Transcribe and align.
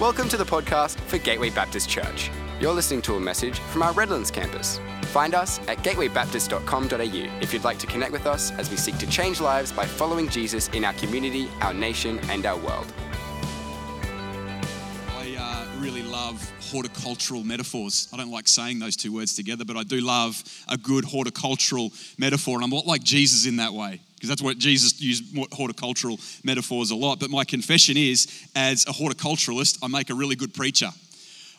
Welcome 0.00 0.28
to 0.30 0.36
the 0.36 0.44
podcast 0.44 0.98
for 1.02 1.18
Gateway 1.18 1.50
Baptist 1.50 1.88
Church. 1.88 2.28
You're 2.60 2.72
listening 2.72 3.00
to 3.02 3.14
a 3.14 3.20
message 3.20 3.60
from 3.60 3.84
our 3.84 3.92
Redlands 3.92 4.28
campus. 4.28 4.80
Find 5.02 5.36
us 5.36 5.60
at 5.68 5.78
gatewaybaptist.com.au 5.84 7.38
if 7.40 7.52
you'd 7.52 7.62
like 7.62 7.78
to 7.78 7.86
connect 7.86 8.10
with 8.10 8.26
us 8.26 8.50
as 8.58 8.68
we 8.68 8.76
seek 8.76 8.98
to 8.98 9.06
change 9.06 9.40
lives 9.40 9.70
by 9.70 9.86
following 9.86 10.28
Jesus 10.28 10.66
in 10.70 10.84
our 10.84 10.94
community, 10.94 11.48
our 11.60 11.72
nation, 11.72 12.18
and 12.24 12.44
our 12.44 12.56
world. 12.56 12.92
I 15.16 15.36
uh, 15.38 15.80
really 15.80 16.02
love 16.02 16.52
horticultural 16.72 17.44
metaphors. 17.44 18.08
I 18.12 18.16
don't 18.16 18.32
like 18.32 18.48
saying 18.48 18.80
those 18.80 18.96
two 18.96 19.12
words 19.12 19.36
together, 19.36 19.64
but 19.64 19.76
I 19.76 19.84
do 19.84 20.00
love 20.00 20.42
a 20.68 20.76
good 20.76 21.04
horticultural 21.04 21.92
metaphor. 22.18 22.56
And 22.56 22.64
I'm 22.64 22.72
a 22.72 22.74
lot 22.74 22.86
like 22.86 23.04
Jesus 23.04 23.46
in 23.46 23.58
that 23.58 23.72
way, 23.72 24.00
because 24.24 24.30
that's 24.30 24.42
what 24.42 24.56
Jesus 24.56 25.02
used 25.02 25.36
horticultural 25.52 26.18
metaphors 26.44 26.90
a 26.90 26.96
lot. 26.96 27.20
But 27.20 27.28
my 27.28 27.44
confession 27.44 27.98
is, 27.98 28.26
as 28.56 28.86
a 28.86 28.90
horticulturalist, 28.90 29.80
I 29.82 29.88
make 29.88 30.08
a 30.08 30.14
really 30.14 30.34
good 30.34 30.54
preacher. 30.54 30.88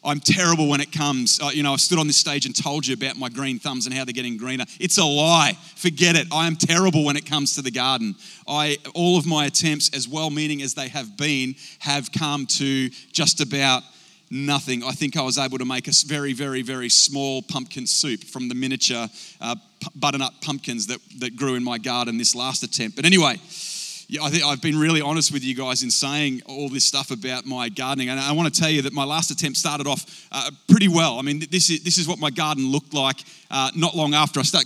I'm 0.03 0.19
terrible 0.19 0.67
when 0.67 0.81
it 0.81 0.91
comes. 0.91 1.39
Uh, 1.39 1.49
you 1.53 1.61
know, 1.61 1.73
I 1.73 1.75
stood 1.75 1.99
on 1.99 2.07
this 2.07 2.17
stage 2.17 2.47
and 2.47 2.55
told 2.55 2.87
you 2.87 2.95
about 2.95 3.17
my 3.17 3.29
green 3.29 3.59
thumbs 3.59 3.85
and 3.85 3.93
how 3.93 4.03
they're 4.03 4.13
getting 4.13 4.37
greener. 4.37 4.65
It's 4.79 4.97
a 4.97 5.05
lie. 5.05 5.55
Forget 5.75 6.15
it. 6.15 6.25
I 6.31 6.47
am 6.47 6.55
terrible 6.55 7.05
when 7.05 7.17
it 7.17 7.27
comes 7.27 7.53
to 7.55 7.61
the 7.61 7.69
garden. 7.69 8.15
I 8.47 8.79
all 8.95 9.15
of 9.19 9.27
my 9.27 9.45
attempts, 9.45 9.95
as 9.95 10.07
well-meaning 10.07 10.63
as 10.63 10.73
they 10.73 10.87
have 10.87 11.15
been, 11.17 11.53
have 11.79 12.11
come 12.11 12.47
to 12.47 12.89
just 13.11 13.41
about 13.41 13.83
nothing. 14.29 14.83
I 14.83 14.91
think 14.91 15.17
I 15.17 15.21
was 15.21 15.37
able 15.37 15.57
to 15.57 15.65
make 15.65 15.87
a 15.87 15.91
very, 16.05 16.33
very, 16.33 16.61
very 16.61 16.89
small 16.89 17.41
pumpkin 17.41 17.87
soup 17.87 18.23
from 18.23 18.49
the 18.49 18.55
miniature 18.55 19.07
uh, 19.41 19.55
butternut 19.95 20.33
pumpkins 20.41 20.87
that, 20.87 20.99
that 21.19 21.35
grew 21.35 21.55
in 21.55 21.63
my 21.63 21.77
garden 21.77 22.17
this 22.17 22.35
last 22.35 22.63
attempt. 22.63 22.95
But 22.95 23.05
anyway, 23.05 23.39
yeah, 24.07 24.23
I 24.23 24.29
think 24.29 24.43
I've 24.43 24.61
been 24.61 24.77
really 24.77 25.01
honest 25.01 25.31
with 25.31 25.43
you 25.43 25.55
guys 25.55 25.83
in 25.83 25.89
saying 25.91 26.41
all 26.45 26.69
this 26.69 26.85
stuff 26.85 27.11
about 27.11 27.45
my 27.45 27.69
gardening. 27.69 28.09
And 28.09 28.19
I 28.19 28.31
want 28.33 28.53
to 28.53 28.59
tell 28.59 28.69
you 28.69 28.81
that 28.83 28.93
my 28.93 29.03
last 29.03 29.31
attempt 29.31 29.57
started 29.57 29.87
off 29.87 30.27
uh, 30.31 30.51
pretty 30.67 30.87
well. 30.87 31.17
I 31.17 31.21
mean, 31.21 31.43
this 31.49 31.69
is, 31.69 31.83
this 31.83 31.97
is 31.97 32.07
what 32.07 32.19
my 32.19 32.29
garden 32.29 32.71
looked 32.71 32.93
like 32.93 33.17
uh, 33.49 33.71
not 33.75 33.95
long 33.95 34.13
after 34.13 34.39
I 34.39 34.43
stuck. 34.43 34.65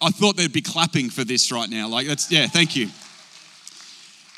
I 0.00 0.10
thought 0.10 0.36
they'd 0.36 0.52
be 0.52 0.62
clapping 0.62 1.08
for 1.08 1.24
this 1.24 1.50
right 1.50 1.70
now. 1.70 1.88
Like, 1.88 2.06
that's, 2.06 2.30
yeah, 2.30 2.46
thank 2.46 2.76
you. 2.76 2.88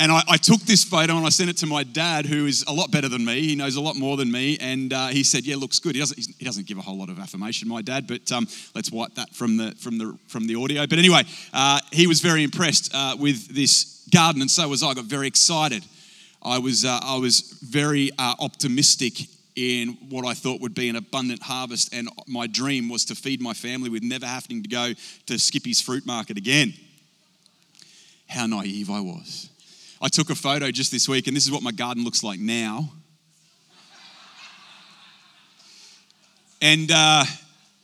And 0.01 0.13
I, 0.13 0.23
I, 0.29 0.37
took 0.37 0.61
this 0.61 0.85
photo 0.85 1.17
and 1.17 1.27
I 1.27 1.29
sent 1.29 1.51
it 1.51 1.57
to 1.59 1.67
my 1.67 1.83
dad, 1.83 2.25
who 2.25 2.47
is 2.47 2.65
a 2.69 2.73
lot 2.73 2.93
better 2.93 3.09
than 3.09 3.25
me. 3.25 3.41
He 3.43 3.57
knows 3.57 3.75
a 3.75 3.81
lot 3.81 3.97
more 3.97 4.17
than 4.17 4.31
me. 4.31 4.57
And 4.61 4.93
uh, 4.93 5.09
he 5.09 5.25
said, 5.25 5.45
"Yeah, 5.45 5.57
looks 5.57 5.81
good." 5.81 5.97
He 5.97 6.01
doesn't, 6.01 6.19
he 6.39 6.45
doesn't 6.45 6.67
give 6.67 6.79
a 6.79 6.83
whole 6.83 6.97
lot 6.97 7.09
of 7.09 7.19
affirmation, 7.19 7.69
my 7.69 7.83
dad, 7.83 8.07
but 8.07 8.31
um, 8.31 8.47
let's 8.77 8.93
wipe 8.93 9.15
that 9.17 9.35
from 9.35 9.57
the 9.57 9.73
from 9.73 9.99
the 9.99 10.17
from 10.29 10.47
the 10.47 10.55
audio. 10.55 10.87
But 10.87 10.99
anyway, 11.01 11.23
uh, 11.53 11.81
he 11.91 12.07
was 12.07 12.21
very 12.21 12.45
impressed 12.45 12.95
uh, 12.95 13.17
with 13.19 13.53
this 13.53 14.07
garden, 14.13 14.41
and 14.41 14.51
so 14.51 14.69
was 14.69 14.85
I. 14.85 14.89
I 14.89 14.95
got 14.95 15.05
very 15.05 15.27
excited. 15.27 15.85
I 16.43 16.59
was 16.59 16.85
uh, 16.85 17.01
I 17.03 17.19
was 17.19 17.59
very 17.63 18.13
uh, 18.19 18.35
optimistic 18.39 19.27
in 19.57 19.99
what 20.09 20.25
I 20.25 20.35
thought 20.35 20.61
would 20.61 20.75
be 20.75 20.89
an 20.89 20.95
abundant 20.95 21.43
harvest, 21.43 21.93
and 21.93 22.09
my 22.29 22.47
dream 22.47 22.89
was 22.89 23.05
to 23.07 23.17
feed 23.17 23.41
my 23.41 23.53
family 23.53 23.91
with 23.91 24.05
never 24.05 24.27
having 24.27 24.63
to 24.63 24.69
go 24.69 24.93
to 25.27 25.39
Skippy's 25.39 25.81
fruit 25.81 26.07
market 26.07 26.39
again. 26.39 26.75
How 28.29 28.47
naive 28.47 28.91
I 28.91 29.01
was. 29.01 29.51
I 30.01 30.09
took 30.09 30.31
a 30.31 30.35
photo 30.35 30.71
just 30.71 30.93
this 30.93 31.09
week, 31.09 31.27
and 31.27 31.37
this 31.37 31.45
is 31.45 31.53
what 31.53 31.63
my 31.63 31.73
garden 31.73 32.05
looks 32.05 32.23
like 32.23 32.39
now. 32.39 32.91
And 36.61 36.91
uh, 36.93 37.25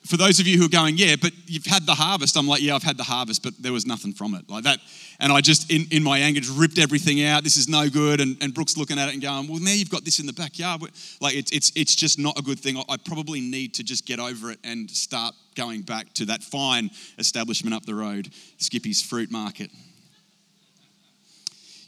for 0.06 0.16
those 0.16 0.38
of 0.38 0.46
you 0.46 0.58
who 0.58 0.66
are 0.66 0.68
going, 0.68 0.96
yeah, 0.96 1.16
but 1.20 1.32
you've 1.46 1.64
had 1.64 1.86
the 1.86 1.94
harvest, 1.94 2.36
I'm 2.36 2.46
like, 2.46 2.60
yeah, 2.60 2.74
I've 2.74 2.82
had 2.82 2.96
the 2.96 3.04
harvest, 3.04 3.42
but 3.42 3.54
there 3.60 3.72
was 3.72 3.86
nothing 3.86 4.12
from 4.12 4.34
it. 4.34 4.48
Like 4.50 4.64
that. 4.64 4.78
And 5.18 5.32
I 5.32 5.40
just, 5.40 5.70
in, 5.70 5.86
in 5.90 6.02
my 6.02 6.18
anger, 6.18 6.40
just 6.40 6.58
ripped 6.58 6.78
everything 6.78 7.24
out. 7.24 7.42
This 7.42 7.56
is 7.56 7.68
no 7.68 7.88
good. 7.88 8.20
And, 8.20 8.36
and 8.42 8.52
Brooke's 8.52 8.76
looking 8.76 8.98
at 8.98 9.08
it 9.08 9.14
and 9.14 9.22
going, 9.22 9.48
well, 9.48 9.60
now 9.60 9.72
you've 9.72 9.90
got 9.90 10.04
this 10.04 10.18
in 10.18 10.26
the 10.26 10.32
backyard. 10.32 10.82
Like, 11.20 11.34
it's, 11.34 11.52
it's, 11.52 11.72
it's 11.74 11.94
just 11.94 12.18
not 12.18 12.38
a 12.38 12.42
good 12.42 12.58
thing. 12.58 12.76
I 12.88 12.96
probably 12.96 13.40
need 13.40 13.74
to 13.74 13.84
just 13.84 14.06
get 14.06 14.20
over 14.20 14.50
it 14.50 14.58
and 14.62 14.90
start 14.90 15.34
going 15.54 15.82
back 15.82 16.12
to 16.14 16.26
that 16.26 16.42
fine 16.42 16.90
establishment 17.18 17.74
up 17.74 17.86
the 17.86 17.94
road, 17.94 18.28
Skippy's 18.58 19.00
Fruit 19.00 19.30
Market. 19.30 19.70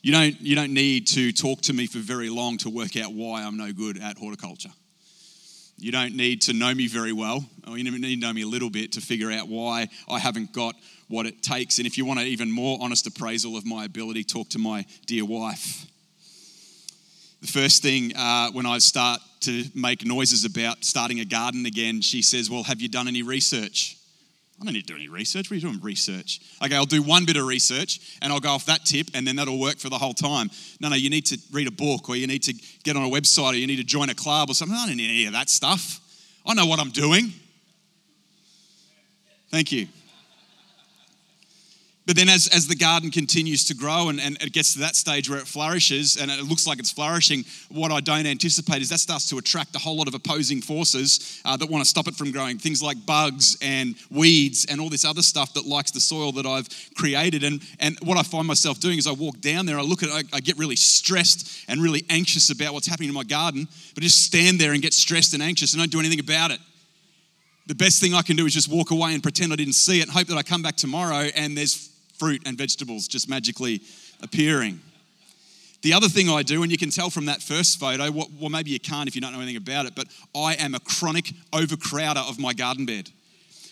You 0.06 0.12
don't, 0.12 0.40
you 0.40 0.54
don't 0.54 0.72
need 0.72 1.08
to 1.08 1.32
talk 1.32 1.62
to 1.62 1.72
me 1.72 1.88
for 1.88 1.98
very 1.98 2.30
long 2.30 2.58
to 2.58 2.70
work 2.70 2.96
out 2.96 3.12
why 3.12 3.42
I'm 3.42 3.56
no 3.56 3.72
good 3.72 4.00
at 4.00 4.16
horticulture. 4.16 4.70
You 5.78 5.90
don't 5.90 6.14
need 6.14 6.42
to 6.42 6.52
know 6.52 6.72
me 6.72 6.86
very 6.86 7.12
well, 7.12 7.44
or 7.66 7.76
you 7.76 7.82
need 7.82 8.00
to 8.00 8.16
know 8.24 8.32
me 8.32 8.42
a 8.42 8.46
little 8.46 8.70
bit 8.70 8.92
to 8.92 9.00
figure 9.00 9.32
out 9.32 9.48
why 9.48 9.88
I 10.08 10.20
haven't 10.20 10.52
got 10.52 10.76
what 11.08 11.26
it 11.26 11.42
takes. 11.42 11.78
And 11.78 11.88
if 11.88 11.98
you 11.98 12.04
want 12.04 12.20
an 12.20 12.28
even 12.28 12.52
more 12.52 12.78
honest 12.80 13.08
appraisal 13.08 13.56
of 13.56 13.66
my 13.66 13.84
ability, 13.84 14.22
talk 14.22 14.48
to 14.50 14.60
my 14.60 14.86
dear 15.06 15.24
wife. 15.24 15.86
The 17.40 17.48
first 17.48 17.82
thing 17.82 18.14
uh, 18.14 18.52
when 18.52 18.64
I 18.64 18.78
start 18.78 19.18
to 19.40 19.64
make 19.74 20.06
noises 20.06 20.44
about 20.44 20.84
starting 20.84 21.18
a 21.18 21.24
garden 21.24 21.66
again, 21.66 22.00
she 22.00 22.22
says, 22.22 22.48
Well, 22.48 22.62
have 22.62 22.80
you 22.80 22.88
done 22.88 23.08
any 23.08 23.24
research? 23.24 23.95
I 24.60 24.64
don't 24.64 24.72
need 24.72 24.86
to 24.86 24.92
do 24.92 24.96
any 24.96 25.08
research. 25.08 25.50
What 25.50 25.52
are 25.52 25.54
you 25.56 25.60
doing? 25.60 25.80
Research. 25.82 26.40
Okay, 26.64 26.74
I'll 26.74 26.86
do 26.86 27.02
one 27.02 27.26
bit 27.26 27.36
of 27.36 27.46
research 27.46 28.18
and 28.22 28.32
I'll 28.32 28.40
go 28.40 28.48
off 28.48 28.64
that 28.66 28.86
tip 28.86 29.08
and 29.12 29.26
then 29.26 29.36
that'll 29.36 29.60
work 29.60 29.78
for 29.78 29.90
the 29.90 29.98
whole 29.98 30.14
time. 30.14 30.50
No, 30.80 30.88
no, 30.88 30.96
you 30.96 31.10
need 31.10 31.26
to 31.26 31.38
read 31.52 31.68
a 31.68 31.70
book 31.70 32.08
or 32.08 32.16
you 32.16 32.26
need 32.26 32.42
to 32.44 32.54
get 32.82 32.96
on 32.96 33.04
a 33.04 33.08
website 33.08 33.52
or 33.52 33.56
you 33.56 33.66
need 33.66 33.76
to 33.76 33.84
join 33.84 34.08
a 34.08 34.14
club 34.14 34.48
or 34.48 34.54
something. 34.54 34.76
I 34.76 34.86
don't 34.86 34.96
need 34.96 35.10
any 35.10 35.26
of 35.26 35.34
that 35.34 35.50
stuff. 35.50 36.00
I 36.46 36.54
know 36.54 36.66
what 36.66 36.80
I'm 36.80 36.90
doing. 36.90 37.32
Thank 39.50 39.72
you. 39.72 39.88
But 42.06 42.14
then, 42.14 42.28
as, 42.28 42.46
as 42.54 42.68
the 42.68 42.76
garden 42.76 43.10
continues 43.10 43.64
to 43.64 43.74
grow 43.74 44.10
and, 44.10 44.20
and 44.20 44.40
it 44.40 44.52
gets 44.52 44.74
to 44.74 44.78
that 44.78 44.94
stage 44.94 45.28
where 45.28 45.40
it 45.40 45.46
flourishes 45.48 46.16
and 46.16 46.30
it 46.30 46.44
looks 46.44 46.64
like 46.64 46.78
it's 46.78 46.92
flourishing, 46.92 47.44
what 47.68 47.90
I 47.90 47.98
don't 47.98 48.26
anticipate 48.26 48.80
is 48.80 48.90
that 48.90 49.00
starts 49.00 49.28
to 49.30 49.38
attract 49.38 49.74
a 49.74 49.80
whole 49.80 49.96
lot 49.96 50.06
of 50.06 50.14
opposing 50.14 50.62
forces 50.62 51.42
uh, 51.44 51.56
that 51.56 51.68
want 51.68 51.82
to 51.82 51.88
stop 51.88 52.06
it 52.06 52.14
from 52.14 52.30
growing. 52.30 52.58
Things 52.58 52.80
like 52.80 53.04
bugs 53.04 53.58
and 53.60 53.96
weeds 54.08 54.66
and 54.66 54.80
all 54.80 54.88
this 54.88 55.04
other 55.04 55.22
stuff 55.22 55.52
that 55.54 55.66
likes 55.66 55.90
the 55.90 55.98
soil 55.98 56.30
that 56.32 56.46
I've 56.46 56.68
created. 56.94 57.42
And, 57.42 57.60
and 57.80 57.98
what 58.02 58.16
I 58.16 58.22
find 58.22 58.46
myself 58.46 58.78
doing 58.78 58.98
is 58.98 59.08
I 59.08 59.12
walk 59.12 59.40
down 59.40 59.66
there, 59.66 59.76
I 59.76 59.82
look 59.82 60.04
at 60.04 60.10
I, 60.10 60.22
I 60.32 60.38
get 60.38 60.56
really 60.58 60.76
stressed 60.76 61.64
and 61.68 61.82
really 61.82 62.04
anxious 62.08 62.50
about 62.50 62.72
what's 62.72 62.86
happening 62.86 63.08
in 63.08 63.16
my 63.16 63.24
garden, 63.24 63.66
but 63.94 64.04
just 64.04 64.22
stand 64.22 64.60
there 64.60 64.74
and 64.74 64.80
get 64.80 64.94
stressed 64.94 65.34
and 65.34 65.42
anxious 65.42 65.72
and 65.72 65.82
don't 65.82 65.90
do 65.90 65.98
anything 65.98 66.20
about 66.20 66.52
it 66.52 66.60
the 67.66 67.74
best 67.74 68.00
thing 68.00 68.14
I 68.14 68.22
can 68.22 68.36
do 68.36 68.46
is 68.46 68.54
just 68.54 68.68
walk 68.68 68.92
away 68.92 69.12
and 69.12 69.20
pretend 69.20 69.52
I 69.52 69.56
didn't 69.56 69.72
see 69.72 69.98
it 69.98 70.02
and 70.02 70.12
hope 70.12 70.28
that 70.28 70.36
I 70.36 70.44
come 70.44 70.62
back 70.62 70.76
tomorrow 70.76 71.30
and 71.34 71.58
there's 71.58 71.90
fruit 72.18 72.42
and 72.46 72.56
vegetables 72.56 73.08
just 73.08 73.28
magically 73.28 73.80
appearing. 74.22 74.80
The 75.82 75.92
other 75.92 76.08
thing 76.08 76.28
I 76.28 76.42
do, 76.42 76.62
and 76.62 76.72
you 76.72 76.78
can 76.78 76.90
tell 76.90 77.10
from 77.10 77.26
that 77.26 77.42
first 77.42 77.78
photo, 77.78 78.10
well, 78.10 78.50
maybe 78.50 78.70
you 78.70 78.80
can't 78.80 79.08
if 79.08 79.14
you 79.14 79.20
don't 79.20 79.32
know 79.32 79.38
anything 79.38 79.56
about 79.56 79.86
it, 79.86 79.94
but 79.94 80.08
I 80.34 80.54
am 80.54 80.74
a 80.74 80.80
chronic 80.80 81.26
overcrowder 81.52 82.28
of 82.28 82.38
my 82.38 82.54
garden 82.54 82.86
bed. 82.86 83.10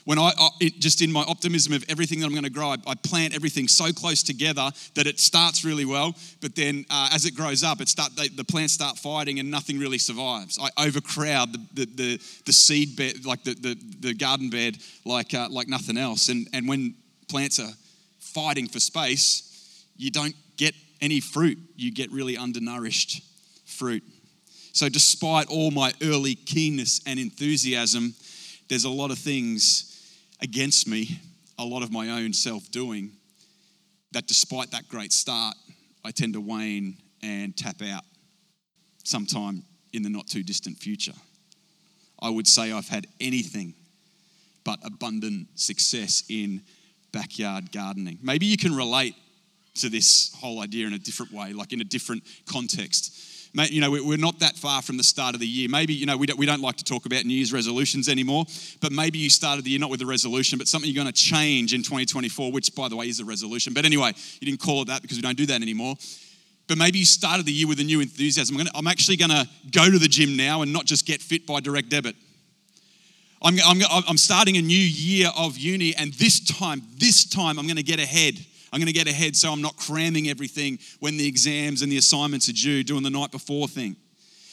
When 0.04 0.18
I, 0.18 0.32
it, 0.60 0.80
just 0.80 1.00
in 1.00 1.10
my 1.10 1.22
optimism 1.22 1.72
of 1.72 1.82
everything 1.88 2.20
that 2.20 2.26
I'm 2.26 2.32
going 2.32 2.44
to 2.44 2.50
grow, 2.50 2.68
I, 2.68 2.76
I, 2.86 2.94
plant 2.94 3.34
everything 3.34 3.68
so 3.68 3.90
close 3.90 4.22
together 4.22 4.70
that 4.94 5.06
it 5.06 5.18
starts 5.18 5.64
really 5.64 5.86
well, 5.86 6.14
but 6.42 6.54
then 6.54 6.84
uh, 6.90 7.08
as 7.12 7.24
it 7.24 7.34
grows 7.34 7.64
up, 7.64 7.80
it 7.80 7.88
start, 7.88 8.14
they, 8.14 8.28
the 8.28 8.44
plants 8.44 8.74
start 8.74 8.98
fighting 8.98 9.40
and 9.40 9.50
nothing 9.50 9.78
really 9.78 9.96
survives. 9.96 10.58
I 10.60 10.68
overcrowd 10.86 11.54
the, 11.54 11.58
the, 11.72 11.84
the, 11.86 12.22
the 12.44 12.52
seed 12.52 12.96
bed, 12.96 13.24
like 13.24 13.44
the, 13.44 13.54
the, 13.54 13.78
the 14.00 14.14
garden 14.14 14.50
bed, 14.50 14.76
like, 15.06 15.32
uh, 15.32 15.48
like 15.50 15.68
nothing 15.68 15.96
else. 15.96 16.28
And, 16.28 16.48
and 16.52 16.68
when 16.68 16.94
plants 17.28 17.58
are 17.58 17.72
fighting 18.34 18.68
for 18.68 18.80
space, 18.80 19.86
you 19.96 20.10
don't 20.10 20.34
get 20.56 20.74
any 21.00 21.20
fruit. 21.20 21.58
You 21.76 21.92
get 21.92 22.10
really 22.10 22.36
undernourished 22.36 23.22
fruit. 23.64 24.02
So, 24.72 24.88
despite 24.88 25.48
all 25.48 25.70
my 25.70 25.92
early 26.02 26.34
keenness 26.34 27.00
and 27.06 27.18
enthusiasm, 27.18 28.14
there's 28.68 28.84
a 28.84 28.90
lot 28.90 29.10
of 29.10 29.18
things 29.18 29.90
against 30.40 30.88
me, 30.88 31.20
a 31.58 31.64
lot 31.64 31.82
of 31.82 31.92
my 31.92 32.10
own 32.10 32.32
self 32.32 32.68
doing, 32.70 33.12
that 34.12 34.26
despite 34.26 34.72
that 34.72 34.88
great 34.88 35.12
start, 35.12 35.56
I 36.04 36.10
tend 36.10 36.34
to 36.34 36.40
wane 36.40 36.96
and 37.22 37.56
tap 37.56 37.82
out 37.82 38.02
sometime 39.04 39.62
in 39.92 40.02
the 40.02 40.10
not 40.10 40.26
too 40.26 40.42
distant 40.42 40.78
future. 40.78 41.14
I 42.20 42.30
would 42.30 42.46
say 42.46 42.72
I've 42.72 42.88
had 42.88 43.06
anything 43.20 43.74
but 44.64 44.78
abundant 44.82 45.48
success 45.54 46.24
in 46.28 46.62
backyard 47.14 47.72
gardening. 47.72 48.18
Maybe 48.22 48.44
you 48.46 48.58
can 48.58 48.74
relate 48.74 49.14
to 49.76 49.88
this 49.88 50.34
whole 50.40 50.60
idea 50.60 50.86
in 50.86 50.92
a 50.92 50.98
different 50.98 51.32
way, 51.32 51.52
like 51.52 51.72
in 51.72 51.80
a 51.80 51.84
different 51.84 52.24
context. 52.46 53.30
You 53.54 53.80
know, 53.80 53.92
we're 53.92 54.18
not 54.18 54.40
that 54.40 54.56
far 54.56 54.82
from 54.82 54.96
the 54.96 55.04
start 55.04 55.34
of 55.34 55.40
the 55.40 55.46
year. 55.46 55.68
Maybe, 55.68 55.94
you 55.94 56.06
know, 56.06 56.16
we 56.16 56.26
don't, 56.26 56.36
we 56.36 56.44
don't 56.44 56.60
like 56.60 56.76
to 56.78 56.84
talk 56.84 57.06
about 57.06 57.24
New 57.24 57.34
Year's 57.34 57.52
resolutions 57.52 58.08
anymore, 58.08 58.46
but 58.80 58.90
maybe 58.90 59.18
you 59.18 59.30
started 59.30 59.64
the 59.64 59.70
year 59.70 59.78
not 59.78 59.90
with 59.90 60.02
a 60.02 60.06
resolution, 60.06 60.58
but 60.58 60.66
something 60.66 60.90
you're 60.90 61.00
going 61.00 61.12
to 61.12 61.20
change 61.20 61.72
in 61.72 61.84
2024, 61.84 62.50
which, 62.50 62.74
by 62.74 62.88
the 62.88 62.96
way, 62.96 63.06
is 63.06 63.20
a 63.20 63.24
resolution. 63.24 63.72
But 63.72 63.84
anyway, 63.84 64.12
you 64.40 64.46
didn't 64.46 64.60
call 64.60 64.82
it 64.82 64.88
that 64.88 65.02
because 65.02 65.18
we 65.18 65.22
don't 65.22 65.36
do 65.36 65.46
that 65.46 65.62
anymore. 65.62 65.94
But 66.66 66.78
maybe 66.78 66.98
you 66.98 67.04
started 67.04 67.46
the 67.46 67.52
year 67.52 67.68
with 67.68 67.78
a 67.78 67.84
new 67.84 68.00
enthusiasm. 68.00 68.56
I'm, 68.56 68.64
gonna, 68.64 68.76
I'm 68.76 68.88
actually 68.88 69.18
going 69.18 69.30
to 69.30 69.48
go 69.70 69.88
to 69.88 69.98
the 70.00 70.08
gym 70.08 70.36
now 70.36 70.62
and 70.62 70.72
not 70.72 70.84
just 70.84 71.06
get 71.06 71.22
fit 71.22 71.46
by 71.46 71.60
direct 71.60 71.90
debit. 71.90 72.16
I'm, 73.44 73.58
I'm, 73.64 73.82
I'm 74.08 74.16
starting 74.16 74.56
a 74.56 74.62
new 74.62 74.74
year 74.76 75.28
of 75.36 75.58
uni, 75.58 75.94
and 75.94 76.14
this 76.14 76.40
time, 76.40 76.82
this 76.96 77.26
time, 77.26 77.58
I'm 77.58 77.66
going 77.66 77.76
to 77.76 77.82
get 77.82 78.00
ahead. 78.00 78.38
I'm 78.72 78.80
going 78.80 78.86
to 78.86 78.92
get 78.92 79.06
ahead 79.06 79.36
so 79.36 79.52
I'm 79.52 79.60
not 79.60 79.76
cramming 79.76 80.28
everything 80.28 80.78
when 80.98 81.18
the 81.18 81.28
exams 81.28 81.82
and 81.82 81.92
the 81.92 81.98
assignments 81.98 82.48
are 82.48 82.54
due, 82.54 82.82
doing 82.82 83.02
the 83.02 83.10
night 83.10 83.30
before 83.30 83.68
thing. 83.68 83.96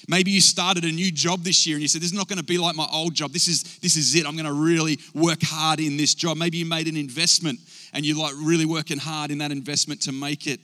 Maybe 0.07 0.31
you 0.31 0.41
started 0.41 0.83
a 0.83 0.91
new 0.91 1.11
job 1.11 1.43
this 1.43 1.65
year 1.65 1.75
and 1.75 1.81
you 1.81 1.87
said, 1.87 2.01
This 2.01 2.11
is 2.11 2.17
not 2.17 2.27
going 2.27 2.39
to 2.39 2.43
be 2.43 2.57
like 2.57 2.75
my 2.75 2.87
old 2.91 3.13
job. 3.13 3.31
This 3.31 3.47
is, 3.47 3.77
this 3.79 3.95
is 3.95 4.13
it. 4.15 4.25
I'm 4.25 4.35
going 4.35 4.45
to 4.45 4.53
really 4.53 4.99
work 5.13 5.39
hard 5.43 5.79
in 5.79 5.95
this 5.95 6.13
job. 6.13 6.37
Maybe 6.37 6.57
you 6.57 6.65
made 6.65 6.87
an 6.87 6.97
investment 6.97 7.59
and 7.93 8.05
you're 8.05 8.17
like 8.17 8.33
really 8.37 8.65
working 8.65 8.97
hard 8.97 9.31
in 9.31 9.37
that 9.37 9.51
investment 9.51 10.01
to 10.03 10.11
make 10.11 10.47
it 10.47 10.59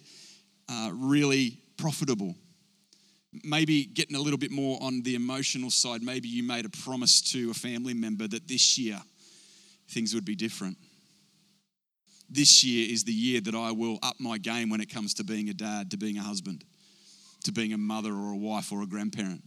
uh, 0.70 0.92
really 0.94 1.58
profitable. 1.78 2.36
Maybe 3.44 3.86
getting 3.86 4.16
a 4.16 4.20
little 4.22 4.38
bit 4.38 4.52
more 4.52 4.78
on 4.82 5.02
the 5.02 5.16
emotional 5.16 5.70
side. 5.70 6.02
Maybe 6.02 6.28
you 6.28 6.44
made 6.44 6.66
a 6.66 6.70
promise 6.70 7.22
to 7.34 7.52
a 7.52 7.54
family 7.54 7.94
member 7.94 8.28
that 8.28 8.48
this 8.48 8.78
year 8.78 9.00
things 9.90 10.14
would 10.14 10.26
be 10.26 10.36
different. 10.36 10.78
This 12.30 12.64
year 12.64 12.92
is 12.92 13.04
the 13.04 13.14
year 13.14 13.40
that 13.42 13.56
I 13.56 13.72
will 13.72 14.00
up 14.04 14.20
my 14.20 14.38
game 14.38 14.70
when 14.70 14.82
it 14.82 14.94
comes 14.94 15.14
to 15.16 15.24
being 15.24 15.50
a 15.50 15.54
dad, 15.54 15.92
to 15.92 15.98
being 15.98 16.18
a 16.18 16.22
husband 16.22 16.66
to 17.48 17.52
being 17.52 17.74
a 17.74 17.78
mother 17.78 18.14
or 18.14 18.32
a 18.32 18.38
wife 18.38 18.72
or 18.72 18.82
a 18.82 18.86
grandparent. 18.86 19.42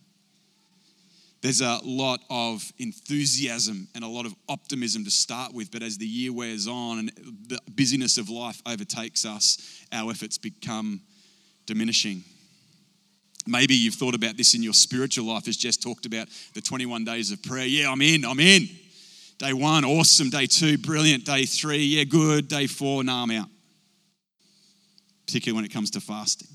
There's 1.43 1.61
a 1.63 1.79
lot 1.85 2.21
of 2.29 2.71
enthusiasm 2.79 3.89
and 3.95 4.05
a 4.05 4.09
lot 4.09 4.27
of 4.27 4.35
optimism 4.49 5.05
to 5.05 5.11
start 5.11 5.55
with, 5.55 5.71
but 5.71 5.83
as 5.83 5.97
the 5.97 6.07
year 6.07 6.33
wears 6.33 6.67
on 6.67 6.99
and 6.99 7.13
the 7.49 7.59
busyness 7.71 8.19
of 8.19 8.29
life 8.29 8.61
overtakes 8.67 9.25
us, 9.25 9.85
our 9.93 10.11
efforts 10.11 10.37
become 10.37 11.01
diminishing. 11.67 12.25
Maybe 13.47 13.75
you've 13.75 13.95
thought 13.95 14.15
about 14.15 14.37
this 14.37 14.55
in 14.55 14.63
your 14.63 14.75
spiritual 14.75 15.27
life, 15.27 15.49
as 15.49 15.57
Jess 15.57 15.77
talked 15.77 16.07
about 16.07 16.29
the 16.55 16.61
21 16.61 17.05
days 17.05 17.33
of 17.33 17.43
prayer. 17.43 17.67
Yeah, 17.67 17.91
I'm 17.91 18.03
in, 18.03 18.25
I'm 18.25 18.41
in. 18.41 18.69
Day 19.39 19.55
one, 19.55 19.85
awesome. 19.85 20.29
Day 20.29 20.47
two, 20.47 20.77
brilliant. 20.77 21.25
Day 21.25 21.47
three, 21.47 21.79
yeah, 21.79 22.05
good. 22.05 22.49
Day 22.49 22.67
four, 22.67 23.03
nah, 23.03 23.23
I'm 23.23 23.31
out. 23.31 23.49
Particularly 25.27 25.57
when 25.57 25.65
it 25.65 25.73
comes 25.73 25.91
to 25.93 26.01
fasting. 26.01 26.49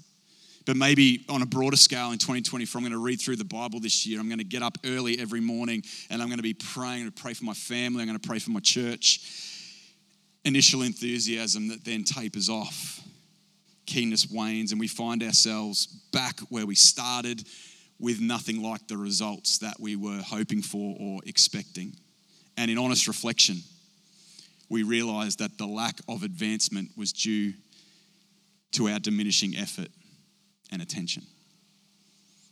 But 0.65 0.77
maybe 0.77 1.25
on 1.29 1.41
a 1.41 1.45
broader 1.45 1.77
scale 1.77 2.11
in 2.11 2.17
2024, 2.17 2.79
I'm 2.79 2.83
going 2.83 2.91
to 2.91 3.03
read 3.03 3.21
through 3.21 3.35
the 3.38 3.45
Bible 3.45 3.79
this 3.79 4.05
year. 4.05 4.19
I'm 4.19 4.27
going 4.27 4.39
to 4.39 4.43
get 4.43 4.63
up 4.63 4.77
early 4.85 5.19
every 5.19 5.39
morning 5.39 5.83
and 6.09 6.21
I'm 6.21 6.27
going 6.27 6.38
to 6.39 6.43
be 6.43 6.55
praying. 6.55 6.93
I'm 6.93 7.01
going 7.01 7.11
to 7.11 7.21
pray 7.21 7.33
for 7.33 7.45
my 7.45 7.53
family. 7.53 8.01
I'm 8.01 8.07
going 8.07 8.19
to 8.19 8.27
pray 8.27 8.39
for 8.39 8.51
my 8.51 8.59
church. 8.59 9.21
Initial 10.43 10.81
enthusiasm 10.81 11.67
that 11.69 11.85
then 11.85 12.03
tapers 12.03 12.49
off. 12.49 12.99
Keenness 13.85 14.29
wanes, 14.31 14.71
and 14.71 14.79
we 14.79 14.87
find 14.87 15.23
ourselves 15.23 15.87
back 16.11 16.39
where 16.49 16.65
we 16.65 16.75
started 16.75 17.43
with 17.99 18.19
nothing 18.19 18.61
like 18.61 18.87
the 18.87 18.97
results 18.97 19.59
that 19.59 19.79
we 19.79 19.95
were 19.95 20.21
hoping 20.21 20.61
for 20.61 20.95
or 20.99 21.21
expecting. 21.25 21.93
And 22.57 22.69
in 22.69 22.77
honest 22.77 23.07
reflection, 23.07 23.57
we 24.69 24.83
realize 24.83 25.37
that 25.37 25.57
the 25.57 25.65
lack 25.65 25.95
of 26.07 26.23
advancement 26.23 26.89
was 26.97 27.13
due 27.13 27.53
to 28.71 28.89
our 28.89 28.99
diminishing 28.99 29.55
effort 29.55 29.89
and 30.71 30.81
attention. 30.81 31.23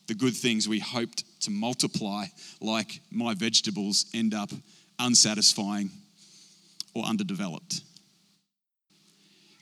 The 0.07 0.13
good 0.13 0.35
things 0.35 0.67
we 0.67 0.79
hoped 0.79 1.23
to 1.41 1.51
multiply, 1.51 2.25
like 2.61 2.99
my 3.11 3.33
vegetables, 3.33 4.05
end 4.13 4.33
up 4.33 4.51
unsatisfying 4.99 5.89
or 6.93 7.03
underdeveloped. 7.05 7.81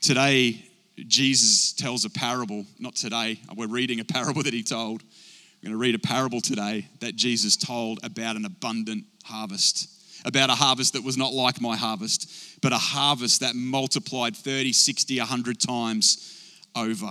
Today, 0.00 0.64
Jesus 1.08 1.72
tells 1.72 2.04
a 2.04 2.10
parable, 2.10 2.64
not 2.78 2.96
today, 2.96 3.38
we're 3.54 3.66
reading 3.66 4.00
a 4.00 4.04
parable 4.04 4.42
that 4.42 4.54
he 4.54 4.62
told. 4.62 5.02
We're 5.02 5.68
going 5.68 5.78
to 5.78 5.78
read 5.78 5.94
a 5.94 5.98
parable 5.98 6.40
today 6.40 6.88
that 7.00 7.14
Jesus 7.14 7.56
told 7.56 8.04
about 8.04 8.36
an 8.36 8.44
abundant 8.44 9.04
harvest, 9.24 9.88
about 10.24 10.50
a 10.50 10.54
harvest 10.54 10.94
that 10.94 11.04
was 11.04 11.16
not 11.16 11.32
like 11.32 11.60
my 11.60 11.76
harvest, 11.76 12.60
but 12.60 12.72
a 12.72 12.78
harvest 12.78 13.40
that 13.40 13.54
multiplied 13.54 14.36
30, 14.36 14.72
60, 14.72 15.18
100 15.18 15.60
times 15.60 16.60
over. 16.74 17.06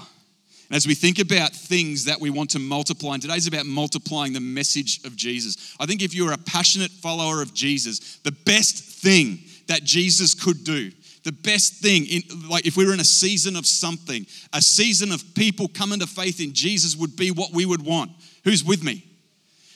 And 0.72 0.76
as 0.78 0.88
we 0.88 0.96
think 0.96 1.20
about 1.20 1.52
things 1.52 2.06
that 2.06 2.22
we 2.22 2.30
want 2.30 2.52
to 2.52 2.60
multiply, 2.60 3.14
and 3.14 3.22
today's 3.22 3.48
about 3.48 3.66
multiplying 3.66 4.32
the 4.32 4.40
message 4.40 5.04
of 5.04 5.18
Jesus. 5.18 5.76
I 5.82 5.86
think 5.86 6.02
if 6.02 6.14
you're 6.14 6.32
a 6.32 6.38
passionate 6.38 6.92
follower 6.92 7.42
of 7.42 7.54
Jesus, 7.54 8.20
the 8.24 8.32
best 8.32 8.78
thing 8.78 9.40
that 9.68 9.84
Jesus 9.84 10.34
could 10.34 10.64
do, 10.64 10.92
the 11.24 11.32
best 11.32 11.74
thing, 11.74 12.06
in, 12.06 12.22
like 12.50 12.66
if 12.66 12.76
we 12.76 12.86
were 12.86 12.94
in 12.94 13.00
a 13.00 13.06
season 13.06 13.56
of 13.56 13.66
something, 13.66 14.26
a 14.54 14.62
season 14.62 15.12
of 15.12 15.24
people 15.36 15.68
coming 15.68 16.00
to 16.00 16.08
faith 16.08 16.40
in 16.40 16.54
Jesus 16.54 16.96
would 16.96 17.16
be 17.16 17.32
what 17.32 17.52
we 17.54 17.66
would 17.66 17.84
want. 17.84 18.12
Who's 18.44 18.64
with 18.64 18.84
me? 18.84 19.06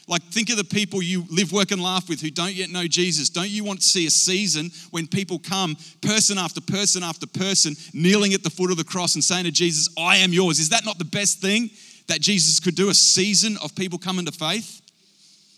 Like, 0.08 0.22
think 0.24 0.52
of 0.52 0.58
the 0.58 0.64
people 0.64 1.02
you 1.02 1.26
live, 1.32 1.52
work, 1.52 1.72
and 1.72 1.82
laugh 1.82 2.08
with 2.08 2.22
who 2.22 2.30
don't 2.30 2.54
yet 2.54 2.70
know 2.70 2.88
Jesus. 2.88 3.30
Don't 3.30 3.50
you 3.50 3.64
want 3.64 3.82
to 3.82 3.88
see 3.88 4.06
a 4.06 4.12
season 4.12 4.70
when 4.92 5.08
people 5.08 5.40
come, 5.40 5.78
person 6.02 6.38
after 6.38 6.62
person 6.62 7.02
after 7.02 7.26
person, 7.26 7.76
kneeling 7.92 8.34
at 8.34 8.44
the 8.44 8.52
foot 8.52 8.70
of 8.70 8.78
the 8.78 8.84
cross 8.84 9.16
and 9.16 9.24
saying 9.24 9.46
to 9.46 9.52
Jesus, 9.52 9.90
I 9.98 10.18
am 10.18 10.32
yours? 10.32 10.60
Is 10.60 10.70
that 10.70 10.86
not 10.86 11.00
the 11.00 11.06
best 11.06 11.42
thing 11.42 11.72
that 12.08 12.22
Jesus 12.22 12.60
could 12.60 12.76
do? 12.76 12.90
A 12.90 12.94
season 12.94 13.58
of 13.64 13.76
people 13.76 13.98
coming 13.98 14.26
to 14.26 14.32
faith? 14.32 14.82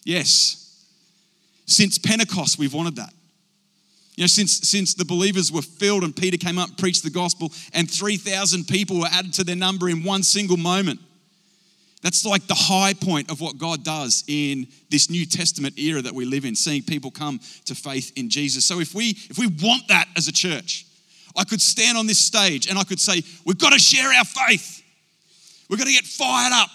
Yes. 0.06 0.86
Since 1.66 1.98
Pentecost, 1.98 2.58
we've 2.58 2.74
wanted 2.74 2.96
that. 2.96 3.14
You 4.18 4.24
know, 4.24 4.28
since, 4.28 4.68
since 4.68 4.96
the 4.96 5.06
believers 5.06 5.52
were 5.52 5.62
filled 5.62 6.04
and 6.04 6.14
Peter 6.14 6.38
came 6.38 6.58
up 6.58 6.70
and 6.70 6.78
preached 6.78 7.04
the 7.04 7.12
gospel, 7.12 7.52
and 7.74 7.90
3,000 7.90 8.68
people 8.68 9.00
were 9.00 9.08
added 9.12 9.32
to 9.36 9.44
their 9.44 9.56
number 9.56 9.88
in 9.88 10.04
one 10.04 10.24
single 10.24 10.58
moment. 10.58 11.00
That's 12.02 12.26
like 12.26 12.48
the 12.48 12.56
high 12.56 12.94
point 12.94 13.30
of 13.32 13.42
what 13.42 13.60
God 13.60 13.84
does 13.84 14.24
in 14.28 14.68
this 14.90 15.12
New 15.12 15.26
Testament 15.26 15.78
era 15.78 16.02
that 16.02 16.14
we 16.14 16.26
live 16.26 16.46
in, 16.46 16.56
seeing 16.56 16.82
people 16.82 17.12
come 17.12 17.40
to 17.66 17.76
faith 17.76 18.12
in 18.16 18.30
Jesus. 18.30 18.66
So 18.66 18.80
if 18.80 18.96
we 18.96 19.10
if 19.30 19.38
we 19.38 19.48
want 19.48 19.88
that 19.90 20.08
as 20.16 20.28
a 20.28 20.32
church, 20.32 20.86
I 21.36 21.44
could 21.44 21.62
stand 21.62 21.98
on 21.98 22.08
this 22.08 22.20
stage 22.20 22.68
and 22.68 22.80
I 22.80 22.84
could 22.84 23.00
say, 23.00 23.22
we've 23.46 23.58
got 23.58 23.74
to 23.74 23.80
share 23.80 24.12
our 24.14 24.26
faith. 24.26 24.84
We've 25.70 25.78
got 25.78 25.86
to 25.86 25.94
get 25.94 26.06
fired 26.06 26.54
up. 26.54 26.70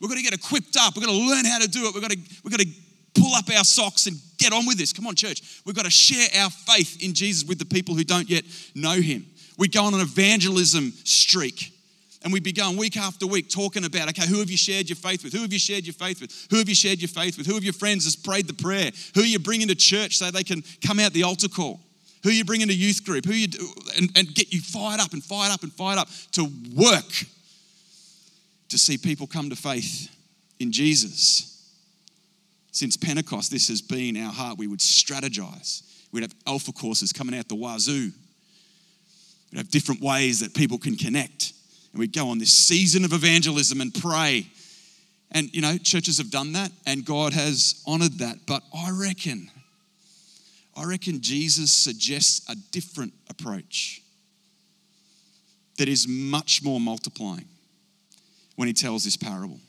We've 0.00 0.10
got 0.10 0.16
to 0.16 0.22
get 0.22 0.34
equipped 0.34 0.76
up. 0.78 0.94
We've 0.94 1.04
got 1.04 1.12
to 1.12 1.18
learn 1.18 1.44
how 1.44 1.58
to 1.58 1.68
do 1.68 1.86
it. 1.86 1.94
We've 1.94 2.02
got 2.02 2.12
to, 2.12 2.18
we've 2.42 2.50
got 2.50 2.60
to 2.60 2.68
pull 3.18 3.34
up 3.34 3.48
our 3.50 3.64
socks 3.64 4.06
and 4.06 4.16
get 4.38 4.52
on 4.52 4.66
with 4.66 4.78
this. 4.78 4.92
Come 4.92 5.06
on, 5.06 5.14
church. 5.14 5.60
We've 5.64 5.76
got 5.76 5.84
to 5.84 5.90
share 5.90 6.28
our 6.42 6.50
faith 6.50 7.02
in 7.02 7.14
Jesus 7.14 7.44
with 7.48 7.58
the 7.58 7.64
people 7.64 7.94
who 7.94 8.04
don't 8.04 8.28
yet 8.28 8.44
know 8.74 9.00
him. 9.00 9.26
We 9.58 9.68
go 9.68 9.84
on 9.84 9.94
an 9.94 10.00
evangelism 10.00 10.92
streak 11.04 11.72
and 12.22 12.32
we'd 12.32 12.42
be 12.42 12.52
going 12.52 12.76
week 12.76 12.96
after 12.96 13.26
week 13.26 13.48
talking 13.48 13.84
about, 13.84 14.08
okay, 14.08 14.26
who 14.26 14.40
have 14.40 14.50
you 14.50 14.56
shared 14.56 14.88
your 14.88 14.96
faith 14.96 15.22
with? 15.22 15.32
Who 15.32 15.42
have 15.42 15.52
you 15.52 15.58
shared 15.58 15.86
your 15.86 15.94
faith 15.94 16.20
with? 16.20 16.48
Who 16.50 16.56
have 16.56 16.68
you 16.68 16.74
shared 16.74 17.00
your 17.00 17.08
faith 17.08 17.38
with? 17.38 17.46
Who 17.46 17.56
of 17.56 17.64
your 17.64 17.72
friends 17.72 18.04
has 18.04 18.16
prayed 18.16 18.46
the 18.48 18.52
prayer? 18.52 18.90
Who 19.14 19.22
are 19.22 19.26
you 19.26 19.38
bringing 19.38 19.68
to 19.68 19.74
church 19.74 20.16
so 20.16 20.30
they 20.30 20.42
can 20.42 20.64
come 20.84 20.98
out 20.98 21.12
the 21.12 21.22
altar 21.22 21.48
call? 21.48 21.80
Who 22.24 22.30
are 22.30 22.32
you 22.32 22.44
bringing 22.44 22.66
to 22.68 22.74
youth 22.74 23.04
group? 23.04 23.24
Who 23.24 23.30
are 23.30 23.36
you 23.36 23.46
do, 23.46 23.68
and, 23.96 24.10
and 24.16 24.34
get 24.34 24.52
you 24.52 24.60
fired 24.60 25.00
up 25.00 25.12
and 25.12 25.22
fired 25.22 25.52
up 25.52 25.62
and 25.62 25.72
fired 25.72 25.98
up 25.98 26.08
to 26.32 26.50
work 26.74 27.12
to 28.70 28.78
see 28.78 28.98
people 28.98 29.26
come 29.26 29.48
to 29.50 29.56
faith 29.56 30.10
in 30.58 30.72
Jesus. 30.72 31.55
Since 32.76 32.98
Pentecost, 32.98 33.50
this 33.50 33.68
has 33.68 33.80
been 33.80 34.18
our 34.18 34.30
heart. 34.30 34.58
We 34.58 34.66
would 34.66 34.80
strategize. 34.80 35.80
We'd 36.12 36.20
have 36.20 36.34
alpha 36.46 36.72
courses 36.72 37.10
coming 37.10 37.34
out 37.34 37.48
the 37.48 37.54
wazoo. 37.54 38.12
We'd 39.50 39.56
have 39.56 39.70
different 39.70 40.02
ways 40.02 40.40
that 40.40 40.52
people 40.52 40.76
can 40.76 40.94
connect. 40.94 41.54
And 41.92 42.00
we'd 42.00 42.12
go 42.12 42.28
on 42.28 42.36
this 42.36 42.52
season 42.52 43.06
of 43.06 43.14
evangelism 43.14 43.80
and 43.80 43.94
pray. 43.94 44.46
And, 45.32 45.48
you 45.54 45.62
know, 45.62 45.78
churches 45.78 46.18
have 46.18 46.30
done 46.30 46.52
that 46.52 46.70
and 46.86 47.02
God 47.02 47.32
has 47.32 47.82
honored 47.86 48.18
that. 48.18 48.40
But 48.46 48.62
I 48.74 48.90
reckon, 48.90 49.50
I 50.76 50.84
reckon 50.84 51.22
Jesus 51.22 51.72
suggests 51.72 52.46
a 52.46 52.56
different 52.72 53.14
approach 53.30 54.02
that 55.78 55.88
is 55.88 56.06
much 56.06 56.62
more 56.62 56.78
multiplying 56.78 57.48
when 58.56 58.68
he 58.68 58.74
tells 58.74 59.02
this 59.02 59.16
parable. 59.16 59.60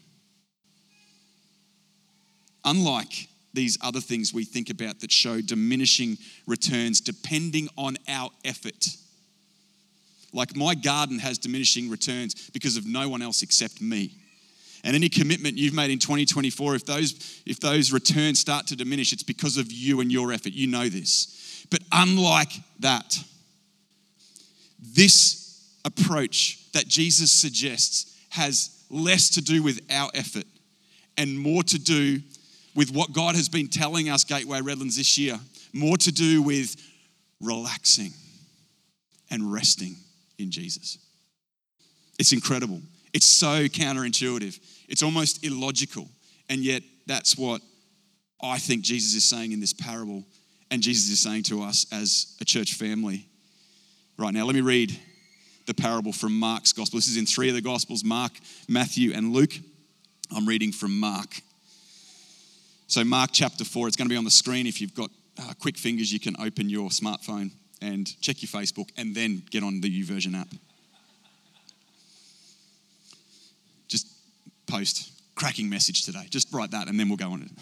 Unlike 2.67 3.29
these 3.53 3.77
other 3.81 4.01
things 4.01 4.33
we 4.33 4.43
think 4.43 4.69
about 4.69 4.99
that 4.99 5.11
show 5.11 5.41
diminishing 5.41 6.17
returns 6.45 7.01
depending 7.01 7.69
on 7.77 7.97
our 8.07 8.29
effort 8.45 8.87
like 10.33 10.55
my 10.55 10.75
garden 10.75 11.19
has 11.19 11.37
diminishing 11.37 11.89
returns 11.89 12.49
because 12.51 12.77
of 12.77 12.85
no 12.85 13.09
one 13.09 13.21
else 13.21 13.41
except 13.41 13.81
me. 13.81 14.11
And 14.83 14.95
any 14.95 15.09
commitment 15.09 15.57
you've 15.57 15.73
made 15.73 15.89
in 15.89 15.99
2024, 15.99 16.75
if 16.75 16.85
those, 16.85 17.41
if 17.45 17.59
those 17.59 17.91
returns 17.91 18.39
start 18.39 18.67
to 18.67 18.75
diminish, 18.75 19.11
it's 19.11 19.23
because 19.23 19.57
of 19.57 19.71
you 19.71 20.01
and 20.01 20.11
your 20.11 20.31
effort. 20.31 20.53
You 20.53 20.67
know 20.67 20.87
this. 20.89 21.65
But 21.71 21.81
unlike 21.91 22.51
that, 22.79 23.17
this 24.79 25.67
approach 25.83 26.71
that 26.73 26.87
Jesus 26.87 27.31
suggests 27.31 28.15
has 28.29 28.83
less 28.89 29.29
to 29.31 29.41
do 29.41 29.63
with 29.63 29.81
our 29.91 30.11
effort 30.13 30.45
and 31.17 31.39
more 31.39 31.63
to 31.63 31.79
do 31.79 32.21
with 32.77 32.91
what 32.91 33.11
God 33.11 33.35
has 33.35 33.49
been 33.49 33.67
telling 33.67 34.07
us, 34.07 34.23
Gateway 34.23 34.61
Redlands, 34.61 34.97
this 34.97 35.17
year, 35.17 35.39
more 35.73 35.97
to 35.97 36.11
do 36.11 36.43
with 36.43 36.75
relaxing 37.41 38.11
and 39.31 39.51
resting 39.51 39.95
in 40.37 40.51
Jesus. 40.51 40.99
It's 42.19 42.33
incredible. 42.33 42.79
It's 43.13 43.25
so 43.25 43.65
counterintuitive. 43.65 44.59
It's 44.87 45.01
almost 45.01 45.43
illogical. 45.43 46.07
And 46.49 46.61
yet, 46.61 46.83
that's 47.07 47.35
what 47.35 47.61
I 48.41 48.59
think 48.59 48.83
Jesus 48.83 49.15
is 49.15 49.27
saying 49.27 49.53
in 49.53 49.59
this 49.59 49.73
parable, 49.73 50.23
and 50.69 50.79
Jesus 50.79 51.11
is 51.11 51.19
saying 51.19 51.43
to 51.43 51.63
us 51.63 51.87
as 51.91 52.37
a 52.41 52.45
church 52.45 52.75
family. 52.75 53.25
Right 54.19 54.35
now, 54.35 54.45
let 54.45 54.53
me 54.53 54.61
read 54.61 54.97
the 55.65 55.73
parable 55.73 56.13
from 56.13 56.37
Mark's 56.37 56.73
gospel. 56.73 56.99
This 56.99 57.07
is 57.07 57.17
in 57.17 57.25
three 57.25 57.49
of 57.49 57.55
the 57.55 57.61
gospels 57.61 58.03
Mark, 58.03 58.33
Matthew, 58.69 59.13
and 59.13 59.33
Luke. 59.33 59.53
I'm 60.35 60.47
reading 60.47 60.71
from 60.71 60.99
Mark. 60.99 61.41
So, 62.89 63.03
Mark 63.03 63.31
chapter 63.33 63.65
4, 63.65 63.89
it's 63.89 63.97
going 63.97 64.07
to 64.07 64.13
be 64.13 64.17
on 64.17 64.23
the 64.23 64.31
screen. 64.31 64.65
If 64.65 64.79
you've 64.79 64.95
got 64.95 65.11
uh, 65.37 65.53
quick 65.59 65.77
fingers, 65.77 66.13
you 66.13 66.21
can 66.21 66.37
open 66.39 66.69
your 66.69 66.87
smartphone 66.87 67.51
and 67.81 68.09
check 68.21 68.41
your 68.41 68.47
Facebook 68.47 68.89
and 68.95 69.13
then 69.13 69.43
get 69.51 69.61
on 69.61 69.81
the 69.81 70.03
YouVersion 70.03 70.39
app. 70.39 70.47
Just 73.89 74.07
post, 74.67 75.11
cracking 75.35 75.69
message 75.69 76.05
today. 76.05 76.27
Just 76.29 76.53
write 76.53 76.71
that 76.71 76.87
and 76.87 76.97
then 76.97 77.09
we'll 77.09 77.17
go 77.17 77.31
on 77.31 77.43
it. 77.43 77.51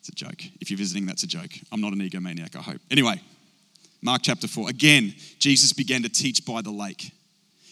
It's 0.00 0.22
a 0.22 0.24
joke. 0.24 0.42
If 0.58 0.70
you're 0.70 0.78
visiting, 0.78 1.04
that's 1.04 1.22
a 1.22 1.26
joke. 1.26 1.50
I'm 1.70 1.82
not 1.82 1.92
an 1.92 1.98
egomaniac, 1.98 2.56
I 2.56 2.62
hope. 2.62 2.80
Anyway, 2.90 3.20
Mark 4.00 4.22
chapter 4.22 4.48
4. 4.48 4.70
Again, 4.70 5.14
Jesus 5.38 5.74
began 5.74 6.02
to 6.02 6.08
teach 6.08 6.46
by 6.46 6.62
the 6.62 6.70
lake. 6.70 7.10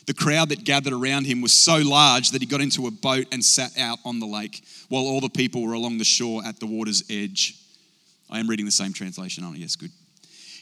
The 0.06 0.14
crowd 0.14 0.50
that 0.50 0.64
gathered 0.64 0.92
around 0.92 1.26
him 1.26 1.40
was 1.40 1.52
so 1.52 1.78
large 1.78 2.30
that 2.30 2.40
he 2.40 2.46
got 2.46 2.60
into 2.60 2.86
a 2.86 2.90
boat 2.90 3.26
and 3.32 3.44
sat 3.44 3.76
out 3.76 3.98
on 4.04 4.20
the 4.20 4.26
lake 4.26 4.62
while 4.88 5.02
all 5.02 5.20
the 5.20 5.28
people 5.28 5.62
were 5.62 5.72
along 5.72 5.98
the 5.98 6.04
shore 6.04 6.42
at 6.46 6.60
the 6.60 6.66
water's 6.66 7.02
edge. 7.10 7.56
I 8.30 8.38
am 8.38 8.48
reading 8.48 8.66
the 8.66 8.72
same 8.72 8.92
translation, 8.92 9.42
aren't 9.44 9.56
I? 9.56 9.60
Yes, 9.60 9.76
good. 9.76 9.90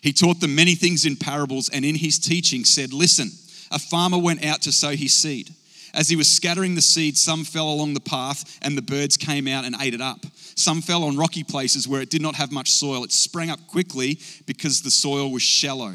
He 0.02 0.12
taught 0.12 0.40
them 0.40 0.54
many 0.54 0.74
things 0.74 1.06
in 1.06 1.16
parables 1.16 1.68
and 1.68 1.84
in 1.84 1.94
his 1.94 2.18
teaching 2.18 2.64
said, 2.64 2.92
Listen, 2.92 3.30
a 3.70 3.78
farmer 3.78 4.18
went 4.18 4.44
out 4.44 4.62
to 4.62 4.72
sow 4.72 4.90
his 4.90 5.14
seed. 5.14 5.50
As 5.94 6.08
he 6.08 6.16
was 6.16 6.28
scattering 6.28 6.74
the 6.74 6.82
seed, 6.82 7.16
some 7.16 7.44
fell 7.44 7.70
along 7.70 7.94
the 7.94 8.00
path 8.00 8.58
and 8.62 8.76
the 8.76 8.82
birds 8.82 9.16
came 9.16 9.46
out 9.46 9.64
and 9.64 9.76
ate 9.80 9.94
it 9.94 10.00
up. 10.00 10.26
Some 10.56 10.82
fell 10.82 11.04
on 11.04 11.16
rocky 11.16 11.44
places 11.44 11.86
where 11.86 12.00
it 12.00 12.10
did 12.10 12.20
not 12.20 12.34
have 12.34 12.50
much 12.50 12.70
soil. 12.70 13.04
It 13.04 13.12
sprang 13.12 13.50
up 13.50 13.66
quickly 13.66 14.18
because 14.46 14.82
the 14.82 14.90
soil 14.90 15.30
was 15.30 15.42
shallow. 15.42 15.94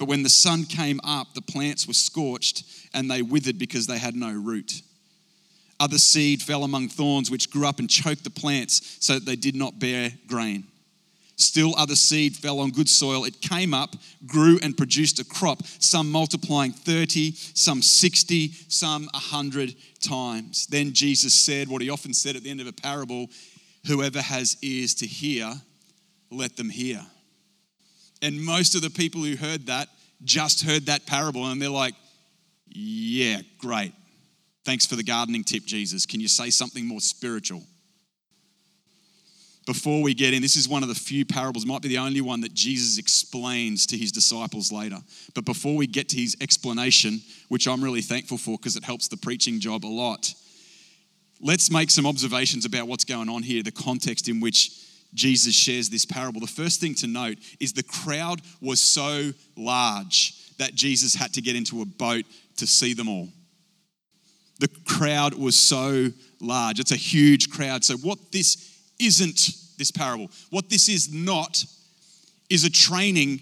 But 0.00 0.08
when 0.08 0.22
the 0.22 0.30
sun 0.30 0.64
came 0.64 0.98
up, 1.04 1.34
the 1.34 1.42
plants 1.42 1.86
were 1.86 1.92
scorched 1.92 2.64
and 2.94 3.10
they 3.10 3.20
withered 3.20 3.58
because 3.58 3.86
they 3.86 3.98
had 3.98 4.16
no 4.16 4.32
root. 4.32 4.80
Other 5.78 5.98
seed 5.98 6.40
fell 6.40 6.64
among 6.64 6.88
thorns, 6.88 7.30
which 7.30 7.50
grew 7.50 7.66
up 7.66 7.78
and 7.78 7.88
choked 7.88 8.24
the 8.24 8.30
plants 8.30 8.96
so 9.00 9.14
that 9.14 9.26
they 9.26 9.36
did 9.36 9.54
not 9.54 9.78
bear 9.78 10.10
grain. 10.26 10.64
Still, 11.36 11.74
other 11.76 11.96
seed 11.96 12.34
fell 12.34 12.60
on 12.60 12.70
good 12.70 12.88
soil. 12.88 13.26
It 13.26 13.42
came 13.42 13.74
up, 13.74 13.94
grew, 14.26 14.58
and 14.62 14.74
produced 14.74 15.20
a 15.20 15.24
crop, 15.24 15.66
some 15.66 16.10
multiplying 16.10 16.72
30, 16.72 17.32
some 17.32 17.82
60, 17.82 18.52
some 18.68 19.02
100 19.12 19.74
times. 20.00 20.66
Then 20.66 20.94
Jesus 20.94 21.34
said 21.34 21.68
what 21.68 21.82
he 21.82 21.90
often 21.90 22.14
said 22.14 22.36
at 22.36 22.42
the 22.42 22.50
end 22.50 22.62
of 22.62 22.66
a 22.66 22.72
parable 22.72 23.28
Whoever 23.86 24.20
has 24.20 24.56
ears 24.62 24.94
to 24.96 25.06
hear, 25.06 25.52
let 26.30 26.56
them 26.56 26.70
hear. 26.70 27.04
And 28.22 28.40
most 28.40 28.74
of 28.74 28.82
the 28.82 28.90
people 28.90 29.22
who 29.22 29.36
heard 29.36 29.66
that 29.66 29.88
just 30.24 30.64
heard 30.64 30.86
that 30.86 31.06
parable 31.06 31.46
and 31.46 31.60
they're 31.60 31.68
like, 31.68 31.94
yeah, 32.68 33.40
great. 33.58 33.92
Thanks 34.64 34.86
for 34.86 34.96
the 34.96 35.02
gardening 35.02 35.44
tip, 35.44 35.64
Jesus. 35.64 36.06
Can 36.06 36.20
you 36.20 36.28
say 36.28 36.50
something 36.50 36.86
more 36.86 37.00
spiritual? 37.00 37.62
Before 39.66 40.02
we 40.02 40.14
get 40.14 40.34
in, 40.34 40.42
this 40.42 40.56
is 40.56 40.68
one 40.68 40.82
of 40.82 40.88
the 40.88 40.94
few 40.94 41.24
parables, 41.24 41.64
might 41.64 41.82
be 41.82 41.88
the 41.88 41.98
only 41.98 42.20
one 42.20 42.40
that 42.40 42.54
Jesus 42.54 42.98
explains 42.98 43.86
to 43.86 43.96
his 43.96 44.10
disciples 44.10 44.72
later. 44.72 44.96
But 45.34 45.44
before 45.44 45.76
we 45.76 45.86
get 45.86 46.08
to 46.10 46.16
his 46.16 46.36
explanation, 46.40 47.20
which 47.48 47.68
I'm 47.68 47.82
really 47.82 48.02
thankful 48.02 48.38
for 48.38 48.56
because 48.56 48.76
it 48.76 48.84
helps 48.84 49.08
the 49.08 49.16
preaching 49.16 49.60
job 49.60 49.84
a 49.84 49.88
lot, 49.88 50.32
let's 51.40 51.70
make 51.70 51.90
some 51.90 52.06
observations 52.06 52.64
about 52.64 52.88
what's 52.88 53.04
going 53.04 53.28
on 53.28 53.42
here, 53.42 53.62
the 53.62 53.70
context 53.70 54.28
in 54.28 54.40
which 54.40 54.70
Jesus 55.14 55.54
shares 55.54 55.90
this 55.90 56.04
parable. 56.04 56.40
The 56.40 56.46
first 56.46 56.80
thing 56.80 56.94
to 56.96 57.06
note 57.06 57.38
is 57.58 57.72
the 57.72 57.82
crowd 57.82 58.40
was 58.60 58.80
so 58.80 59.32
large 59.56 60.56
that 60.58 60.74
Jesus 60.74 61.14
had 61.14 61.32
to 61.34 61.42
get 61.42 61.56
into 61.56 61.82
a 61.82 61.84
boat 61.84 62.24
to 62.58 62.66
see 62.66 62.94
them 62.94 63.08
all. 63.08 63.28
The 64.58 64.68
crowd 64.86 65.34
was 65.34 65.56
so 65.56 66.08
large. 66.40 66.80
It's 66.80 66.92
a 66.92 66.96
huge 66.96 67.50
crowd. 67.50 67.82
So, 67.82 67.96
what 67.96 68.18
this 68.30 68.78
isn't, 68.98 69.40
this 69.78 69.90
parable, 69.90 70.30
what 70.50 70.68
this 70.68 70.88
is 70.88 71.12
not, 71.12 71.64
is 72.50 72.64
a 72.64 72.70
training, 72.70 73.40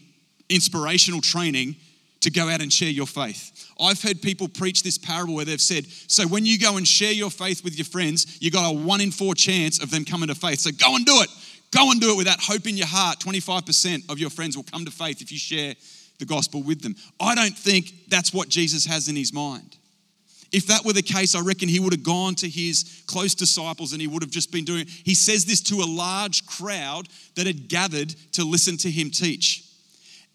inspirational 0.49 1.21
training 1.21 1.75
to 2.21 2.31
go 2.31 2.49
out 2.49 2.61
and 2.61 2.73
share 2.73 2.91
your 2.91 3.07
faith. 3.07 3.71
I've 3.81 4.03
heard 4.03 4.21
people 4.21 4.49
preach 4.49 4.83
this 4.83 4.99
parable 4.99 5.35
where 5.35 5.45
they've 5.45 5.61
said, 5.61 5.87
so 5.87 6.27
when 6.27 6.45
you 6.45 6.59
go 6.59 6.77
and 6.77 6.87
share 6.87 7.13
your 7.13 7.31
faith 7.31 7.63
with 7.63 7.77
your 7.77 7.85
friends, 7.85 8.39
you 8.41 8.51
got 8.51 8.71
a 8.71 8.77
one 8.77 9.01
in 9.01 9.11
four 9.11 9.35
chance 9.35 9.81
of 9.81 9.91
them 9.91 10.05
coming 10.05 10.29
to 10.29 10.35
faith. 10.35 10.61
So 10.61 10.71
go 10.73 10.97
and 10.97 11.07
do 11.07 11.23
it. 11.23 11.31
Go 11.71 11.91
and 11.91 12.01
do 12.01 12.13
it 12.13 12.17
with 12.17 12.27
that 12.27 12.41
hope 12.41 12.67
in 12.67 12.77
your 12.77 12.87
heart. 12.87 13.19
25% 13.21 14.11
of 14.11 14.19
your 14.19 14.31
friends 14.31 14.57
will 14.57 14.65
come 14.65 14.85
to 14.85 14.91
faith 14.91 15.21
if 15.21 15.31
you 15.31 15.39
share 15.39 15.75
the 16.19 16.25
gospel 16.25 16.63
with 16.63 16.81
them. 16.81 16.97
I 17.21 17.35
don't 17.35 17.57
think 17.57 17.93
that's 18.09 18.33
what 18.33 18.49
Jesus 18.49 18.87
has 18.87 19.09
in 19.09 19.17
his 19.17 19.33
mind. 19.33 19.77
If 20.51 20.67
that 20.69 20.85
were 20.85 20.95
the 20.95 21.03
case, 21.03 21.35
I 21.35 21.41
reckon 21.41 21.69
he 21.69 21.79
would 21.79 21.93
have 21.93 22.03
gone 22.03 22.35
to 22.37 22.49
his 22.49 23.03
close 23.07 23.35
disciples 23.35 23.93
and 23.93 24.01
he 24.01 24.07
would 24.07 24.23
have 24.23 24.31
just 24.31 24.51
been 24.51 24.65
doing. 24.65 24.87
He 24.87 25.15
says 25.15 25.45
this 25.45 25.61
to 25.63 25.83
a 25.83 25.85
large 25.85 26.47
crowd 26.47 27.09
that 27.35 27.47
had 27.47 27.69
gathered 27.69 28.15
to 28.33 28.45
listen 28.45 28.79
to 28.79 28.91
him 28.91 29.11
teach. 29.11 29.65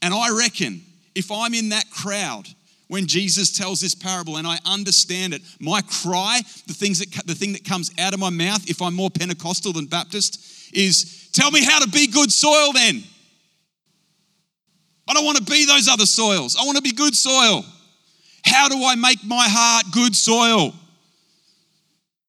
And 0.03 0.13
I 0.13 0.29
reckon 0.37 0.81
if 1.15 1.31
I'm 1.31 1.53
in 1.55 1.69
that 1.69 1.89
crowd 1.89 2.47
when 2.93 3.07
Jesus 3.07 3.49
tells 3.49 3.81
this 3.81 3.95
parable 3.95 4.37
and 4.37 4.45
I 4.45 4.59
understand 4.67 5.33
it, 5.33 5.41
my 5.59 5.81
cry, 5.81 6.41
the 6.67 6.75
things 6.75 6.99
that 6.99 7.25
the 7.25 7.33
thing 7.33 7.53
that 7.53 7.65
comes 7.65 7.89
out 7.97 8.13
of 8.13 8.19
my 8.19 8.29
mouth 8.29 8.69
if 8.69 8.83
I'm 8.83 8.93
more 8.93 9.09
Pentecostal 9.09 9.73
than 9.73 9.87
Baptist 9.87 10.71
is 10.75 11.27
tell 11.33 11.49
me 11.49 11.65
how 11.65 11.79
to 11.79 11.89
be 11.89 12.05
good 12.05 12.31
soil 12.31 12.71
then. 12.71 13.01
I 15.07 15.15
don't 15.15 15.25
want 15.25 15.39
to 15.39 15.43
be 15.43 15.65
those 15.65 15.87
other 15.87 16.05
soils. 16.05 16.55
I 16.55 16.65
want 16.65 16.75
to 16.75 16.83
be 16.83 16.91
good 16.91 17.15
soil. 17.15 17.65
How 18.45 18.69
do 18.69 18.85
I 18.85 18.93
make 18.93 19.25
my 19.25 19.47
heart 19.49 19.85
good 19.91 20.15
soil? 20.15 20.75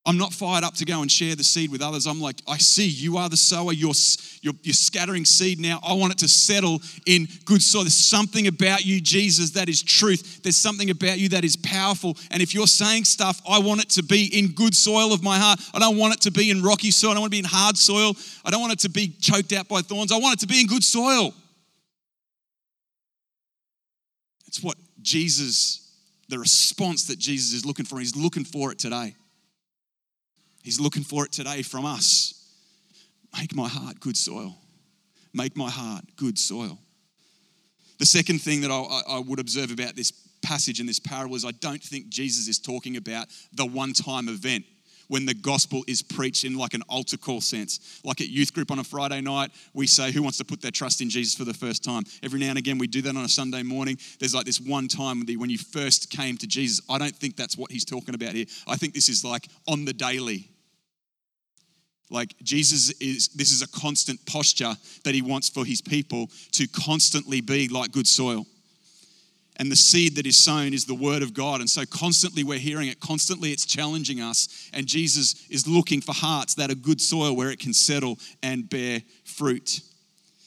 I'm 0.07 0.19
not 0.19 0.35
fired 0.35 0.65
up 0.65 0.75
to 0.75 0.85
go 0.85 1.01
and 1.01 1.11
share 1.11 1.35
the 1.35 1.45
seed 1.45 1.71
with 1.71 1.81
others. 1.81 2.07
I'm 2.07 2.21
like, 2.21 2.37
I 2.47 2.59
see 2.59 2.87
you 2.87 3.17
are 3.17 3.31
the 3.31 3.39
sower. 3.39 3.73
You're, 3.73 3.95
you're, 4.43 4.53
you're, 4.63 4.75
scattering 4.75 5.25
seed 5.25 5.59
now. 5.59 5.81
I 5.83 5.95
want 5.95 6.13
it 6.13 6.19
to 6.19 6.29
settle 6.29 6.83
in 7.07 7.27
good 7.47 7.63
soil. 7.63 7.85
There's 7.85 7.95
something 7.95 8.47
about 8.47 8.85
you, 8.85 9.01
Jesus, 9.01 9.53
that 9.53 9.71
is 9.71 9.83
truth. 9.83 10.43
There's 10.43 10.59
something 10.59 10.91
about 10.91 11.19
you 11.19 11.31
that 11.31 11.43
is 11.43 11.57
powerful. 11.57 12.19
And 12.31 12.43
if 12.43 12.53
you're 12.53 12.67
saying 12.67 13.05
stuff, 13.05 13.41
I 13.49 13.61
want 13.61 13.81
it 13.83 13.89
to 13.91 14.03
be 14.03 14.27
in 14.39 14.49
good 14.49 14.75
soil 14.75 15.15
of 15.15 15.23
my 15.23 15.39
heart. 15.39 15.59
I 15.73 15.79
don't 15.79 15.97
want 15.97 16.13
it 16.13 16.21
to 16.23 16.31
be 16.31 16.51
in 16.51 16.63
rocky 16.63 16.91
soil. 16.91 17.13
I 17.13 17.15
don't 17.15 17.23
want 17.23 17.33
to 17.33 17.37
be 17.37 17.39
in 17.39 17.47
hard 17.47 17.79
soil. 17.79 18.15
I 18.45 18.51
don't 18.51 18.61
want 18.61 18.75
it 18.75 18.81
to 18.81 18.91
be 18.91 19.09
choked 19.09 19.55
out 19.55 19.69
by 19.69 19.81
thorns. 19.81 20.13
I 20.13 20.19
want 20.19 20.35
it 20.35 20.41
to 20.41 20.47
be 20.47 20.61
in 20.61 20.67
good 20.67 20.85
soil. 20.85 21.33
It's 24.47 24.63
what 24.63 24.77
Jesus, 25.01 25.91
the 26.29 26.39
response 26.39 27.07
that 27.07 27.19
Jesus 27.19 27.55
is 27.55 27.65
looking 27.65 27.87
for. 27.87 27.99
He's 27.99 28.15
looking 28.15 28.45
for 28.45 28.71
it 28.71 28.79
today. 28.79 29.15
He's 30.65 30.81
looking 30.81 31.05
for 31.05 31.27
it 31.27 31.31
today 31.31 31.63
from 31.63 31.85
us. 31.85 32.35
Make 33.39 33.55
my 33.55 33.69
heart 33.69 34.01
good 34.01 34.17
soil. 34.17 34.57
Make 35.35 35.57
my 35.57 35.71
heart 35.71 36.05
good 36.17 36.39
soil. 36.39 36.79
The 37.99 38.07
second 38.07 38.41
thing 38.41 38.63
that 38.63 38.71
I, 38.71 39.17
I 39.17 39.19
would 39.19 39.39
observe 39.39 39.71
about 39.71 39.95
this 39.95 40.11
passage 40.43 40.81
in 40.81 40.87
this 40.87 40.99
parable 40.99 41.37
is 41.37 41.45
I 41.45 41.51
don't 41.53 41.83
think 41.83 42.09
Jesus 42.09 42.49
is 42.49 42.59
talking 42.59 42.97
about 42.97 43.27
the 43.53 43.67
one 43.67 43.93
time 43.93 44.29
event 44.29 44.65
when 45.09 45.27
the 45.27 45.35
gospel 45.35 45.85
is 45.87 46.03
preached 46.03 46.45
in 46.45 46.57
like 46.57 46.73
an 46.73 46.83
altar 46.89 47.19
call 47.19 47.43
sense. 47.43 48.01
Like 48.05 48.23
at 48.23 48.29
youth 48.29 48.55
group 48.55 48.71
on 48.71 48.79
a 48.79 48.85
Friday 48.85 49.21
night, 49.21 49.51
we 49.75 49.87
say, 49.87 50.13
Who 50.13 50.23
wants 50.23 50.39
to 50.39 50.45
put 50.45 50.63
their 50.63 50.71
trust 50.71 51.03
in 51.03 51.11
Jesus 51.11 51.35
for 51.35 51.45
the 51.45 51.53
first 51.53 51.85
time? 51.85 52.05
Every 52.23 52.41
now 52.41 52.49
and 52.49 52.59
again, 52.59 52.79
we 52.79 52.87
do 52.87 53.03
that 53.03 53.15
on 53.15 53.25
a 53.25 53.29
Sunday 53.29 53.63
morning. 53.63 53.99
There's 54.19 54.35
like 54.35 54.47
this 54.47 54.61
one 54.61 54.89
time 54.89 55.25
when 55.37 55.51
you 55.51 55.59
first 55.59 56.11
came 56.11 56.39
to 56.39 56.47
Jesus. 56.47 56.81
I 56.89 56.97
don't 56.97 57.15
think 57.15 57.37
that's 57.37 57.59
what 57.59 57.71
he's 57.71 57.85
talking 57.85 58.15
about 58.15 58.33
here. 58.33 58.47
I 58.67 58.77
think 58.77 58.95
this 58.95 59.11
is 59.11 59.25
like 59.25 59.49
on 59.69 59.85
the 59.85 59.93
daily. 59.93 60.54
Like 62.15 62.37
Jesus 62.45 62.91
is, 63.01 63.29
this 63.35 63.51
is 63.51 63.61
a 63.61 63.67
constant 63.67 64.25
posture 64.25 64.73
that 65.03 65.15
he 65.17 65.21
wants 65.21 65.49
for 65.49 65.65
his 65.65 65.83
people 65.83 66.31
to 66.53 66.69
constantly 66.69 67.41
be 67.41 67.67
like 67.67 67.91
good 67.91 68.07
soil. 68.07 68.47
And 69.57 69.71
the 69.71 69.77
seed 69.77 70.15
that 70.15 70.25
is 70.25 70.37
sown 70.37 70.73
is 70.73 70.85
the 70.85 70.95
word 70.95 71.23
of 71.23 71.35
God. 71.35 71.59
And 71.59 71.69
so 71.69 71.85
constantly 71.85 72.45
we're 72.45 72.61
hearing 72.61 72.87
it, 72.87 73.01
constantly 73.01 73.51
it's 73.51 73.67
challenging 73.67 74.21
us. 74.21 74.71
And 74.73 74.87
Jesus 74.87 75.45
is 75.51 75.67
looking 75.67 76.01
for 76.01 76.13
hearts 76.13 76.55
that 76.55 76.71
are 76.71 76.77
good 76.77 77.01
soil 77.01 77.35
where 77.35 77.51
it 77.51 77.59
can 77.59 77.75
settle 77.75 78.21
and 78.45 78.71
bear 78.71 79.03
fruit. 79.25 79.81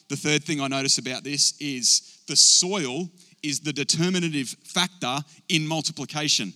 The 0.08 0.16
third 0.16 0.46
thing 0.46 0.62
I 0.62 0.70
notice 0.70 0.98
about 1.00 1.26
this 1.26 1.54
is 1.60 2.22
the 2.28 2.38
soil 2.38 3.10
is 3.44 3.60
the 3.60 3.74
determinative 3.74 4.56
factor 4.64 5.20
in 5.50 5.68
multiplication. 5.68 6.54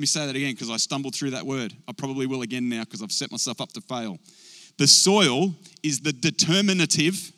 Let 0.00 0.04
me 0.04 0.06
say 0.06 0.24
that 0.24 0.34
again 0.34 0.54
because 0.54 0.70
I 0.70 0.78
stumbled 0.78 1.14
through 1.14 1.32
that 1.32 1.44
word. 1.44 1.74
I 1.86 1.92
probably 1.92 2.24
will 2.24 2.40
again 2.40 2.70
now 2.70 2.84
because 2.84 3.02
I've 3.02 3.12
set 3.12 3.30
myself 3.30 3.60
up 3.60 3.70
to 3.72 3.82
fail. 3.82 4.18
The 4.78 4.86
soil 4.86 5.54
is 5.82 6.00
the 6.00 6.14
determinative 6.14 7.32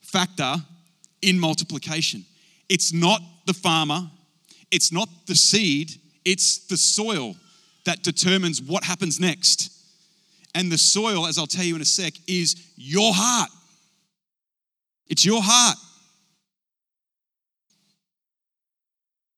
factor 0.00 0.56
in 1.22 1.38
multiplication. 1.38 2.24
It's 2.68 2.92
not 2.92 3.20
the 3.46 3.54
farmer, 3.54 4.10
it's 4.72 4.90
not 4.90 5.08
the 5.28 5.36
seed, 5.36 5.92
it's 6.24 6.66
the 6.66 6.76
soil 6.76 7.36
that 7.84 8.02
determines 8.02 8.60
what 8.60 8.82
happens 8.82 9.20
next. 9.20 9.70
And 10.52 10.68
the 10.68 10.78
soil, 10.78 11.28
as 11.28 11.38
I'll 11.38 11.46
tell 11.46 11.64
you 11.64 11.76
in 11.76 11.80
a 11.80 11.84
sec, 11.84 12.14
is 12.26 12.56
your 12.74 13.12
heart. 13.14 13.50
It's 15.06 15.24
your 15.24 15.42
heart. 15.44 15.76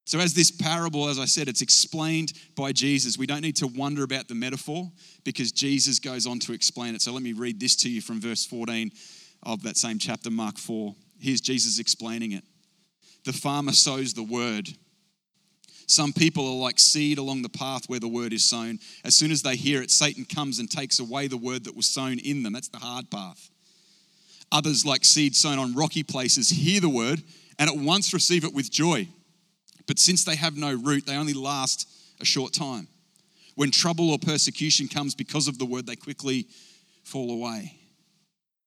So, 0.07 0.21
as 0.21 0.35
this 0.35 0.53
parable, 0.53 1.09
as 1.09 1.19
I 1.19 1.25
said, 1.25 1.49
it's 1.49 1.63
explained 1.63 2.33
by 2.55 2.71
Jesus. 2.71 3.19
We 3.19 3.27
don't 3.27 3.41
need 3.41 3.57
to 3.57 3.67
wonder 3.67 4.05
about 4.05 4.29
the 4.29 4.37
metaphor 4.37 4.89
because 5.25 5.51
Jesus 5.51 5.99
goes 5.99 6.29
on 6.29 6.39
to 6.41 6.53
explain 6.53 6.95
it. 6.95 7.03
So, 7.03 7.13
let 7.13 7.25
me 7.25 7.33
read 7.33 7.59
this 7.59 7.75
to 7.77 7.91
you 7.91 8.01
from 8.01 8.21
verse 8.21 8.47
14 8.47 8.93
of 9.43 9.65
that 9.65 9.77
same 9.77 9.99
chapter, 9.99 10.31
Mark 10.31 10.59
4. 10.59 10.95
Here's 11.19 11.41
Jesus 11.41 11.81
explaining 11.81 12.33
it. 12.33 12.45
The 13.25 13.33
farmer 13.33 13.73
sows 13.73 14.15
the 14.15 14.23
word. 14.23 14.69
Some 15.89 16.13
people 16.13 16.47
are 16.47 16.63
like 16.63 16.79
seed 16.79 17.19
along 17.19 17.43
the 17.43 17.49
path 17.49 17.89
where 17.89 18.01
the 18.01 18.07
word 18.07 18.33
is 18.33 18.45
sown. 18.45 18.79
As 19.05 19.17
soon 19.17 19.33
as 19.33 19.43
they 19.43 19.57
hear 19.57 19.83
it, 19.83 19.91
Satan 19.91 20.25
comes 20.25 20.61
and 20.61 20.71
takes 20.71 21.01
away 21.01 21.27
the 21.27 21.37
word 21.37 21.65
that 21.65 21.77
was 21.77 21.87
sown 21.87 22.21
in 22.21 22.45
them. 22.45 22.53
That's 22.53 22.69
the 22.69 22.79
hard 22.79 23.11
path. 23.11 23.51
Others, 24.53 24.87
like 24.87 25.05
seed 25.05 25.35
sown 25.35 25.59
on 25.59 25.75
rocky 25.75 26.05
places, 26.05 26.49
hear 26.49 26.81
the 26.81 26.89
word 26.89 27.23
and 27.59 27.69
at 27.69 27.77
once 27.77 28.15
receive 28.15 28.45
it 28.45 28.55
with 28.55 28.71
joy. 28.71 29.09
But 29.87 29.99
since 29.99 30.25
they 30.25 30.37
have 30.37 30.57
no 30.57 30.73
root, 30.75 31.07
they 31.07 31.17
only 31.17 31.35
last 31.35 31.89
a 32.21 32.25
short 32.25 32.53
time. 32.53 32.89
When 33.55 33.71
trouble 33.71 34.11
or 34.11 34.19
persecution 34.19 34.89
comes 34.89 35.15
because 35.15 35.49
of 35.49 35.59
the 35.59 35.65
word, 35.65 35.87
they 35.87 35.97
quickly 35.97 36.47
fall 37.05 37.31
away. 37.31 37.75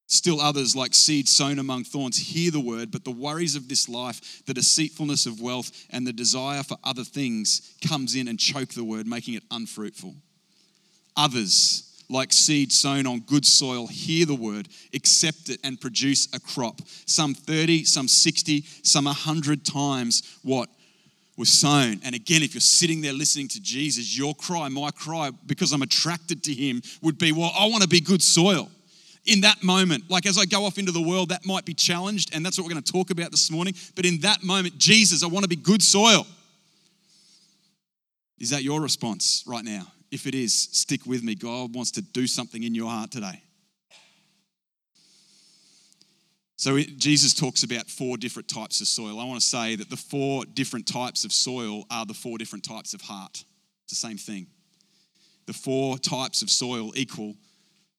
Still 0.08 0.42
others, 0.42 0.76
like 0.76 0.96
seed 0.96 1.30
sown 1.30 1.60
among 1.60 1.84
thorns, 1.84 2.18
hear 2.18 2.50
the 2.50 2.60
word, 2.60 2.90
but 2.90 3.04
the 3.04 3.12
worries 3.12 3.56
of 3.56 3.68
this 3.68 3.88
life, 3.88 4.44
the 4.48 4.56
deceitfulness 4.56 5.28
of 5.28 5.40
wealth, 5.40 5.70
and 5.92 6.08
the 6.08 6.14
desire 6.14 6.64
for 6.64 6.78
other 6.84 7.04
things 7.04 7.76
comes 7.88 8.16
in 8.16 8.28
and 8.28 8.40
choke 8.40 8.70
the 8.70 8.84
word, 8.84 9.06
making 9.06 9.36
it 9.36 9.44
unfruitful. 9.52 10.16
Others, 11.16 12.04
like 12.10 12.34
seed 12.34 12.72
sown 12.72 13.06
on 13.06 13.20
good 13.20 13.46
soil, 13.46 13.86
hear 13.86 14.26
the 14.26 14.34
word, 14.34 14.68
accept 14.96 15.50
it, 15.50 15.60
and 15.64 15.80
produce 15.80 16.28
a 16.34 16.40
crop. 16.40 16.82
Some 17.06 17.36
30, 17.36 17.84
some 17.84 18.08
60, 18.08 18.64
some 18.82 19.06
100 19.06 19.64
times 19.64 20.40
what 20.42 20.70
was 21.39 21.50
sown. 21.50 22.01
And 22.03 22.13
again, 22.13 22.43
if 22.43 22.53
you're 22.53 22.62
sitting 22.62 23.00
there 23.00 23.13
listening 23.13 23.48
to 23.48 23.62
Jesus, 23.62 24.15
your 24.15 24.36
cry, 24.36 24.67
my 24.67 24.91
cry, 24.91 25.31
because 25.48 25.72
I'm 25.72 25.81
attracted 25.81 26.43
to 26.43 26.53
him, 26.53 26.81
would 27.01 27.17
be, 27.17 27.31
well, 27.31 27.51
I 27.58 27.65
want 27.67 27.81
to 27.81 27.88
be 27.88 28.01
good 28.01 28.22
soil. 28.22 28.69
In 29.25 29.41
that 29.41 29.63
moment, 29.63 30.03
like 30.10 30.25
as 30.25 30.38
I 30.38 30.46
go 30.46 30.65
off 30.65 30.77
into 30.77 30.91
the 30.91 31.01
world, 31.01 31.29
that 31.29 31.46
might 31.46 31.65
be 31.65 31.74
challenged, 31.74 32.36
and 32.36 32.46
that's 32.46 32.58
what 32.58 32.65
we're 32.65 32.74
going 32.74 32.84
to 32.84 32.91
talk 32.91 33.10
about 33.10 33.31
this 33.31 33.50
morning. 33.50 33.74
But 33.96 34.05
in 34.05 34.19
that 34.19 34.43
moment, 34.43 34.77
Jesus, 34.77 35.24
I 35.24 35.27
want 35.27 35.43
to 35.43 35.50
be 35.50 35.55
good 35.55 35.81
soil. 35.81 36.27
Is 38.38 38.50
that 38.50 38.63
your 38.63 38.81
response 38.81 39.43
right 39.48 39.63
now? 39.63 39.88
If 40.12 40.27
it 40.27 40.36
is, 40.36 40.53
stick 40.53 41.05
with 41.05 41.24
me. 41.24 41.36
God 41.36 41.74
wants 41.74 41.91
to 41.91 42.01
do 42.01 42.27
something 42.27 42.63
in 42.63 42.75
your 42.75 42.89
heart 42.89 43.12
today. 43.12 43.41
So 46.60 46.78
Jesus 46.78 47.34
talks 47.34 47.63
about 47.63 47.89
four 47.89 48.18
different 48.18 48.50
types 48.50 48.82
of 48.82 48.88
soil. 48.88 49.18
I 49.18 49.24
want 49.24 49.39
to 49.39 49.48
say 49.48 49.78
that 49.78 49.89
the 49.89 49.96
four 49.96 50.44
different 50.44 50.86
types 50.86 51.24
of 51.24 51.32
soil 51.32 51.86
are 51.89 52.06
the 52.06 52.13
four 52.13 52.38
different 52.38 52.66
types 52.66 52.94
of 52.94 53.00
heart. 53.00 53.46
It's 53.86 53.92
the 53.92 54.08
same 54.08 54.18
thing. 54.18 54.46
The 55.46 55.54
four 55.54 55.98
types 55.98 56.42
of 56.42 56.50
soil 56.50 56.92
equal 56.98 57.36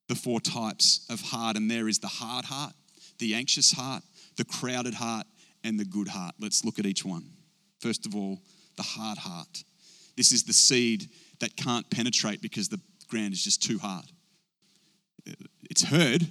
the 0.08 0.14
four 0.14 0.40
types 0.40 1.06
of 1.08 1.22
heart, 1.22 1.56
and 1.56 1.70
there 1.70 1.88
is 1.88 2.00
the 2.00 2.08
hard 2.08 2.44
heart, 2.44 2.74
the 3.18 3.34
anxious 3.34 3.72
heart, 3.72 4.02
the 4.36 4.44
crowded 4.44 4.92
heart, 4.92 5.26
and 5.64 5.80
the 5.80 5.84
good 5.86 6.08
heart. 6.08 6.34
Let's 6.38 6.62
look 6.62 6.78
at 6.78 6.84
each 6.84 7.02
one. 7.02 7.30
First 7.78 8.04
of 8.04 8.14
all, 8.14 8.42
the 8.76 8.82
hard 8.82 9.16
heart. 9.16 9.64
This 10.18 10.32
is 10.32 10.44
the 10.44 10.52
seed 10.52 11.08
that 11.38 11.56
can't 11.56 11.88
penetrate 11.88 12.42
because 12.42 12.68
the 12.68 12.80
ground 13.08 13.32
is 13.32 13.42
just 13.42 13.62
too 13.62 13.78
hard. 13.78 14.04
It's 15.70 15.84
heard, 15.84 16.26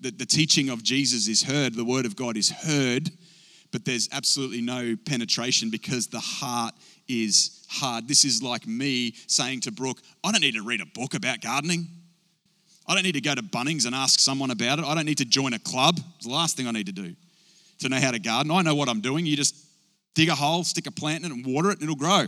the, 0.00 0.10
the 0.10 0.26
teaching 0.26 0.68
of 0.68 0.82
Jesus 0.82 1.28
is 1.28 1.42
heard, 1.42 1.74
the 1.74 1.84
word 1.84 2.06
of 2.06 2.16
God 2.16 2.36
is 2.36 2.50
heard, 2.50 3.10
but 3.72 3.84
there's 3.84 4.08
absolutely 4.12 4.60
no 4.60 4.96
penetration 5.06 5.70
because 5.70 6.06
the 6.06 6.20
heart 6.20 6.74
is 7.08 7.66
hard. 7.68 8.08
This 8.08 8.24
is 8.24 8.42
like 8.42 8.66
me 8.66 9.14
saying 9.26 9.60
to 9.60 9.72
Brooke, 9.72 10.00
I 10.24 10.32
don't 10.32 10.40
need 10.40 10.54
to 10.54 10.62
read 10.62 10.80
a 10.80 10.86
book 10.86 11.14
about 11.14 11.40
gardening. 11.40 11.86
I 12.86 12.94
don't 12.94 13.02
need 13.02 13.12
to 13.12 13.20
go 13.20 13.34
to 13.34 13.42
Bunnings 13.42 13.84
and 13.84 13.94
ask 13.94 14.18
someone 14.20 14.50
about 14.50 14.78
it. 14.78 14.84
I 14.84 14.94
don't 14.94 15.04
need 15.04 15.18
to 15.18 15.26
join 15.26 15.52
a 15.52 15.58
club. 15.58 15.98
It's 16.16 16.26
the 16.26 16.32
last 16.32 16.56
thing 16.56 16.66
I 16.66 16.70
need 16.70 16.86
to 16.86 16.92
do 16.92 17.14
to 17.80 17.88
know 17.88 17.98
how 17.98 18.10
to 18.10 18.18
garden. 18.18 18.50
I 18.50 18.62
know 18.62 18.74
what 18.74 18.88
I'm 18.88 19.00
doing. 19.00 19.26
You 19.26 19.36
just 19.36 19.54
dig 20.14 20.28
a 20.28 20.34
hole, 20.34 20.64
stick 20.64 20.86
a 20.86 20.90
plant 20.90 21.24
in 21.24 21.30
it, 21.30 21.34
and 21.34 21.46
water 21.46 21.70
it, 21.70 21.74
and 21.74 21.82
it'll 21.82 21.96
grow. 21.96 22.26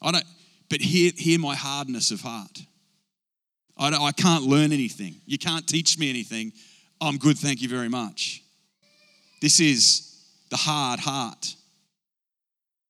I 0.00 0.12
don't, 0.12 0.24
but 0.68 0.80
hear, 0.80 1.10
hear 1.16 1.38
my 1.38 1.54
hardness 1.54 2.10
of 2.12 2.20
heart. 2.20 2.62
I, 3.76 3.88
I 3.88 4.12
can't 4.12 4.44
learn 4.44 4.72
anything. 4.72 5.16
You 5.26 5.38
can't 5.38 5.66
teach 5.66 5.98
me 5.98 6.08
anything. 6.08 6.52
I'm 7.00 7.16
good, 7.16 7.38
thank 7.38 7.62
you 7.62 7.68
very 7.68 7.88
much. 7.88 8.42
This 9.40 9.60
is 9.60 10.22
the 10.50 10.56
hard 10.56 11.00
heart. 11.00 11.54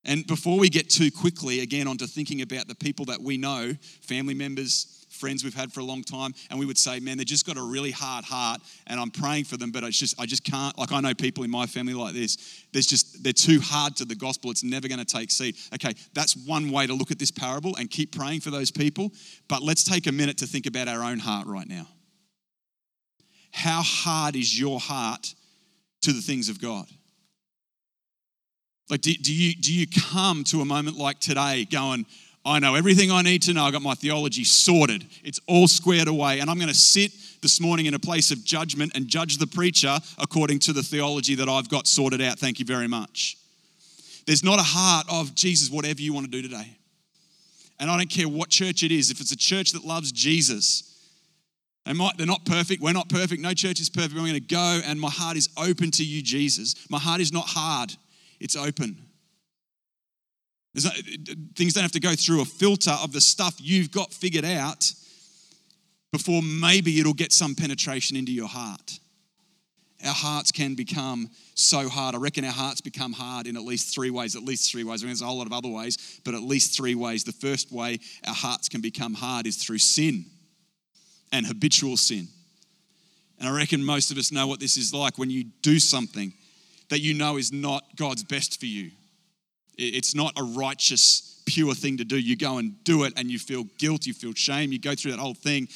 And 0.03 0.25
before 0.25 0.57
we 0.57 0.69
get 0.69 0.89
too 0.89 1.11
quickly 1.11 1.59
again 1.59 1.87
onto 1.87 2.07
thinking 2.07 2.41
about 2.41 2.67
the 2.67 2.75
people 2.75 3.05
that 3.05 3.21
we 3.21 3.37
know, 3.37 3.73
family 4.01 4.33
members, 4.33 5.05
friends 5.09 5.43
we've 5.43 5.53
had 5.53 5.71
for 5.71 5.81
a 5.81 5.83
long 5.83 6.03
time, 6.03 6.33
and 6.49 6.59
we 6.59 6.65
would 6.65 6.77
say, 6.77 6.99
man, 6.99 7.17
they've 7.17 7.25
just 7.25 7.45
got 7.45 7.55
a 7.55 7.61
really 7.61 7.91
hard 7.91 8.25
heart, 8.25 8.61
and 8.87 8.99
I'm 8.99 9.11
praying 9.11 9.43
for 9.45 9.57
them, 9.57 9.71
but 9.71 9.83
it's 9.83 9.97
just 9.97 10.19
I 10.19 10.25
just 10.25 10.43
can't. 10.43 10.75
Like 10.77 10.91
I 10.91 10.99
know 10.99 11.13
people 11.13 11.43
in 11.43 11.51
my 11.51 11.67
family 11.67 11.93
like 11.93 12.13
this. 12.13 12.65
There's 12.73 12.87
just 12.87 13.23
they're 13.23 13.31
too 13.31 13.59
hard 13.61 13.95
to 13.97 14.05
the 14.05 14.15
gospel. 14.15 14.49
It's 14.49 14.63
never 14.63 14.87
going 14.87 14.99
to 14.99 15.05
take 15.05 15.29
seed. 15.29 15.55
Okay, 15.75 15.93
that's 16.13 16.35
one 16.35 16.71
way 16.71 16.87
to 16.87 16.93
look 16.93 17.11
at 17.11 17.19
this 17.19 17.31
parable 17.31 17.75
and 17.75 17.89
keep 17.89 18.15
praying 18.15 18.41
for 18.41 18.49
those 18.49 18.71
people. 18.71 19.11
But 19.47 19.61
let's 19.61 19.83
take 19.83 20.07
a 20.07 20.11
minute 20.11 20.39
to 20.39 20.47
think 20.47 20.65
about 20.65 20.87
our 20.87 21.03
own 21.03 21.19
heart 21.19 21.45
right 21.45 21.67
now. 21.67 21.87
How 23.51 23.81
hard 23.81 24.35
is 24.35 24.59
your 24.59 24.79
heart 24.79 25.33
to 26.01 26.13
the 26.13 26.21
things 26.21 26.49
of 26.49 26.61
God? 26.61 26.87
Like, 28.89 29.01
do, 29.01 29.13
do, 29.13 29.33
you, 29.33 29.55
do 29.55 29.73
you 29.73 29.87
come 30.11 30.43
to 30.45 30.61
a 30.61 30.65
moment 30.65 30.97
like 30.97 31.19
today 31.19 31.65
going, 31.65 32.05
I 32.43 32.59
know 32.59 32.75
everything 32.75 33.11
I 33.11 33.21
need 33.21 33.43
to 33.43 33.53
know. 33.53 33.63
I 33.63 33.71
got 33.71 33.81
my 33.81 33.93
theology 33.93 34.43
sorted. 34.43 35.05
It's 35.23 35.39
all 35.47 35.67
squared 35.67 36.07
away. 36.07 36.39
And 36.39 36.49
I'm 36.49 36.57
going 36.57 36.67
to 36.67 36.73
sit 36.73 37.11
this 37.41 37.61
morning 37.61 37.85
in 37.85 37.93
a 37.93 37.99
place 37.99 38.31
of 38.31 38.43
judgment 38.43 38.91
and 38.95 39.07
judge 39.07 39.37
the 39.37 39.47
preacher 39.47 39.97
according 40.17 40.59
to 40.59 40.73
the 40.73 40.83
theology 40.83 41.35
that 41.35 41.47
I've 41.47 41.69
got 41.69 41.87
sorted 41.87 42.21
out. 42.21 42.39
Thank 42.39 42.59
you 42.59 42.65
very 42.65 42.87
much. 42.87 43.37
There's 44.25 44.43
not 44.43 44.59
a 44.59 44.63
heart 44.63 45.07
of 45.09 45.35
Jesus, 45.35 45.69
whatever 45.69 46.01
you 46.01 46.13
want 46.13 46.25
to 46.25 46.31
do 46.31 46.41
today. 46.41 46.77
And 47.79 47.89
I 47.89 47.97
don't 47.97 48.09
care 48.09 48.27
what 48.27 48.49
church 48.49 48.83
it 48.83 48.91
is, 48.91 49.09
if 49.09 49.21
it's 49.21 49.31
a 49.31 49.37
church 49.37 49.71
that 49.71 49.83
loves 49.83 50.11
Jesus, 50.11 50.90
they 51.85 51.93
might, 51.93 52.17
they're 52.17 52.27
not 52.27 52.45
perfect. 52.45 52.81
We're 52.81 52.93
not 52.93 53.09
perfect. 53.09 53.41
No 53.41 53.53
church 53.53 53.79
is 53.79 53.89
perfect. 53.89 54.13
I'm 54.13 54.19
going 54.19 54.33
to 54.33 54.39
go, 54.39 54.81
and 54.85 54.99
my 54.99 55.09
heart 55.09 55.35
is 55.35 55.49
open 55.57 55.91
to 55.91 56.05
you, 56.05 56.21
Jesus. 56.21 56.75
My 56.89 56.99
heart 56.99 57.21
is 57.21 57.33
not 57.33 57.45
hard, 57.47 57.93
it's 58.39 58.55
open. 58.55 58.97
No, 60.73 60.89
things 61.55 61.73
don't 61.73 61.81
have 61.81 61.91
to 61.93 61.99
go 61.99 62.13
through 62.15 62.41
a 62.41 62.45
filter 62.45 62.91
of 62.91 63.11
the 63.11 63.19
stuff 63.19 63.55
you've 63.59 63.91
got 63.91 64.13
figured 64.13 64.45
out 64.45 64.93
before 66.13 66.41
maybe 66.41 66.97
it'll 66.99 67.13
get 67.13 67.33
some 67.33 67.55
penetration 67.55 68.15
into 68.15 68.31
your 68.31 68.47
heart. 68.47 68.99
Our 70.05 70.13
hearts 70.13 70.51
can 70.51 70.75
become 70.75 71.29
so 71.55 71.89
hard. 71.89 72.15
I 72.15 72.19
reckon 72.19 72.45
our 72.45 72.51
hearts 72.51 72.79
become 72.79 73.11
hard 73.11 73.47
in 73.47 73.57
at 73.57 73.63
least 73.63 73.93
three 73.93 74.09
ways. 74.09 74.35
At 74.35 74.43
least 74.43 74.71
three 74.71 74.83
ways. 74.83 75.03
I 75.03 75.05
mean, 75.05 75.09
there's 75.09 75.21
a 75.21 75.25
whole 75.25 75.37
lot 75.37 75.45
of 75.45 75.53
other 75.53 75.69
ways, 75.69 76.21
but 76.23 76.33
at 76.33 76.41
least 76.41 76.75
three 76.75 76.95
ways. 76.95 77.23
The 77.23 77.33
first 77.33 77.71
way 77.71 77.99
our 78.25 78.33
hearts 78.33 78.69
can 78.69 78.81
become 78.81 79.13
hard 79.13 79.45
is 79.45 79.57
through 79.57 79.77
sin 79.79 80.25
and 81.31 81.45
habitual 81.45 81.97
sin. 81.97 82.27
And 83.39 83.49
I 83.49 83.55
reckon 83.55 83.83
most 83.83 84.11
of 84.11 84.17
us 84.17 84.31
know 84.31 84.47
what 84.47 84.59
this 84.59 84.77
is 84.77 84.93
like 84.93 85.17
when 85.17 85.29
you 85.29 85.45
do 85.61 85.79
something 85.79 86.33
that 86.89 86.99
you 86.99 87.13
know 87.13 87.37
is 87.37 87.51
not 87.51 87.83
God's 87.95 88.23
best 88.23 88.59
for 88.59 88.65
you. 88.65 88.91
It's 89.77 90.13
not 90.13 90.33
a 90.37 90.43
righteous, 90.43 91.41
pure 91.45 91.73
thing 91.73 91.97
to 91.97 92.03
do. 92.03 92.19
You 92.19 92.35
go 92.35 92.57
and 92.57 92.83
do 92.83 93.03
it 93.03 93.13
and 93.15 93.31
you 93.31 93.39
feel 93.39 93.63
guilt, 93.77 94.05
you 94.05 94.13
feel 94.13 94.33
shame, 94.33 94.71
you 94.71 94.79
go 94.79 94.93
through 94.93 95.11
that 95.11 95.19
whole 95.19 95.33
thing, 95.33 95.67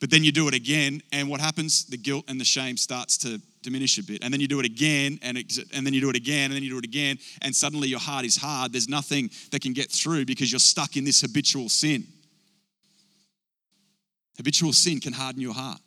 but 0.00 0.10
then 0.10 0.24
you 0.24 0.32
do 0.32 0.48
it 0.48 0.54
again, 0.54 1.02
and 1.12 1.28
what 1.28 1.40
happens? 1.40 1.84
The 1.84 1.98
guilt 1.98 2.24
and 2.26 2.40
the 2.40 2.44
shame 2.44 2.78
starts 2.78 3.18
to 3.18 3.40
diminish 3.62 3.98
a 3.98 4.02
bit. 4.02 4.24
And 4.24 4.32
then 4.32 4.40
you 4.40 4.48
do 4.48 4.58
it 4.58 4.64
again, 4.64 5.18
and, 5.22 5.36
it, 5.36 5.58
and 5.74 5.84
then 5.84 5.92
you 5.92 6.00
do 6.00 6.08
it 6.08 6.16
again, 6.16 6.46
and 6.46 6.54
then 6.54 6.62
you 6.62 6.70
do 6.70 6.78
it 6.78 6.84
again, 6.84 7.18
and 7.42 7.54
suddenly 7.54 7.88
your 7.88 8.00
heart 8.00 8.24
is 8.24 8.36
hard. 8.36 8.72
There's 8.72 8.88
nothing 8.88 9.30
that 9.50 9.60
can 9.60 9.74
get 9.74 9.90
through 9.90 10.24
because 10.24 10.50
you're 10.50 10.58
stuck 10.58 10.96
in 10.96 11.04
this 11.04 11.20
habitual 11.20 11.68
sin. 11.68 12.06
Habitual 14.40 14.72
sin 14.72 15.00
can 15.00 15.12
harden 15.12 15.42
your 15.42 15.52
heart. 15.52 15.82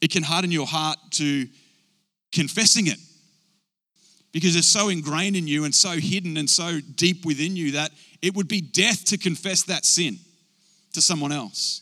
It 0.00 0.12
can 0.12 0.22
harden 0.22 0.52
your 0.52 0.64
heart 0.64 0.96
to 1.14 1.48
confessing 2.30 2.86
it 2.86 2.98
because 4.30 4.54
it's 4.54 4.68
so 4.68 4.90
ingrained 4.90 5.34
in 5.34 5.48
you 5.48 5.64
and 5.64 5.74
so 5.74 5.90
hidden 5.98 6.36
and 6.36 6.48
so 6.48 6.78
deep 6.94 7.26
within 7.26 7.56
you 7.56 7.72
that 7.72 7.90
it 8.22 8.36
would 8.36 8.46
be 8.46 8.60
death 8.60 9.06
to 9.06 9.18
confess 9.18 9.64
that 9.64 9.84
sin 9.84 10.20
to 10.92 11.02
someone 11.02 11.32
else. 11.32 11.80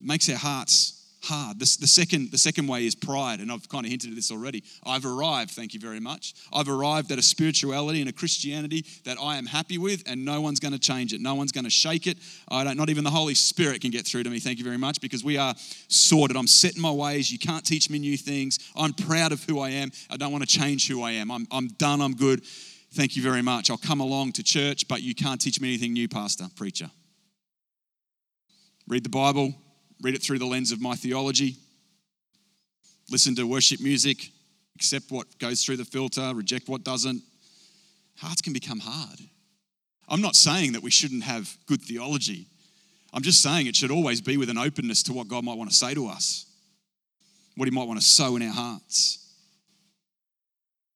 It 0.00 0.06
makes 0.06 0.30
our 0.30 0.36
hearts 0.36 0.99
hard. 1.22 1.58
the, 1.58 1.66
second, 1.66 2.30
the 2.30 2.38
second 2.38 2.66
way 2.66 2.86
is 2.86 2.94
pride, 2.94 3.40
and 3.40 3.52
I've 3.52 3.68
kind 3.68 3.84
of 3.84 3.90
hinted 3.90 4.10
at 4.10 4.16
this 4.16 4.30
already. 4.30 4.64
I've 4.84 5.04
arrived, 5.04 5.50
thank 5.50 5.74
you 5.74 5.80
very 5.80 6.00
much. 6.00 6.34
I've 6.52 6.68
arrived 6.68 7.12
at 7.12 7.18
a 7.18 7.22
spirituality 7.22 8.00
and 8.00 8.08
a 8.08 8.12
Christianity 8.12 8.84
that 9.04 9.18
I 9.20 9.36
am 9.36 9.46
happy 9.46 9.78
with, 9.78 10.02
and 10.06 10.24
no 10.24 10.40
one's 10.40 10.60
going 10.60 10.72
to 10.72 10.78
change 10.78 11.12
it. 11.12 11.20
No 11.20 11.34
one's 11.34 11.52
going 11.52 11.64
to 11.64 11.70
shake 11.70 12.06
it. 12.06 12.18
I 12.48 12.64
don't, 12.64 12.76
not 12.76 12.88
even 12.88 13.04
the 13.04 13.10
Holy 13.10 13.34
Spirit 13.34 13.80
can 13.80 13.90
get 13.90 14.06
through 14.06 14.22
to 14.22 14.30
me, 14.30 14.40
thank 14.40 14.58
you 14.58 14.64
very 14.64 14.78
much, 14.78 15.00
because 15.00 15.22
we 15.22 15.36
are 15.36 15.54
sorted. 15.88 16.36
I'm 16.36 16.46
set 16.46 16.76
in 16.76 16.82
my 16.82 16.90
ways. 16.90 17.30
You 17.30 17.38
can't 17.38 17.64
teach 17.64 17.90
me 17.90 17.98
new 17.98 18.16
things. 18.16 18.58
I'm 18.76 18.92
proud 18.92 19.32
of 19.32 19.44
who 19.44 19.60
I 19.60 19.70
am. 19.70 19.90
I 20.10 20.16
don't 20.16 20.32
want 20.32 20.48
to 20.48 20.58
change 20.58 20.88
who 20.88 21.02
I 21.02 21.12
am. 21.12 21.30
I'm, 21.30 21.46
I'm 21.50 21.68
done. 21.68 22.00
I'm 22.00 22.14
good. 22.14 22.44
Thank 22.92 23.14
you 23.14 23.22
very 23.22 23.42
much. 23.42 23.70
I'll 23.70 23.76
come 23.76 24.00
along 24.00 24.32
to 24.32 24.42
church, 24.42 24.88
but 24.88 25.02
you 25.02 25.14
can't 25.14 25.40
teach 25.40 25.60
me 25.60 25.68
anything 25.68 25.92
new, 25.92 26.08
Pastor, 26.08 26.46
preacher. 26.56 26.90
Read 28.88 29.04
the 29.04 29.08
Bible, 29.08 29.54
read 30.00 30.14
it 30.14 30.22
through 30.22 30.38
the 30.38 30.46
lens 30.46 30.72
of 30.72 30.80
my 30.80 30.94
theology, 30.94 31.56
listen 33.10 33.34
to 33.36 33.46
worship 33.46 33.80
music, 33.80 34.30
accept 34.76 35.10
what 35.10 35.38
goes 35.38 35.64
through 35.64 35.76
the 35.76 35.84
filter, 35.84 36.32
reject 36.34 36.68
what 36.68 36.84
doesn't. 36.84 37.22
Hearts 38.18 38.40
can 38.40 38.52
become 38.52 38.80
hard. 38.80 39.18
I'm 40.08 40.20
not 40.20 40.34
saying 40.34 40.72
that 40.72 40.82
we 40.82 40.90
shouldn't 40.90 41.22
have 41.22 41.56
good 41.66 41.80
theology. 41.82 42.46
I'm 43.12 43.22
just 43.22 43.42
saying 43.42 43.66
it 43.66 43.76
should 43.76 43.90
always 43.90 44.20
be 44.20 44.36
with 44.36 44.50
an 44.50 44.58
openness 44.58 45.02
to 45.04 45.12
what 45.12 45.28
God 45.28 45.44
might 45.44 45.56
want 45.56 45.70
to 45.70 45.76
say 45.76 45.94
to 45.94 46.08
us, 46.08 46.46
what 47.56 47.66
He 47.66 47.74
might 47.74 47.86
want 47.86 48.00
to 48.00 48.06
sow 48.06 48.36
in 48.36 48.42
our 48.42 48.52
hearts. 48.52 49.18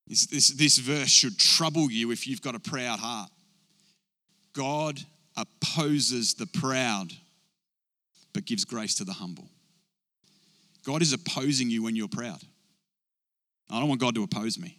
This, 0.06 0.26
this, 0.26 0.48
this 0.50 0.78
verse 0.78 1.08
should 1.08 1.38
trouble 1.38 1.90
you 1.90 2.10
if 2.10 2.26
you've 2.26 2.42
got 2.42 2.54
a 2.54 2.60
proud 2.60 2.98
heart. 2.98 3.30
God 4.52 5.00
opposes 5.36 6.34
the 6.34 6.46
proud, 6.46 7.12
but 8.34 8.44
gives 8.44 8.64
grace 8.64 8.94
to 8.96 9.04
the 9.04 9.14
humble. 9.14 9.48
God 10.84 11.00
is 11.00 11.14
opposing 11.14 11.70
you 11.70 11.82
when 11.82 11.96
you're 11.96 12.08
proud. 12.08 12.42
I 13.70 13.80
don't 13.80 13.88
want 13.88 14.00
God 14.00 14.14
to 14.16 14.22
oppose 14.22 14.58
me. 14.58 14.78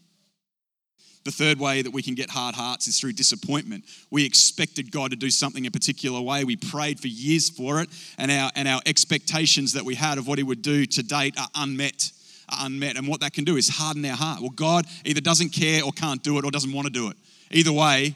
The 1.24 1.32
third 1.32 1.60
way 1.60 1.82
that 1.82 1.92
we 1.92 2.04
can 2.04 2.14
get 2.14 2.30
hard 2.30 2.54
hearts 2.54 2.88
is 2.88 3.00
through 3.00 3.14
disappointment. 3.14 3.86
We 4.12 4.24
expected 4.24 4.92
God 4.92 5.10
to 5.10 5.18
do 5.18 5.32
something 5.32 5.66
a 5.66 5.72
particular 5.72 6.22
way. 6.22 6.44
We 6.44 6.56
prayed 6.56 7.00
for 7.00 7.08
years 7.08 7.50
for 7.50 7.82
it, 7.82 7.90
and 8.20 8.30
our, 8.30 8.52
and 8.56 8.68
our 8.68 8.80
expectations 8.86 9.74
that 9.74 9.84
we 9.84 9.96
had 9.96 10.20
of 10.20 10.28
what 10.28 10.38
He 10.38 10.44
would 10.44 10.62
do 10.62 10.86
to 10.86 11.02
date 11.02 11.36
are 11.40 11.48
unmet. 11.56 12.12
Are 12.50 12.68
unmet. 12.68 12.96
And 12.96 13.08
what 13.08 13.22
that 13.22 13.34
can 13.34 13.44
do 13.44 13.58
is 13.58 13.68
harden 13.68 14.06
our 14.06 14.16
heart. 14.16 14.42
Well, 14.42 14.52
God 14.52 14.86
either 15.04 15.20
doesn't 15.20 15.50
care 15.50 15.84
or 15.84 15.92
can't 15.92 16.22
do 16.22 16.38
it 16.38 16.46
or 16.46 16.52
doesn't 16.52 16.72
want 16.72 16.86
to 16.86 16.94
do 16.94 17.10
it. 17.10 17.18
Either 17.50 17.74
way, 17.74 18.16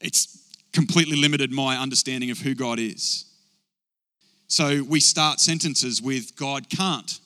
it's 0.00 0.44
completely 0.72 1.16
limited 1.16 1.52
my 1.52 1.76
understanding 1.76 2.32
of 2.32 2.38
who 2.38 2.56
God 2.56 2.80
is. 2.80 3.29
So 4.50 4.82
we 4.82 4.98
start 4.98 5.38
sentences 5.38 6.02
with 6.02 6.34
God 6.34 6.68
can't 6.68 7.20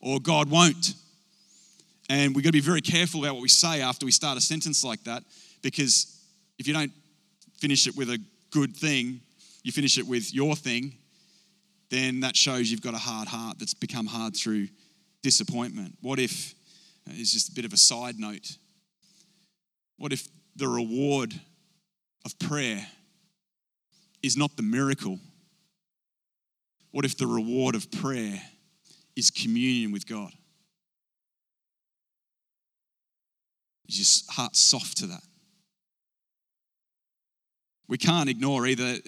or 0.00 0.18
God 0.18 0.50
won't 0.50 0.94
and 2.10 2.34
we've 2.34 2.42
got 2.42 2.48
to 2.48 2.52
be 2.52 2.60
very 2.60 2.80
careful 2.80 3.22
about 3.22 3.34
what 3.34 3.42
we 3.42 3.48
say 3.48 3.82
after 3.82 4.04
we 4.04 4.10
start 4.10 4.36
a 4.36 4.40
sentence 4.40 4.82
like 4.82 5.04
that 5.04 5.22
because 5.62 6.20
if 6.58 6.66
you 6.66 6.74
don't 6.74 6.90
finish 7.58 7.86
it 7.86 7.96
with 7.96 8.10
a 8.10 8.18
good 8.50 8.76
thing, 8.76 9.20
you 9.62 9.70
finish 9.70 9.96
it 9.96 10.08
with 10.08 10.34
your 10.34 10.56
thing, 10.56 10.92
then 11.88 12.18
that 12.20 12.34
shows 12.34 12.68
you've 12.68 12.82
got 12.82 12.94
a 12.94 12.98
hard 12.98 13.28
heart 13.28 13.60
that's 13.60 13.74
become 13.74 14.06
hard 14.06 14.34
through 14.34 14.66
disappointment. 15.22 15.96
What 16.00 16.18
if, 16.18 16.52
uh, 17.08 17.12
it's 17.14 17.32
just 17.32 17.50
a 17.50 17.54
bit 17.54 17.64
of 17.64 17.72
a 17.72 17.76
side 17.76 18.18
note, 18.18 18.56
what 19.98 20.12
if 20.12 20.26
the 20.56 20.66
reward 20.66 21.32
of 22.24 22.36
prayer 22.40 22.84
is 24.20 24.36
not 24.36 24.56
the 24.56 24.64
miracle? 24.64 25.20
What 26.90 27.04
if 27.04 27.16
the 27.16 27.26
reward 27.26 27.74
of 27.74 27.90
prayer 27.90 28.40
is 29.16 29.30
communion 29.30 29.92
with 29.92 30.06
God? 30.06 30.32
Is 33.88 33.98
your 33.98 34.34
heart 34.34 34.56
soft 34.56 34.98
to 34.98 35.06
that? 35.06 35.22
We 37.88 37.98
can't 37.98 38.28
ignore 38.28 38.68
either 38.68 38.98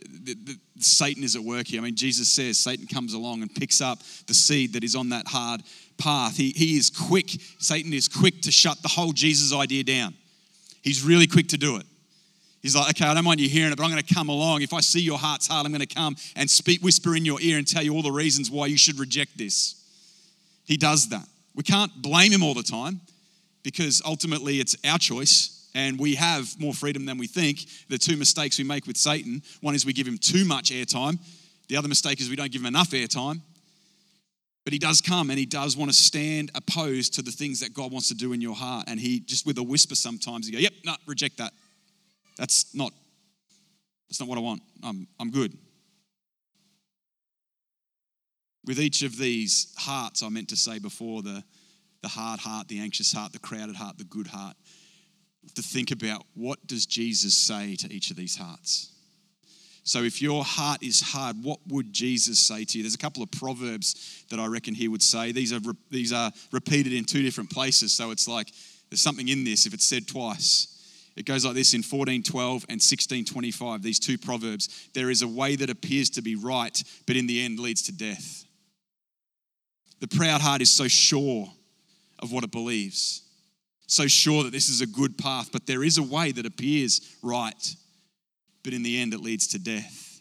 Satan 0.81 1.23
is 1.23 1.37
at 1.37 1.43
work 1.43 1.69
here. 1.69 1.81
I 1.81 1.85
mean, 1.85 1.95
Jesus 1.95 2.31
says 2.33 2.59
Satan 2.59 2.89
comes 2.89 3.15
along 3.15 3.43
and 3.43 3.55
picks 3.55 3.81
up 3.81 4.01
the 4.27 4.35
seed 4.35 4.73
that 4.73 4.83
is 4.83 4.97
on 4.97 5.11
that 5.11 5.29
hard 5.29 5.63
path. 5.99 6.37
He, 6.37 6.51
he 6.51 6.77
is 6.77 6.91
quick, 6.91 7.31
Satan 7.61 7.93
is 7.93 8.09
quick 8.09 8.43
to 8.43 8.51
shut 8.51 8.83
the 8.83 8.89
whole 8.89 9.13
Jesus 9.13 9.55
idea 9.55 9.85
down. 9.85 10.15
He's 10.83 11.05
really 11.05 11.29
quick 11.29 11.47
to 11.49 11.57
do 11.57 11.77
it. 11.77 11.87
He's 12.63 12.77
like, 12.77 12.91
okay, 12.91 13.07
I 13.07 13.15
don't 13.15 13.25
mind 13.25 13.41
you 13.41 13.49
hearing 13.49 13.73
it, 13.73 13.77
but 13.77 13.85
I'm 13.85 13.91
going 13.91 14.03
to 14.03 14.15
come 14.15 14.29
along. 14.29 14.63
If 14.63 14.73
I 14.73 14.81
see 14.81 15.01
your 15.01 15.19
heart's 15.19 15.49
hard, 15.49 15.67
I'm 15.67 15.73
going 15.73 15.87
to 15.87 15.95
come 15.95 16.15
and 16.37 16.49
speak, 16.49 16.81
whisper 16.81 17.17
in 17.17 17.25
your 17.25 17.41
ear 17.41 17.59
and 17.59 17.67
tell 17.67 17.83
you 17.83 17.93
all 17.93 18.03
the 18.03 18.13
reasons 18.13 18.51
why 18.51 18.67
you 18.67 18.79
should 18.79 19.01
reject 19.01 19.37
this. 19.37 19.75
He 20.65 20.77
does 20.77 21.09
that. 21.09 21.27
We 21.57 21.65
can't 21.65 21.91
blame 22.01 22.31
him 22.31 22.43
all 22.43 22.55
the 22.55 22.63
time 22.63 23.01
because 23.65 24.01
ultimately 24.07 24.61
it's 24.61 24.77
our 24.85 24.99
choice 24.99 25.69
and 25.75 25.99
we 25.99 26.15
have 26.15 26.59
more 26.61 26.73
freedom 26.73 27.05
than 27.05 27.19
we 27.19 27.27
think. 27.27 27.67
The 27.89 27.99
two 27.99 28.17
mistakes 28.17 28.59
we 28.59 28.65
make 28.65 28.87
with 28.87 28.97
Satan 28.97 29.43
one 29.61 29.75
is 29.75 29.85
we 29.85 29.93
give 29.93 30.07
him 30.07 30.19
too 30.19 30.45
much 30.45 30.71
airtime, 30.71 31.19
the 31.69 31.77
other 31.77 31.89
mistake 31.89 32.21
is 32.21 32.29
we 32.29 32.37
don't 32.37 32.53
give 32.53 32.61
him 32.61 32.67
enough 32.67 32.91
airtime. 32.91 33.41
But 34.65 34.73
he 34.73 34.79
does 34.79 35.01
come 35.01 35.31
and 35.31 35.39
he 35.39 35.47
does 35.47 35.77
want 35.77 35.91
to 35.91 35.97
stand 35.97 36.53
opposed 36.55 37.15
to 37.15 37.23
the 37.23 37.33
things 37.33 37.61
that 37.61 37.75
God 37.75 37.91
wants 37.91 38.09
to 38.09 38.15
do 38.15 38.33
in 38.33 38.41
your 38.41 38.55
heart. 38.55 38.85
And 38.87 39.01
he 39.01 39.21
just 39.21 39.45
with 39.45 39.59
a 39.59 39.63
whisper 39.63 39.97
sometimes, 39.97 40.47
he 40.47 40.53
go, 40.53 40.59
Yep, 40.59 40.73
no, 40.85 40.95
reject 41.07 41.39
that. 41.39 41.53
That's 42.37 42.75
not, 42.75 42.93
that's 44.09 44.21
not 44.21 44.29
what 44.29 44.39
I 44.39 44.41
want. 44.41 44.63
I'm, 44.83 45.07
I'm 45.21 45.31
good. 45.31 45.57
With 48.65 48.81
each 48.81 49.03
of 49.03 49.19
these 49.19 49.75
hearts, 49.77 50.23
I 50.23 50.29
meant 50.29 50.49
to 50.51 50.57
say 50.57 50.79
before, 50.79 51.23
the, 51.23 51.43
the 52.03 52.09
hard 52.09 52.41
heart, 52.41 52.69
the 52.69 52.81
anxious 52.81 53.13
heart, 53.13 53.33
the 53.33 53.39
crowded 53.39 53.77
heart, 53.77 53.99
the 53.99 54.05
good 54.05 54.29
heart, 54.29 54.57
to 55.55 55.63
think 55.63 55.91
about 55.91 56.25
what 56.35 56.65
does 56.67 56.87
Jesus 56.87 57.35
say 57.35 57.75
to 57.77 57.93
each 57.93 58.11
of 58.11 58.17
these 58.17 58.37
hearts. 58.37 58.93
So 59.85 60.05
if 60.05 60.23
your 60.23 60.45
heart 60.45 60.83
is 60.83 61.01
hard, 61.01 61.37
what 61.43 61.59
would 61.67 61.93
Jesus 61.93 62.39
say 62.39 62.65
to 62.65 62.79
you? 62.79 62.85
There's 62.85 62.95
a 62.95 62.99
couple 62.99 63.23
of 63.23 63.31
proverbs 63.33 64.25
that 64.31 64.39
I 64.39 64.47
reckon 64.47 64.75
he 64.75 64.87
would 64.87 65.03
say. 65.03 65.33
These 65.33 65.53
are 65.53 65.61
these 65.91 66.13
are 66.13 66.31
repeated 66.53 66.93
in 66.93 67.05
two 67.05 67.23
different 67.23 67.51
places, 67.51 67.93
so 67.93 68.13
it's 68.13 68.29
like 68.29 68.49
there's 68.91 69.01
something 69.01 69.29
in 69.29 69.43
this 69.43 69.67
if 69.67 69.75
it's 69.75 69.85
said 69.85 70.07
twice. 70.07 70.69
It 71.17 71.27
goes 71.27 71.45
like 71.45 71.55
this 71.55 71.75
in 71.75 71.83
14:12 71.83 72.65
and 72.69 72.81
16:25. 72.81 73.83
These 73.83 73.99
two 73.99 74.19
proverbs. 74.19 74.69
There 74.95 75.11
is 75.11 75.23
a 75.23 75.29
way 75.29 75.57
that 75.57 75.71
appears 75.71 76.11
to 76.11 76.23
be 76.23 76.35
right, 76.35 76.83
but 77.07 77.17
in 77.17 77.27
the 77.27 77.43
end 77.43 77.59
leads 77.59 77.83
to 77.83 77.93
death. 77.93 78.45
The 80.01 80.09
proud 80.09 80.41
heart 80.41 80.63
is 80.63 80.71
so 80.71 80.89
sure 80.89 81.53
of 82.19 82.33
what 82.33 82.45
it 82.45 82.51
believes. 82.51 83.23
So 83.87 84.07
sure 84.07 84.43
that 84.45 84.53
this 84.53 84.71
is 84.71 84.81
a 84.81 84.87
good 84.87 85.19
path, 85.19 85.51
but 85.53 85.67
there 85.67 85.85
is 85.85 85.99
a 85.99 86.03
way 86.03 86.33
that 86.33 86.47
appears 86.47 87.01
right, 87.23 87.77
but 88.63 88.73
in 88.73 88.83
the 88.83 88.99
end 88.99 89.13
it 89.13 89.21
leads 89.21 89.49
to 89.49 89.59
death. 89.59 90.21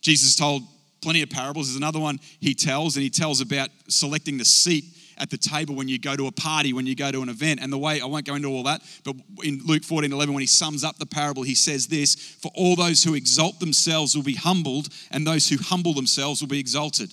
Jesus 0.00 0.36
told 0.36 0.62
plenty 1.00 1.22
of 1.22 1.30
parables. 1.30 1.66
There's 1.66 1.76
another 1.76 1.98
one 1.98 2.20
he 2.38 2.54
tells, 2.54 2.96
and 2.96 3.02
he 3.02 3.10
tells 3.10 3.40
about 3.40 3.70
selecting 3.88 4.38
the 4.38 4.44
seat 4.44 4.84
at 5.18 5.30
the 5.30 5.38
table 5.38 5.74
when 5.74 5.88
you 5.88 5.98
go 5.98 6.16
to 6.16 6.26
a 6.26 6.32
party, 6.32 6.72
when 6.72 6.86
you 6.86 6.94
go 6.94 7.10
to 7.10 7.22
an 7.22 7.28
event. 7.28 7.60
And 7.60 7.72
the 7.72 7.78
way, 7.78 8.00
I 8.00 8.06
won't 8.06 8.26
go 8.26 8.34
into 8.34 8.48
all 8.48 8.64
that, 8.64 8.82
but 9.04 9.16
in 9.42 9.60
Luke 9.64 9.84
14 9.84 10.12
11, 10.12 10.34
when 10.34 10.42
he 10.42 10.46
sums 10.46 10.84
up 10.84 10.98
the 10.98 11.06
parable, 11.06 11.42
he 11.42 11.54
says 11.54 11.86
this 11.86 12.14
For 12.14 12.50
all 12.54 12.76
those 12.76 13.04
who 13.04 13.14
exalt 13.14 13.60
themselves 13.60 14.14
will 14.14 14.22
be 14.22 14.34
humbled, 14.34 14.88
and 15.10 15.26
those 15.26 15.48
who 15.48 15.56
humble 15.58 15.94
themselves 15.94 16.40
will 16.40 16.48
be 16.48 16.60
exalted. 16.60 17.12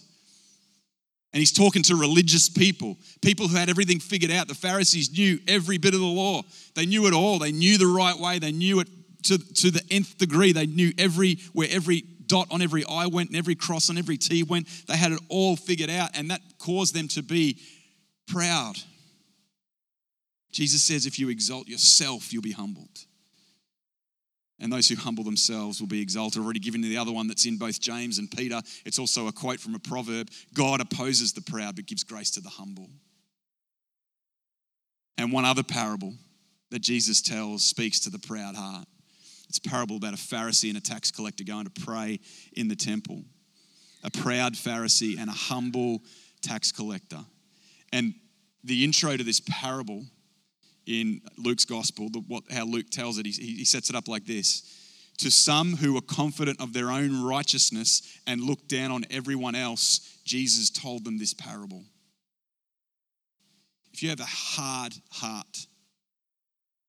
And 1.34 1.40
he's 1.40 1.52
talking 1.52 1.82
to 1.84 1.96
religious 1.96 2.48
people, 2.48 2.96
people 3.22 3.48
who 3.48 3.58
had 3.58 3.68
everything 3.68 4.00
figured 4.00 4.32
out. 4.32 4.48
The 4.48 4.54
Pharisees 4.54 5.12
knew 5.18 5.40
every 5.48 5.80
bit 5.80 5.96
of 5.96 6.00
the 6.00 6.06
law, 6.06 6.44
they 6.76 6.86
knew 6.86 7.08
it 7.08 7.14
all. 7.14 7.40
They 7.40 7.52
knew 7.52 7.78
the 7.78 7.88
right 7.88 8.18
way, 8.18 8.40
they 8.40 8.52
knew 8.52 8.80
it 8.80 8.88
to, 9.24 9.38
to 9.38 9.72
the 9.72 9.82
nth 9.90 10.18
degree. 10.18 10.52
They 10.52 10.68
knew 10.68 10.92
every 10.98 11.40
where 11.54 11.68
every 11.72 12.04
dot 12.28 12.48
on 12.52 12.62
every 12.62 12.86
I 12.86 13.08
went 13.08 13.30
and 13.30 13.38
every 13.38 13.56
cross 13.56 13.90
on 13.90 13.98
every 13.98 14.18
T 14.18 14.44
went. 14.44 14.68
They 14.88 14.98
had 14.98 15.12
it 15.12 15.20
all 15.30 15.56
figured 15.56 15.90
out, 15.90 16.12
and 16.14 16.30
that 16.32 16.42
caused 16.60 16.94
them 16.94 17.08
to 17.10 17.24
be 17.24 17.58
proud. 18.28 18.76
Jesus 20.52 20.84
says, 20.84 21.06
if 21.06 21.18
you 21.18 21.30
exalt 21.30 21.68
yourself, 21.68 22.32
you'll 22.32 22.42
be 22.42 22.52
humbled 22.52 23.06
and 24.64 24.72
those 24.72 24.88
who 24.88 24.96
humble 24.96 25.26
themselves 25.26 25.82
will 25.82 25.90
be 25.90 26.02
exalted. 26.02 26.40
I've 26.40 26.46
already 26.46 26.62
given 26.62 26.82
you 26.82 26.90
the 26.90 26.98
other 26.98 27.12
one 27.12 27.28
that's 27.28 27.46
in 27.46 27.58
both 27.58 27.82
James 27.82 28.18
and 28.18 28.32
Peter. 28.32 28.62
It's 28.86 28.98
also 28.98 29.28
a 29.28 29.32
quote 29.34 29.60
from 29.60 29.76
a 29.76 29.80
proverb 29.80 30.30
God 30.54 30.80
opposes 30.80 31.34
the 31.34 31.42
proud, 31.42 31.76
but 31.76 31.86
gives 31.86 32.06
grace 32.06 32.32
to 32.32 32.42
the 32.42 32.50
humble. 32.50 32.90
And 35.18 35.34
one 35.34 35.44
other 35.44 35.64
parable 35.64 36.14
that 36.72 36.82
Jesus 36.82 37.22
tells 37.22 37.64
speaks 37.64 38.00
to 38.02 38.10
the 38.10 38.20
proud 38.20 38.56
heart. 38.56 38.88
It's 39.50 39.60
a 39.60 39.70
parable 39.70 39.98
about 39.98 40.14
a 40.14 40.18
Pharisee 40.18 40.70
and 40.70 40.78
a 40.78 40.82
tax 40.82 41.12
collector 41.12 41.44
going 41.44 41.66
to 41.66 41.82
pray 41.82 42.22
in 42.54 42.70
the 42.70 42.76
temple. 42.76 43.24
A 44.04 44.10
proud 44.10 44.54
Pharisee 44.54 45.20
and 45.20 45.30
a 45.30 45.34
humble 45.34 46.02
tax 46.42 46.72
collector. 46.72 47.20
And 47.94 48.16
the 48.64 48.84
intro 48.84 49.16
to 49.16 49.24
this 49.24 49.40
parable 49.48 50.04
in 50.88 51.22
Luke's 51.38 51.64
gospel, 51.64 52.10
the, 52.10 52.20
what, 52.28 52.44
how 52.52 52.66
Luke 52.66 52.90
tells 52.90 53.20
it, 53.20 53.26
he, 53.28 53.32
he 53.32 53.66
sets 53.66 53.90
it 53.90 53.96
up 53.96 54.08
like 54.08 54.26
this 54.26 55.12
To 55.20 55.30
some 55.30 55.78
who 55.78 55.94
were 55.94 56.02
confident 56.02 56.60
of 56.60 56.74
their 56.74 56.90
own 56.90 57.24
righteousness 57.24 58.20
and 58.26 58.42
looked 58.42 58.68
down 58.68 58.92
on 58.92 59.06
everyone 59.12 59.54
else, 59.54 60.18
Jesus 60.26 60.72
told 60.72 61.06
them 61.06 61.20
this 61.20 61.36
parable. 61.36 61.84
If 63.94 64.02
you 64.02 64.10
have 64.10 64.20
a 64.20 64.26
hard 64.26 64.94
heart, 65.12 65.68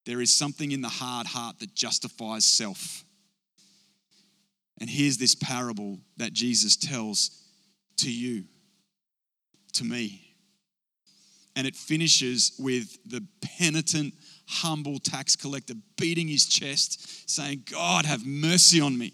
there 0.07 0.23
is 0.23 0.35
something 0.35 0.73
in 0.73 0.81
the 0.81 0.89
hard 0.89 1.27
heart 1.27 1.59
that 1.59 1.75
justifies 1.75 2.47
self. 2.47 3.05
And 4.81 4.89
here's 4.89 5.19
this 5.19 5.35
parable 5.35 5.99
that 6.17 6.33
Jesus 6.33 6.77
tells 6.77 7.43
to 7.99 8.11
you, 8.11 8.45
to 9.75 9.85
me 9.85 10.24
and 11.57 11.67
it 11.67 11.77
finishes 11.77 12.53
with 12.59 12.99
the 13.07 13.25
penitent 13.41 14.15
humble 14.47 14.99
tax 14.99 15.37
collector 15.37 15.75
beating 15.99 16.29
his 16.29 16.47
chest, 16.47 17.31
saying, 17.31 17.65
God, 17.71 18.05
have 18.07 18.27
mercy 18.27 18.81
on 18.81 18.97
me. 18.99 19.13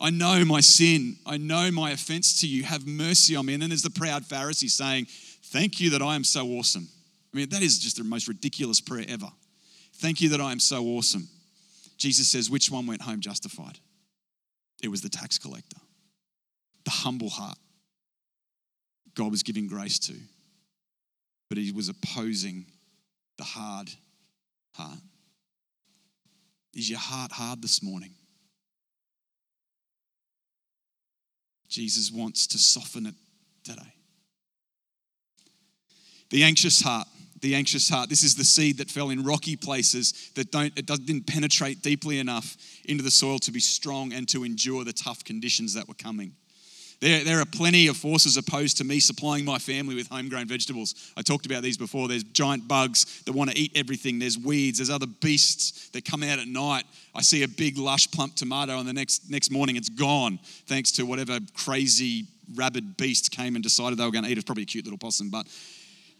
I 0.00 0.10
know 0.10 0.44
my 0.44 0.60
sin. 0.60 1.16
I 1.26 1.36
know 1.36 1.70
my 1.70 1.90
offense 1.90 2.40
to 2.40 2.46
you. 2.48 2.62
Have 2.62 2.86
mercy 2.86 3.34
on 3.34 3.46
me. 3.46 3.54
And 3.54 3.62
then 3.62 3.70
there's 3.70 3.82
the 3.82 3.90
proud 3.90 4.22
Pharisee 4.22 4.70
saying, 4.70 5.06
Thank 5.50 5.80
you 5.80 5.90
that 5.90 6.02
I 6.02 6.14
am 6.14 6.24
so 6.24 6.46
awesome. 6.46 6.86
I 7.32 7.36
mean, 7.36 7.48
that 7.48 7.62
is 7.62 7.78
just 7.78 7.96
the 7.96 8.04
most 8.04 8.28
ridiculous 8.28 8.80
prayer 8.80 9.04
ever. 9.08 9.28
Thank 9.94 10.20
you 10.20 10.28
that 10.30 10.40
I 10.40 10.52
am 10.52 10.60
so 10.60 10.84
awesome. 10.84 11.28
Jesus 11.96 12.28
says, 12.28 12.48
Which 12.48 12.70
one 12.70 12.86
went 12.86 13.02
home 13.02 13.20
justified? 13.20 13.78
It 14.82 14.88
was 14.88 15.00
the 15.00 15.08
tax 15.08 15.38
collector, 15.38 15.78
the 16.84 16.90
humble 16.90 17.30
heart. 17.30 17.58
God 19.14 19.32
was 19.32 19.42
giving 19.42 19.66
grace 19.66 19.98
to, 20.00 20.14
but 21.48 21.58
he 21.58 21.72
was 21.72 21.88
opposing 21.88 22.66
the 23.36 23.44
hard 23.44 23.90
heart. 24.72 24.98
Is 26.74 26.88
your 26.88 26.98
heart 26.98 27.32
hard 27.32 27.62
this 27.62 27.82
morning? 27.82 28.12
Jesus 31.68 32.10
wants 32.10 32.46
to 32.48 32.58
soften 32.58 33.06
it 33.06 33.14
today. 33.64 33.94
The 36.30 36.44
anxious 36.44 36.80
heart 36.80 37.08
the 37.40 37.54
anxious 37.54 37.88
heart. 37.88 38.08
This 38.08 38.22
is 38.22 38.34
the 38.34 38.44
seed 38.44 38.78
that 38.78 38.90
fell 38.90 39.10
in 39.10 39.22
rocky 39.22 39.56
places 39.56 40.30
that 40.34 40.50
don't, 40.50 40.76
it 40.76 40.86
didn't 40.86 41.26
penetrate 41.26 41.82
deeply 41.82 42.18
enough 42.18 42.56
into 42.84 43.04
the 43.04 43.10
soil 43.10 43.38
to 43.40 43.52
be 43.52 43.60
strong 43.60 44.12
and 44.12 44.28
to 44.28 44.44
endure 44.44 44.84
the 44.84 44.92
tough 44.92 45.24
conditions 45.24 45.74
that 45.74 45.88
were 45.88 45.94
coming. 45.94 46.32
There, 47.00 47.22
there 47.22 47.40
are 47.40 47.46
plenty 47.46 47.86
of 47.86 47.96
forces 47.96 48.36
opposed 48.36 48.78
to 48.78 48.84
me 48.84 48.98
supplying 48.98 49.44
my 49.44 49.58
family 49.58 49.94
with 49.94 50.08
homegrown 50.08 50.46
vegetables. 50.46 51.12
I 51.16 51.22
talked 51.22 51.46
about 51.46 51.62
these 51.62 51.76
before. 51.76 52.08
There's 52.08 52.24
giant 52.24 52.66
bugs 52.66 53.22
that 53.22 53.32
want 53.32 53.50
to 53.50 53.58
eat 53.58 53.72
everything. 53.76 54.18
There's 54.18 54.36
weeds. 54.36 54.78
There's 54.78 54.90
other 54.90 55.06
beasts 55.06 55.90
that 55.90 56.04
come 56.04 56.24
out 56.24 56.40
at 56.40 56.48
night. 56.48 56.84
I 57.14 57.22
see 57.22 57.44
a 57.44 57.48
big, 57.48 57.78
lush, 57.78 58.10
plump 58.10 58.34
tomato, 58.34 58.78
and 58.78 58.88
the 58.88 58.92
next, 58.92 59.30
next 59.30 59.52
morning 59.52 59.76
it's 59.76 59.88
gone, 59.88 60.40
thanks 60.66 60.90
to 60.92 61.04
whatever 61.04 61.38
crazy, 61.54 62.26
rabid 62.54 62.96
beast 62.96 63.30
came 63.30 63.54
and 63.54 63.62
decided 63.62 63.98
they 63.98 64.04
were 64.04 64.10
going 64.10 64.24
to 64.24 64.30
eat 64.30 64.32
it. 64.32 64.38
It's 64.38 64.44
probably 64.44 64.64
a 64.64 64.66
cute 64.66 64.84
little 64.84 64.98
possum, 64.98 65.30
but 65.30 65.46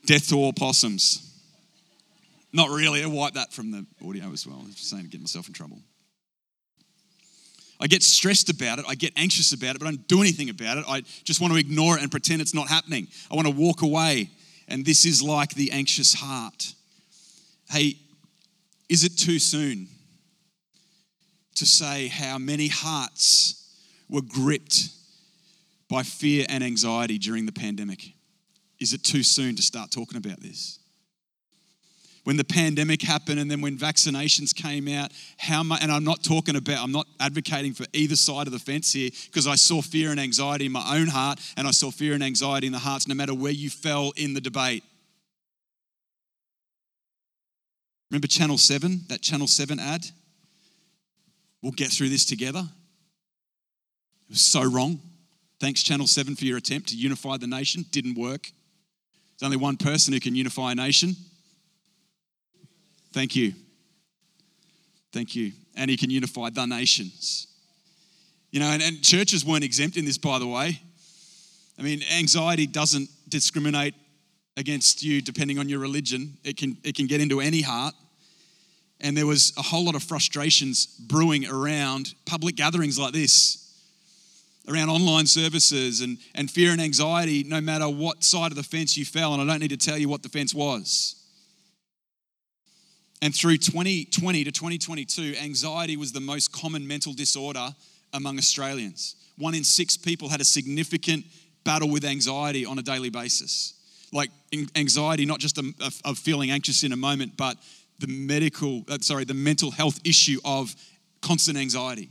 Death 0.05 0.29
to 0.29 0.37
all 0.37 0.53
possums. 0.53 1.25
Not 2.53 2.71
really. 2.71 3.03
I 3.03 3.07
wiped 3.07 3.35
that 3.35 3.53
from 3.53 3.71
the 3.71 3.85
audio 4.07 4.33
as 4.33 4.47
well. 4.47 4.59
I'm 4.61 4.71
just 4.71 4.89
saying 4.89 5.03
to 5.05 5.09
get 5.09 5.21
myself 5.21 5.49
in 5.49 5.55
trouble. 5.55 5.79
I 7.81 7.87
get 7.87 8.03
stressed 8.03 8.51
about 8.51 8.79
it. 8.79 8.85
I 8.89 8.95
get 8.95 9.13
anxious 9.17 9.53
about 9.53 9.77
it, 9.77 9.79
but 9.79 9.87
I 9.87 9.91
don't 9.91 10.09
do 10.09 10.21
anything 10.21 10.51
about 10.51 10.79
it. 10.79 10.85
I 10.89 11.03
just 11.25 11.41
want 11.41 11.53
to 11.53 11.59
ignore 11.59 11.97
it 11.97 12.03
and 12.03 12.11
pretend 12.11 12.41
it's 12.41 12.55
not 12.55 12.69
happening. 12.69 13.09
I 13.31 13.37
want 13.37 13.47
to 13.47 13.55
walk 13.55 13.83
away. 13.83 14.31
And 14.67 14.85
this 14.85 15.05
is 15.05 15.23
like 15.23 15.55
the 15.55 15.71
anxious 15.71 16.13
heart. 16.15 16.75
Hey, 17.71 17.95
is 18.89 19.05
it 19.05 19.17
too 19.17 19.39
soon 19.39 19.89
to 21.55 21.67
say 21.67 22.09
how 22.09 22.39
many 22.39 22.69
hearts 22.69 23.75
were 24.09 24.23
gripped 24.23 24.89
by 25.89 26.03
fear 26.03 26.47
and 26.49 26.65
anxiety 26.65 27.19
during 27.19 27.47
the 27.47 27.53
pandemic? 27.53 28.13
Is 28.81 28.93
it 28.93 29.03
too 29.03 29.23
soon 29.23 29.57
to 29.57 29.63
start 29.63 29.91
talking 29.91 30.19
about 30.19 30.41
this? 30.41 30.79
When 32.29 32.37
the 32.37 32.45
pandemic 32.45 33.01
happened 33.01 33.41
and 33.41 33.51
then 33.51 33.63
when 33.63 33.79
vaccinations 33.79 34.55
came 34.55 34.87
out, 34.87 35.13
how 35.39 35.63
much, 35.63 35.83
and 35.83 35.91
I'm 35.91 36.05
not 36.05 36.23
talking 36.23 36.57
about, 36.57 36.85
I'm 36.85 36.93
not 36.93 37.07
advocating 37.19 37.73
for 37.73 37.87
either 37.95 38.17
side 38.17 38.47
of 38.47 38.53
the 38.53 38.59
fence 38.59 38.93
here 38.93 39.09
because 39.25 39.47
I 39.47 39.55
saw 39.55 39.81
fear 39.81 40.11
and 40.11 40.21
anxiety 40.21 40.67
in 40.67 40.73
my 40.73 40.85
own 40.95 41.07
heart 41.07 41.41
and 41.57 41.67
I 41.67 41.71
saw 41.71 41.91
fear 41.91 42.13
and 42.13 42.23
anxiety 42.23 42.67
in 42.67 42.75
the 42.75 42.81
hearts 42.81 43.09
no 43.09 43.15
matter 43.15 43.33
where 43.33 43.51
you 43.51 43.71
fell 43.71 44.13
in 44.15 44.35
the 44.35 44.43
debate. 44.43 44.85
Remember 48.11 48.27
Channel 48.27 48.59
7, 48.59 49.05
that 49.09 49.23
Channel 49.23 49.47
7 49.47 49.81
ad? 49.81 50.05
We'll 51.63 51.73
get 51.73 51.89
through 51.89 52.11
this 52.11 52.27
together. 52.27 52.61
It 54.29 54.33
was 54.33 54.43
so 54.43 54.65
wrong. 54.65 55.01
Thanks, 55.61 55.83
Channel 55.83 56.07
7, 56.07 56.37
for 56.37 56.45
your 56.45 56.59
attempt 56.59 56.91
to 56.91 56.95
unify 56.95 57.39
the 57.39 57.47
nation. 57.47 57.87
Didn't 57.91 58.19
work. 58.19 58.43
There's 58.43 59.47
only 59.47 59.57
one 59.57 59.79
person 59.79 60.13
who 60.13 60.21
can 60.21 60.35
unify 60.35 60.73
a 60.73 60.75
nation. 60.75 61.17
Thank 63.13 63.37
you. 63.37 63.55
Thank 65.13 65.35
you. 65.35 65.53
And 65.77 65.91
he 65.91 65.97
can 65.97 66.11
unify 66.11 66.51
the 66.51 66.67
nations. 66.67 67.47
You 68.51 68.61
know, 68.61 68.67
and, 68.67 68.83
and 68.83 69.03
churches 69.03 69.45
weren't 69.45 69.65
exempt 69.65 69.97
in 69.97 70.05
this, 70.05 70.19
by 70.19 70.39
the 70.39 70.47
way. 70.47 70.81
I 71.79 71.83
mean, 71.83 72.03
anxiety 72.13 72.67
doesn't 72.67 73.09
discriminate 73.29 73.95
against 74.57 75.03
you 75.03 75.23
depending 75.23 75.59
on 75.59 75.69
your 75.69 75.79
religion, 75.79 76.37
it 76.43 76.57
can, 76.57 76.77
it 76.83 76.97
can 76.97 77.07
get 77.07 77.21
into 77.21 77.41
any 77.41 77.63
heart. 77.63 77.95
And 79.01 79.17
there 79.17 79.27
was 79.27 79.53
a 79.57 79.63
whole 79.63 79.85
lot 79.85 79.95
of 79.95 80.03
frustrations 80.03 80.87
brewing 80.87 81.47
around 81.47 82.15
public 82.27 82.57
gatherings 82.57 82.99
like 82.99 83.13
this 83.13 83.65
around 84.69 84.91
online 84.91 85.27
services 85.27 86.01
and, 86.01 86.19
and 86.35 86.51
fear 86.51 86.73
and 86.73 86.81
anxiety, 86.81 87.43
no 87.43 87.61
matter 87.61 87.89
what 87.89 88.23
side 88.23 88.51
of 88.51 88.57
the 88.57 88.63
fence 88.63 88.97
you 88.97 89.05
fell. 89.05 89.33
And 89.33 89.43
I 89.43 89.47
don't 89.47 89.61
need 89.61 89.71
to 89.71 89.77
tell 89.77 89.97
you 89.97 90.09
what 90.09 90.23
the 90.23 90.29
fence 90.29 90.55
was. 90.55 91.18
And 93.21 93.35
through 93.35 93.59
2020 93.59 94.45
to 94.45 94.53
2022, 94.53 95.35
anxiety 95.43 95.97
was 95.97 96.13
the 96.13 96.21
most 96.21 96.53
common 96.53 96.87
mental 96.87 97.13
disorder 97.13 97.75
among 98.13 98.39
Australians. 98.39 99.17
One 99.37 99.55
in 99.55 99.65
six 99.65 99.97
people 99.97 100.29
had 100.29 100.41
a 100.41 100.45
significant 100.45 101.25
battle 101.65 101.91
with 101.91 102.05
anxiety 102.05 102.65
on 102.65 102.79
a 102.79 102.83
daily 102.83 103.11
basis. 103.11 103.75
Like 104.13 104.31
anxiety, 104.77 105.27
not 105.27 105.39
just 105.41 105.59
of 105.59 106.19
feeling 106.19 106.51
anxious 106.51 106.83
in 106.83 106.93
a 106.93 106.97
moment, 106.97 107.37
but 107.37 107.57
the 107.99 108.07
medical, 108.07 108.85
uh, 108.89 108.99
sorry, 109.01 109.25
the 109.25 109.35
mental 109.35 109.71
health 109.71 110.01
issue 110.05 110.39
of 110.45 110.75
constant 111.21 111.59
anxiety. 111.59 112.09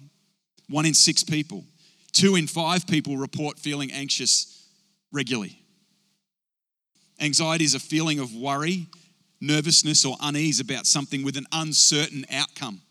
One 0.70 0.86
in 0.86 0.94
six 0.94 1.24
people. 1.24 1.64
Two 2.12 2.36
in 2.36 2.48
five 2.48 2.86
people 2.88 3.18
report 3.18 3.58
feeling 3.58 3.92
anxious 3.92 4.68
regularly. 5.12 5.62
Anxiety 7.20 7.64
is 7.64 7.74
a 7.74 7.80
feeling 7.80 8.20
of 8.20 8.36
worry, 8.36 8.88
nervousness, 9.42 10.06
or 10.06 10.16
unease 10.22 10.60
about 10.60 10.86
something 10.86 11.24
with 11.24 11.38
an 11.38 11.46
uncertain 11.52 12.26
outcome. 12.32 12.82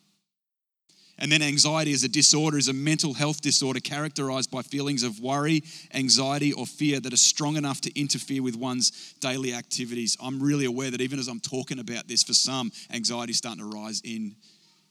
And 1.19 1.33
then 1.33 1.41
anxiety 1.41 1.93
as 1.93 2.05
a 2.05 2.09
disorder 2.09 2.59
is 2.59 2.69
a 2.69 2.75
mental 2.75 3.15
health 3.15 3.41
disorder 3.41 3.81
characterized 3.81 4.51
by 4.51 4.61
feelings 4.61 5.03
of 5.03 5.19
worry, 5.19 5.63
anxiety, 5.95 6.53
or 6.53 6.67
fear 6.67 7.01
that 7.01 7.13
are 7.13 7.17
strong 7.17 7.57
enough 7.57 7.81
to 7.83 7.99
interfere 7.99 8.43
with 8.43 8.55
one's 8.55 9.15
daily 9.21 9.55
activities. 9.55 10.17
I'm 10.23 10.43
really 10.43 10.67
aware 10.67 10.91
that 10.91 11.01
even 11.01 11.19
as 11.19 11.29
I'm 11.29 11.41
talking 11.41 11.79
about 11.79 12.07
this, 12.07 12.23
for 12.23 12.35
some, 12.35 12.71
anxiety 12.93 13.31
is 13.31 13.39
starting 13.39 13.61
to 13.61 13.75
rise 13.75 14.03
in 14.05 14.37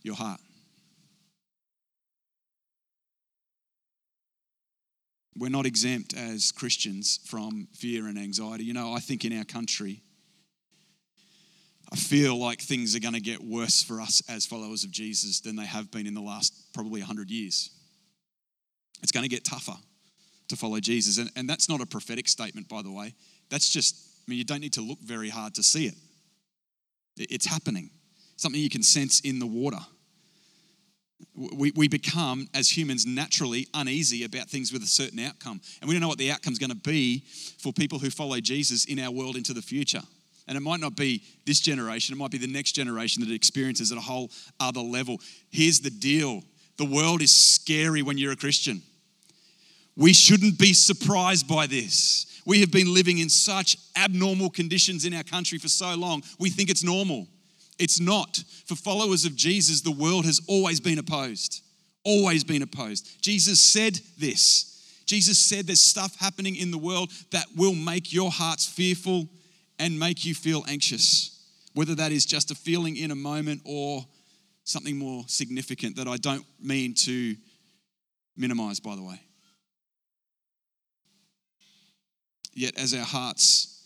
your 0.01 0.15
heart. 0.15 0.39
we're 5.37 5.49
not 5.49 5.65
exempt 5.65 6.15
as 6.15 6.51
Christians 6.51 7.19
from 7.25 7.67
fear 7.73 8.07
and 8.07 8.17
anxiety. 8.17 8.63
You 8.63 8.73
know, 8.73 8.93
I 8.93 8.99
think 8.99 9.25
in 9.25 9.37
our 9.37 9.43
country, 9.43 10.01
I 11.95 11.97
feel 11.97 12.37
like 12.37 12.59
things 12.59 12.93
are 12.93 12.99
going 12.99 13.13
to 13.13 13.21
get 13.21 13.41
worse 13.41 13.81
for 13.81 14.01
us 14.01 14.21
as 14.27 14.45
followers 14.45 14.83
of 14.83 14.91
Jesus 14.91 15.39
than 15.39 15.55
they 15.55 15.65
have 15.65 15.91
been 15.91 16.05
in 16.05 16.13
the 16.13 16.19
last 16.19 16.73
probably 16.73 16.99
100 16.99 17.31
years. 17.31 17.69
It's 19.01 19.13
going 19.13 19.23
to 19.23 19.29
get 19.29 19.45
tougher 19.45 19.77
to 20.49 20.57
follow 20.57 20.81
Jesus. 20.81 21.19
And, 21.19 21.31
and 21.37 21.47
that's 21.47 21.69
not 21.69 21.79
a 21.79 21.85
prophetic 21.85 22.27
statement, 22.27 22.67
by 22.67 22.81
the 22.81 22.91
way. 22.91 23.15
That's 23.49 23.69
just, 23.69 23.95
I 23.95 24.29
mean, 24.29 24.37
you 24.37 24.43
don't 24.43 24.59
need 24.59 24.73
to 24.73 24.81
look 24.81 24.99
very 24.99 25.29
hard 25.29 25.55
to 25.55 25.63
see 25.63 25.85
it. 25.85 25.95
It's 27.15 27.45
happening, 27.45 27.91
something 28.35 28.59
you 28.59 28.69
can 28.69 28.83
sense 28.83 29.21
in 29.21 29.39
the 29.39 29.47
water 29.47 29.79
we, 31.33 31.71
we 31.75 31.87
become, 31.87 32.49
as 32.53 32.75
humans, 32.75 33.05
naturally 33.05 33.67
uneasy 33.73 34.25
about 34.25 34.49
things 34.49 34.73
with 34.73 34.83
a 34.83 34.87
certain 34.87 35.19
outcome. 35.19 35.61
And 35.79 35.87
we 35.87 35.95
don't 35.95 36.01
know 36.01 36.09
what 36.09 36.17
the 36.17 36.29
outcome 36.29 36.51
is 36.51 36.59
going 36.59 36.71
to 36.71 36.75
be 36.75 37.23
for 37.57 37.71
people 37.71 37.99
who 37.99 38.09
follow 38.09 38.41
Jesus 38.41 38.83
in 38.83 38.99
our 38.99 39.11
world 39.11 39.37
into 39.37 39.53
the 39.53 39.61
future. 39.61 40.01
And 40.47 40.57
it 40.57 40.61
might 40.61 40.79
not 40.79 40.95
be 40.95 41.23
this 41.45 41.59
generation, 41.59 42.13
it 42.13 42.17
might 42.17 42.31
be 42.31 42.37
the 42.37 42.47
next 42.47 42.73
generation 42.73 43.25
that 43.25 43.33
experiences 43.33 43.91
at 43.91 43.97
a 43.97 44.01
whole 44.01 44.29
other 44.59 44.81
level. 44.81 45.19
Here's 45.51 45.79
the 45.79 45.89
deal 45.89 46.43
the 46.77 46.85
world 46.85 47.21
is 47.21 47.35
scary 47.35 48.01
when 48.01 48.17
you're 48.17 48.33
a 48.33 48.37
Christian. 48.37 48.81
We 49.95 50.13
shouldn't 50.13 50.59
be 50.59 50.73
surprised 50.73 51.47
by 51.47 51.67
this. 51.67 52.41
We 52.45 52.59
have 52.59 52.71
been 52.71 52.93
living 52.93 53.17
in 53.19 53.29
such 53.29 53.77
abnormal 53.95 54.49
conditions 54.49 55.05
in 55.05 55.13
our 55.13 55.23
country 55.23 55.57
for 55.57 55.69
so 55.69 55.95
long, 55.95 56.21
we 56.37 56.49
think 56.49 56.69
it's 56.69 56.83
normal. 56.83 57.27
It's 57.79 57.99
not. 57.99 58.43
For 58.65 58.75
followers 58.75 59.25
of 59.25 59.35
Jesus, 59.35 59.81
the 59.81 59.91
world 59.91 60.25
has 60.25 60.39
always 60.47 60.79
been 60.79 60.99
opposed. 60.99 61.61
Always 62.03 62.43
been 62.43 62.61
opposed. 62.61 63.21
Jesus 63.21 63.59
said 63.59 63.99
this. 64.17 64.71
Jesus 65.05 65.37
said 65.37 65.67
there's 65.67 65.79
stuff 65.79 66.15
happening 66.19 66.55
in 66.55 66.71
the 66.71 66.77
world 66.77 67.11
that 67.31 67.45
will 67.55 67.75
make 67.75 68.13
your 68.13 68.31
hearts 68.31 68.65
fearful 68.65 69.27
and 69.79 69.99
make 69.99 70.25
you 70.25 70.33
feel 70.35 70.63
anxious. 70.67 71.31
Whether 71.73 71.95
that 71.95 72.11
is 72.11 72.25
just 72.25 72.51
a 72.51 72.55
feeling 72.55 72.95
in 72.97 73.11
a 73.11 73.15
moment 73.15 73.61
or 73.65 74.05
something 74.63 74.97
more 74.97 75.23
significant 75.27 75.97
that 75.97 76.07
I 76.07 76.17
don't 76.17 76.45
mean 76.61 76.93
to 77.05 77.35
minimize, 78.37 78.79
by 78.79 78.95
the 78.95 79.03
way. 79.03 79.19
Yet, 82.53 82.77
as 82.77 82.93
our 82.93 83.03
hearts 83.03 83.83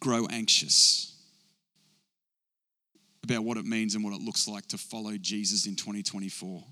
grow 0.00 0.26
anxious, 0.30 1.16
about 3.30 3.42
what 3.42 3.56
it 3.56 3.64
means 3.64 3.94
and 3.96 4.04
what 4.04 4.14
it 4.14 4.20
looks 4.20 4.46
like 4.46 4.66
to 4.68 4.78
follow 4.78 5.16
Jesus 5.16 5.66
in 5.66 5.74
2024. 5.74 6.62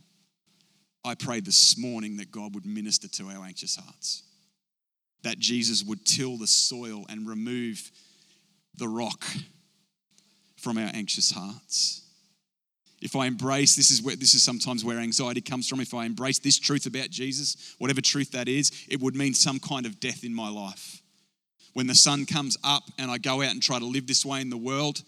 I 1.05 1.15
pray 1.15 1.41
this 1.41 1.77
morning 1.77 2.17
that 2.19 2.31
God 2.31 2.55
would 2.55 2.65
minister 2.65 3.09
to 3.09 3.29
our 3.29 3.45
anxious 3.45 3.77
hearts, 3.77 4.23
that 5.23 5.39
Jesus 5.39 5.83
would 5.83 6.07
till 6.07 6.39
the 6.39 6.47
soil 6.47 7.05
and 7.09 7.29
remove 7.29 7.91
the 8.77 8.89
rock 8.89 9.25
from 10.57 10.79
our 10.79 10.91
anxious 10.95 11.31
hearts. 11.31 12.03
If 13.01 13.15
I 13.15 13.27
embrace, 13.27 13.77
this 13.77 13.91
is 13.91 14.03
where 14.03 14.17
this 14.17 14.33
is 14.35 14.43
sometimes 14.43 14.83
where 14.83 14.99
anxiety 14.99 15.43
comes 15.43 15.69
from. 15.69 15.81
If 15.81 15.93
I 15.93 16.07
embrace 16.07 16.39
this 16.39 16.59
truth 16.59 16.87
about 16.87 17.11
Jesus, 17.11 17.75
whatever 17.79 18.01
truth 18.01 18.31
that 18.33 18.49
is, 18.49 18.87
it 18.89 19.01
would 19.01 19.15
mean 19.15 19.35
some 19.35 19.61
kind 19.61 19.85
of 19.85 20.01
death 20.01 20.25
in 20.25 20.35
my 20.35 20.49
life. 20.49 21.03
When 21.75 21.87
the 21.87 21.95
sun 21.95 22.25
comes 22.25 22.57
up 22.65 22.85
and 22.99 23.11
I 23.11 23.19
go 23.19 23.43
out 23.43 23.51
and 23.51 23.63
try 23.63 23.79
to 23.79 23.85
live 23.85 24.07
this 24.07 24.25
way 24.25 24.41
in 24.41 24.49
the 24.49 24.57
world, 24.57 25.03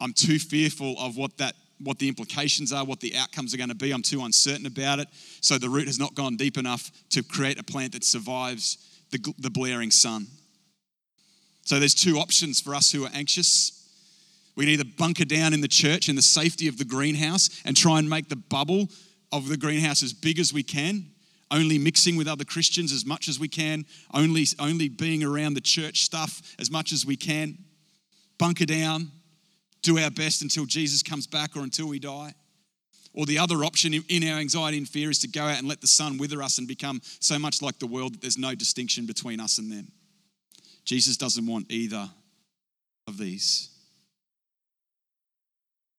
I'm 0.00 0.12
too 0.12 0.38
fearful 0.38 0.94
of 0.98 1.16
what 1.16 1.38
that 1.38 1.54
what 1.82 1.98
the 1.98 2.08
implications 2.08 2.72
are, 2.72 2.84
what 2.84 3.00
the 3.00 3.16
outcomes 3.16 3.54
are 3.54 3.56
going 3.56 3.70
to 3.70 3.74
be. 3.74 3.90
I'm 3.90 4.02
too 4.02 4.22
uncertain 4.22 4.66
about 4.66 4.98
it. 4.98 5.08
So 5.40 5.56
the 5.56 5.70
root 5.70 5.86
has 5.86 5.98
not 5.98 6.14
gone 6.14 6.36
deep 6.36 6.58
enough 6.58 6.90
to 7.10 7.22
create 7.22 7.58
a 7.58 7.64
plant 7.64 7.92
that 7.92 8.04
survives 8.04 8.76
the, 9.10 9.34
the 9.38 9.50
blaring 9.50 9.90
sun. 9.90 10.26
So 11.70 11.78
there's 11.78 11.94
two 11.94 12.18
options 12.18 12.60
for 12.60 12.74
us 12.74 12.90
who 12.90 13.04
are 13.04 13.10
anxious. 13.14 13.88
We 14.56 14.64
can 14.64 14.72
either 14.72 14.90
bunker 14.98 15.24
down 15.24 15.54
in 15.54 15.60
the 15.60 15.68
church 15.68 16.08
in 16.08 16.16
the 16.16 16.20
safety 16.20 16.66
of 16.66 16.78
the 16.78 16.84
greenhouse 16.84 17.48
and 17.64 17.76
try 17.76 18.00
and 18.00 18.10
make 18.10 18.28
the 18.28 18.34
bubble 18.34 18.88
of 19.30 19.48
the 19.48 19.56
greenhouse 19.56 20.02
as 20.02 20.12
big 20.12 20.40
as 20.40 20.52
we 20.52 20.64
can, 20.64 21.12
only 21.48 21.78
mixing 21.78 22.16
with 22.16 22.26
other 22.26 22.42
Christians 22.42 22.92
as 22.92 23.06
much 23.06 23.28
as 23.28 23.38
we 23.38 23.46
can, 23.46 23.86
only, 24.12 24.46
only 24.58 24.88
being 24.88 25.22
around 25.22 25.54
the 25.54 25.60
church 25.60 26.02
stuff 26.02 26.42
as 26.58 26.72
much 26.72 26.90
as 26.90 27.06
we 27.06 27.14
can. 27.14 27.56
Bunker 28.36 28.66
down, 28.66 29.12
do 29.82 29.96
our 29.96 30.10
best 30.10 30.42
until 30.42 30.66
Jesus 30.66 31.04
comes 31.04 31.28
back 31.28 31.56
or 31.56 31.60
until 31.60 31.86
we 31.86 32.00
die. 32.00 32.34
Or 33.14 33.26
the 33.26 33.38
other 33.38 33.62
option 33.64 33.94
in 33.94 34.28
our 34.28 34.40
anxiety 34.40 34.78
and 34.78 34.88
fear 34.88 35.08
is 35.08 35.20
to 35.20 35.28
go 35.28 35.44
out 35.44 35.60
and 35.60 35.68
let 35.68 35.82
the 35.82 35.86
sun 35.86 36.18
wither 36.18 36.42
us 36.42 36.58
and 36.58 36.66
become 36.66 37.00
so 37.20 37.38
much 37.38 37.62
like 37.62 37.78
the 37.78 37.86
world 37.86 38.14
that 38.14 38.22
there's 38.22 38.38
no 38.38 38.56
distinction 38.56 39.06
between 39.06 39.38
us 39.38 39.58
and 39.58 39.70
them. 39.70 39.92
Jesus 40.84 41.16
doesn't 41.16 41.46
want 41.46 41.70
either 41.70 42.08
of 43.06 43.18
these. 43.18 43.70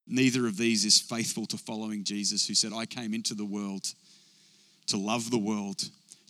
Neither 0.08 0.48
of 0.48 0.58
these 0.58 0.84
is 0.84 1.00
faithful 1.00 1.46
to 1.48 1.58
following 1.58 2.04
Jesus, 2.04 2.48
who 2.48 2.54
said, 2.54 2.74
I 2.74 2.86
came 2.86 3.14
into 3.14 3.34
the 3.34 3.46
world 3.46 3.88
to 4.88 4.98
love 4.98 5.32
the 5.32 5.38
world, 5.38 5.82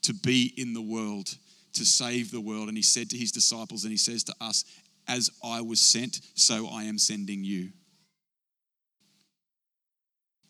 to 0.04 0.14
be 0.14 0.54
in 0.56 0.74
the 0.74 0.82
world, 0.82 1.36
to 1.74 1.86
save 1.86 2.32
the 2.32 2.42
world. 2.42 2.68
And 2.68 2.78
he 2.78 2.84
said 2.84 3.10
to 3.10 3.18
his 3.18 3.32
disciples, 3.32 3.84
and 3.84 3.92
he 3.92 3.98
says 3.98 4.24
to 4.26 4.36
us, 4.40 4.66
As 5.08 5.30
I 5.44 5.62
was 5.62 5.80
sent, 5.80 6.22
so 6.36 6.68
I 6.68 6.84
am 6.84 6.98
sending 6.98 7.44
you. 7.44 7.70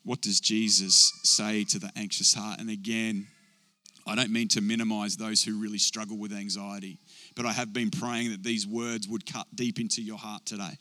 What 0.04 0.22
does 0.22 0.40
Jesus 0.40 1.12
say 1.24 1.64
to 1.66 1.80
the 1.80 1.92
anxious 1.96 2.34
heart? 2.34 2.60
And 2.60 2.70
again, 2.70 3.28
I 4.08 4.16
don't 4.16 4.32
mean 4.32 4.48
to 4.50 4.62
minimize 4.62 5.16
those 5.16 5.44
who 5.44 5.62
really 5.62 5.78
struggle 5.78 6.18
with 6.18 6.34
anxiety, 6.34 6.98
but 7.36 7.46
I 7.46 7.54
have 7.54 7.74
been 7.74 7.92
praying 7.92 8.32
that 8.32 8.44
these 8.44 8.68
words 8.68 9.08
would 9.08 9.32
cut 9.32 9.48
deep 9.56 9.80
into 9.80 10.02
your 10.02 10.18
heart 10.18 10.46
today. 10.46 10.78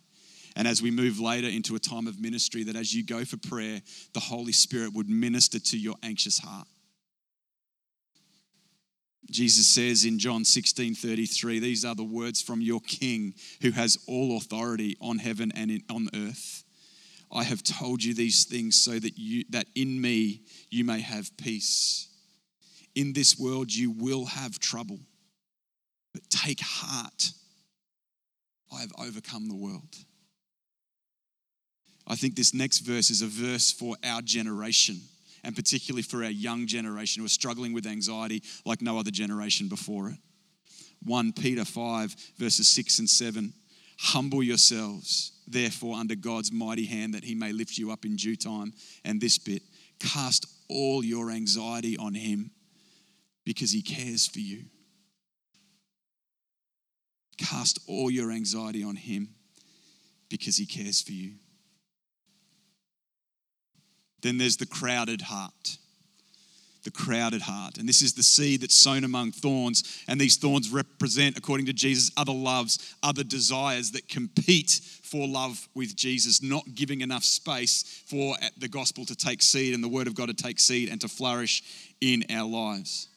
And 0.56 0.66
as 0.66 0.82
we 0.82 0.90
move 0.90 1.20
later 1.20 1.48
into 1.48 1.76
a 1.76 1.78
time 1.78 2.06
of 2.06 2.20
ministry, 2.20 2.64
that 2.64 2.76
as 2.76 2.92
you 2.92 3.04
go 3.04 3.24
for 3.24 3.36
prayer, 3.36 3.80
the 4.14 4.20
Holy 4.20 4.52
Spirit 4.52 4.92
would 4.94 5.08
minister 5.08 5.58
to 5.58 5.78
your 5.78 5.94
anxious 6.02 6.38
heart. 6.38 6.66
Jesus 9.30 9.66
says 9.66 10.04
in 10.04 10.18
John 10.18 10.44
16 10.44 10.96
33, 10.96 11.60
these 11.60 11.84
are 11.84 11.94
the 11.94 12.02
words 12.02 12.42
from 12.42 12.60
your 12.60 12.80
King 12.80 13.34
who 13.62 13.70
has 13.70 13.96
all 14.08 14.36
authority 14.36 14.96
on 15.00 15.18
heaven 15.18 15.52
and 15.54 15.70
in, 15.70 15.82
on 15.88 16.08
earth. 16.14 16.64
I 17.32 17.44
have 17.44 17.62
told 17.62 18.02
you 18.02 18.12
these 18.12 18.44
things 18.44 18.76
so 18.76 18.98
that, 18.98 19.16
you, 19.16 19.44
that 19.50 19.66
in 19.76 20.00
me 20.00 20.42
you 20.68 20.84
may 20.84 21.00
have 21.00 21.36
peace. 21.36 22.08
In 22.96 23.12
this 23.12 23.38
world 23.38 23.72
you 23.72 23.92
will 23.92 24.24
have 24.26 24.58
trouble, 24.58 24.98
but 26.12 26.28
take 26.30 26.60
heart. 26.60 27.30
I 28.72 28.80
have 28.80 28.92
overcome 28.98 29.48
the 29.48 29.56
world. 29.56 29.96
I 32.06 32.14
think 32.14 32.34
this 32.34 32.54
next 32.54 32.80
verse 32.80 33.10
is 33.10 33.22
a 33.22 33.26
verse 33.26 33.70
for 33.70 33.96
our 34.04 34.22
generation 34.22 35.00
and 35.44 35.54
particularly 35.54 36.02
for 36.02 36.24
our 36.24 36.30
young 36.30 36.66
generation 36.66 37.20
who 37.20 37.26
are 37.26 37.28
struggling 37.28 37.72
with 37.72 37.86
anxiety 37.86 38.42
like 38.64 38.82
no 38.82 38.98
other 38.98 39.10
generation 39.10 39.68
before 39.68 40.10
it. 40.10 40.16
1 41.04 41.32
Peter 41.32 41.64
5, 41.64 42.14
verses 42.36 42.68
6 42.68 42.98
and 42.98 43.08
7. 43.08 43.52
Humble 43.98 44.42
yourselves, 44.42 45.32
therefore, 45.46 45.96
under 45.96 46.14
God's 46.14 46.52
mighty 46.52 46.86
hand 46.86 47.14
that 47.14 47.24
he 47.24 47.34
may 47.34 47.52
lift 47.52 47.78
you 47.78 47.90
up 47.90 48.04
in 48.04 48.16
due 48.16 48.36
time. 48.36 48.72
And 49.04 49.20
this 49.20 49.38
bit, 49.38 49.62
cast 49.98 50.46
all 50.68 51.04
your 51.04 51.30
anxiety 51.30 51.96
on 51.96 52.14
him 52.14 52.50
because 53.44 53.72
he 53.72 53.82
cares 53.82 54.26
for 54.26 54.40
you. 54.40 54.64
Cast 57.40 57.78
all 57.86 58.10
your 58.10 58.30
anxiety 58.30 58.82
on 58.82 58.96
him 58.96 59.30
because 60.28 60.58
he 60.58 60.66
cares 60.66 61.00
for 61.00 61.12
you. 61.12 61.32
Then 64.20 64.36
there's 64.36 64.58
the 64.58 64.66
crowded 64.66 65.22
heart. 65.22 65.78
The 66.84 66.90
crowded 66.90 67.42
heart. 67.42 67.78
And 67.78 67.88
this 67.88 68.02
is 68.02 68.12
the 68.12 68.22
seed 68.22 68.60
that's 68.60 68.74
sown 68.74 69.04
among 69.04 69.32
thorns. 69.32 70.02
And 70.06 70.20
these 70.20 70.36
thorns 70.36 70.70
represent, 70.70 71.38
according 71.38 71.66
to 71.66 71.72
Jesus, 71.72 72.10
other 72.16 72.32
loves, 72.32 72.94
other 73.02 73.24
desires 73.24 73.90
that 73.92 74.08
compete 74.08 74.80
for 75.02 75.26
love 75.26 75.66
with 75.74 75.96
Jesus, 75.96 76.42
not 76.42 76.74
giving 76.74 77.00
enough 77.00 77.24
space 77.24 78.02
for 78.06 78.36
the 78.58 78.68
gospel 78.68 79.06
to 79.06 79.16
take 79.16 79.40
seed 79.40 79.74
and 79.74 79.82
the 79.82 79.88
word 79.88 80.06
of 80.06 80.14
God 80.14 80.26
to 80.26 80.34
take 80.34 80.60
seed 80.60 80.90
and 80.90 81.00
to 81.00 81.08
flourish 81.08 81.62
in 82.02 82.24
our 82.30 82.48
lives 82.48 83.09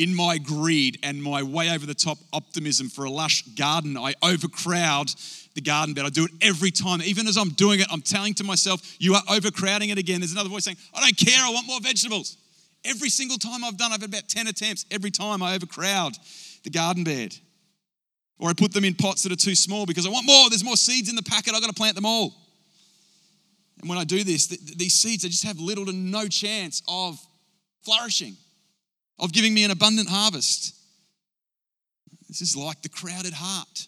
in 0.00 0.14
my 0.14 0.38
greed 0.38 0.98
and 1.02 1.22
my 1.22 1.42
way 1.42 1.70
over 1.70 1.84
the 1.84 1.94
top 1.94 2.16
optimism 2.32 2.88
for 2.88 3.04
a 3.04 3.10
lush 3.10 3.42
garden, 3.54 3.98
I 3.98 4.14
overcrowd 4.22 5.10
the 5.54 5.60
garden 5.60 5.92
bed. 5.92 6.06
I 6.06 6.08
do 6.08 6.24
it 6.24 6.30
every 6.40 6.70
time. 6.70 7.02
Even 7.02 7.26
as 7.26 7.36
I'm 7.36 7.50
doing 7.50 7.80
it, 7.80 7.86
I'm 7.92 8.00
telling 8.00 8.32
to 8.34 8.44
myself, 8.44 8.80
You 8.98 9.14
are 9.14 9.22
overcrowding 9.28 9.90
it 9.90 9.98
again. 9.98 10.20
There's 10.20 10.32
another 10.32 10.48
voice 10.48 10.64
saying, 10.64 10.78
I 10.94 11.00
don't 11.00 11.16
care, 11.18 11.44
I 11.44 11.50
want 11.50 11.66
more 11.66 11.80
vegetables. 11.82 12.38
Every 12.82 13.10
single 13.10 13.36
time 13.36 13.62
I've 13.62 13.76
done, 13.76 13.92
I've 13.92 14.00
had 14.00 14.08
about 14.08 14.26
10 14.26 14.46
attempts. 14.46 14.86
Every 14.90 15.10
time 15.10 15.42
I 15.42 15.54
overcrowd 15.54 16.16
the 16.64 16.70
garden 16.70 17.04
bed. 17.04 17.36
Or 18.38 18.48
I 18.48 18.54
put 18.54 18.72
them 18.72 18.86
in 18.86 18.94
pots 18.94 19.22
that 19.24 19.32
are 19.32 19.36
too 19.36 19.54
small 19.54 19.84
because 19.84 20.06
I 20.06 20.08
want 20.08 20.24
more. 20.24 20.48
There's 20.48 20.64
more 20.64 20.78
seeds 20.78 21.10
in 21.10 21.16
the 21.16 21.22
packet. 21.22 21.54
I've 21.54 21.60
got 21.60 21.68
to 21.68 21.74
plant 21.74 21.94
them 21.94 22.06
all. 22.06 22.32
And 23.82 23.88
when 23.90 23.98
I 23.98 24.04
do 24.04 24.24
this, 24.24 24.46
these 24.46 24.94
seeds, 24.94 25.24
they 25.24 25.28
just 25.28 25.44
have 25.44 25.58
little 25.58 25.84
to 25.84 25.92
no 25.92 26.26
chance 26.26 26.80
of 26.88 27.18
flourishing 27.82 28.38
of 29.20 29.32
giving 29.32 29.54
me 29.54 29.64
an 29.64 29.70
abundant 29.70 30.08
harvest. 30.08 30.74
This 32.28 32.40
is 32.40 32.56
like 32.56 32.82
the 32.82 32.88
crowded 32.88 33.34
heart. 33.34 33.86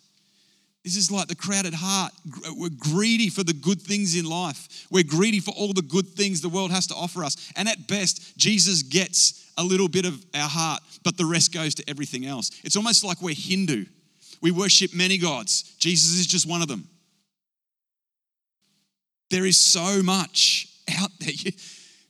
This 0.85 0.97
is 0.97 1.11
like 1.13 1.29
the 1.29 1.37
crowded 1.37 1.75
heart. 1.75 2.13
We're 2.57 2.71
greedy 2.77 3.29
for 3.29 3.45
the 3.45 3.53
good 3.53 3.81
things 3.81 4.17
in 4.17 4.25
life. 4.25 4.87
We're 4.91 5.05
greedy 5.05 5.39
for 5.39 5.53
all 5.53 5.73
the 5.73 5.83
good 5.83 6.09
things 6.09 6.41
the 6.41 6.49
world 6.49 6.73
has 6.73 6.89
to 6.89 6.95
offer 6.95 7.25
us. 7.25 7.53
And 7.57 7.69
at 7.69 7.87
best, 7.87 8.37
Jesus 8.37 8.83
gets 8.83 9.53
a 9.57 9.63
little 9.63 9.89
bit 9.89 10.07
of 10.07 10.25
our 10.35 10.49
heart, 10.49 10.81
but 11.05 11.17
the 11.17 11.25
rest 11.25 11.55
goes 11.55 11.75
to 11.77 11.89
everything 11.89 12.27
else. 12.27 12.51
It's 12.65 12.77
almost 12.77 13.05
like 13.05 13.23
we're 13.23 13.35
Hindu. 13.35 13.85
We 14.41 14.51
worship 14.51 14.93
many 14.93 15.19
gods, 15.19 15.63
Jesus 15.79 16.19
is 16.19 16.27
just 16.27 16.49
one 16.49 16.63
of 16.63 16.69
them. 16.69 16.89
There 19.31 19.47
is 19.47 19.57
so 19.57 20.03
much 20.03 20.67
out 20.99 21.11
there 21.21 21.31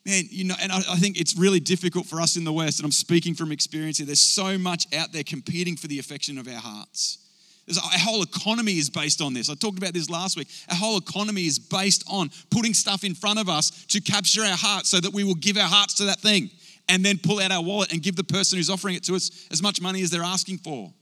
man, 0.05 0.25
you 0.31 0.45
know, 0.45 0.55
and 0.61 0.73
I, 0.73 0.79
I, 0.79 0.97
think 0.97 1.21
it's 1.21 1.37
really 1.37 1.61
difficult 1.61 2.07
for 2.07 2.21
us 2.21 2.37
in 2.37 2.45
the 2.45 2.53
West, 2.53 2.79
and 2.79 2.85
I'm 2.85 2.93
speaking 2.93 3.35
from 3.35 3.53
experience 3.53 3.99
here. 3.99 4.07
There's 4.07 4.21
so 4.21 4.59
much 4.59 4.93
out 4.95 5.13
there 5.13 5.23
competing 5.23 5.77
for 5.77 5.87
the 5.87 5.99
affection 5.99 6.39
of 6.39 6.49
our 6.49 6.55
hearts. 6.55 7.19
There's, 7.67 7.79
our 7.79 7.99
whole 7.99 8.23
economy 8.23 8.79
is 8.79 8.91
based 8.91 9.21
on 9.21 9.35
this. 9.35 9.49
I 9.49 9.55
talked 9.55 9.79
about 9.79 9.95
this 9.95 10.11
last 10.11 10.37
week. 10.37 10.49
Our 10.69 10.77
whole 10.77 10.99
economy 10.99 11.47
is 11.47 11.59
based 11.59 12.05
on 12.11 12.31
putting 12.51 12.75
stuff 12.75 13.05
in 13.05 13.15
front 13.15 13.39
of 13.39 13.49
us 13.49 13.71
to 13.87 14.01
capture 14.01 14.43
our 14.43 14.57
hearts 14.57 14.89
so 14.89 14.99
that 14.99 15.13
we 15.13 15.25
will 15.25 15.37
give 15.37 15.57
our 15.57 15.69
hearts 15.69 15.95
to 15.95 16.05
that 16.07 16.21
thing 16.21 16.51
and 16.89 17.05
then 17.05 17.19
pull 17.19 17.41
out 17.41 17.53
our 17.53 17.63
wallet 17.63 17.93
and 17.93 18.03
give 18.03 18.17
the 18.17 18.25
person 18.25 18.59
who's 18.59 18.71
offering 18.71 18.97
it 18.97 19.05
to 19.05 19.15
us 19.15 19.47
as 19.53 19.63
much 19.63 19.81
money 19.81 20.03
as 20.03 20.11
they're 20.11 20.25
asking 20.25 20.59
for. 20.59 20.93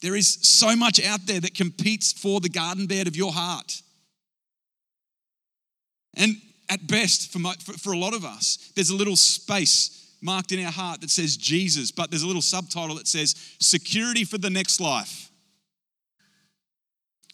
There 0.00 0.16
is 0.16 0.38
so 0.42 0.74
much 0.76 1.04
out 1.04 1.26
there 1.26 1.40
that 1.40 1.54
competes 1.54 2.12
for 2.12 2.40
the 2.40 2.48
garden 2.48 2.86
bed 2.86 3.06
of 3.08 3.16
your 3.16 3.32
heart. 3.32 3.82
And 6.16 6.36
at 6.68 6.86
best, 6.86 7.32
for, 7.32 7.38
my, 7.38 7.54
for, 7.54 7.72
for, 7.74 7.92
a 7.92 7.98
lot 7.98 8.14
of 8.14 8.24
us, 8.24 8.72
there's 8.74 8.90
a 8.90 8.96
little 8.96 9.16
space 9.16 10.14
marked 10.20 10.52
in 10.52 10.64
our 10.64 10.72
heart 10.72 11.00
that 11.00 11.10
says 11.10 11.36
Jesus, 11.36 11.90
but 11.90 12.10
there's 12.10 12.22
a 12.22 12.26
little 12.26 12.42
subtitle 12.42 12.96
that 12.96 13.06
says 13.06 13.34
security 13.60 14.24
for 14.24 14.38
the 14.38 14.50
next 14.50 14.80
life. 14.80 15.30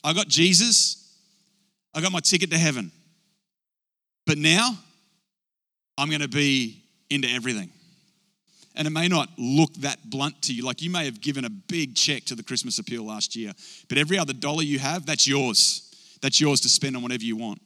I 0.03 0.13
got 0.13 0.29
Jesus, 0.29 1.17
I 1.95 2.01
got 2.01 2.13
my 2.13 2.21
ticket 2.21 2.51
to 2.51 2.59
heaven. 2.59 2.93
But 4.27 4.39
now, 4.39 4.79
I'm 5.97 6.09
going 6.09 6.21
to 6.21 6.29
be 6.29 6.83
into 7.11 7.29
everything. 7.29 7.71
And 8.77 8.87
it 8.89 8.91
may 8.91 9.07
not 9.07 9.29
look 9.39 9.73
that 9.75 10.11
blunt 10.11 10.43
to 10.43 10.55
you. 10.55 10.65
Like 10.65 10.83
you 10.83 10.91
may 10.91 11.05
have 11.05 11.21
given 11.21 11.45
a 11.45 11.51
big 11.51 11.95
check 11.95 12.25
to 12.25 12.35
the 12.35 12.43
Christmas 12.43 12.79
appeal 12.79 13.05
last 13.05 13.37
year, 13.37 13.53
but 13.89 13.99
every 13.99 14.19
other 14.19 14.33
dollar 14.33 14.63
you 14.63 14.79
have, 14.79 15.07
that's 15.07 15.27
yours. 15.27 15.91
That's 16.21 16.41
yours 16.41 16.61
to 16.63 16.69
spend 16.69 16.97
on 16.97 17.03
whatever 17.03 17.23
you 17.23 17.37
want. 17.37 17.61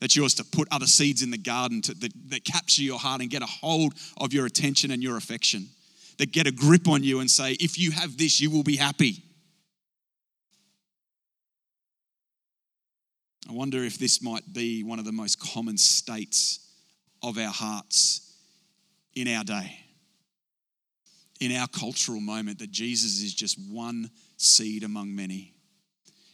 That's 0.00 0.14
yours 0.14 0.34
to 0.34 0.44
put 0.44 0.68
other 0.70 0.86
seeds 0.86 1.22
in 1.22 1.30
the 1.30 1.38
garden 1.38 1.80
to, 1.82 1.94
that, 1.94 2.12
that 2.28 2.44
capture 2.44 2.82
your 2.82 2.98
heart 2.98 3.22
and 3.22 3.30
get 3.30 3.42
a 3.42 3.46
hold 3.46 3.94
of 4.18 4.32
your 4.32 4.46
attention 4.46 4.90
and 4.90 5.02
your 5.02 5.16
affection. 5.16 5.68
That 6.18 6.32
get 6.32 6.46
a 6.46 6.52
grip 6.52 6.88
on 6.88 7.02
you 7.02 7.20
and 7.20 7.30
say, 7.30 7.52
if 7.52 7.78
you 7.78 7.90
have 7.92 8.16
this, 8.16 8.40
you 8.40 8.50
will 8.50 8.62
be 8.62 8.76
happy. 8.76 9.22
I 13.48 13.52
wonder 13.52 13.84
if 13.84 13.98
this 13.98 14.22
might 14.22 14.52
be 14.52 14.82
one 14.82 14.98
of 14.98 15.04
the 15.04 15.12
most 15.12 15.38
common 15.38 15.78
states 15.78 16.58
of 17.22 17.38
our 17.38 17.52
hearts 17.52 18.34
in 19.14 19.28
our 19.28 19.44
day, 19.44 19.78
in 21.40 21.52
our 21.52 21.68
cultural 21.68 22.20
moment, 22.20 22.58
that 22.58 22.70
Jesus 22.70 23.22
is 23.22 23.34
just 23.34 23.58
one 23.70 24.10
seed 24.36 24.84
among 24.84 25.14
many. 25.14 25.54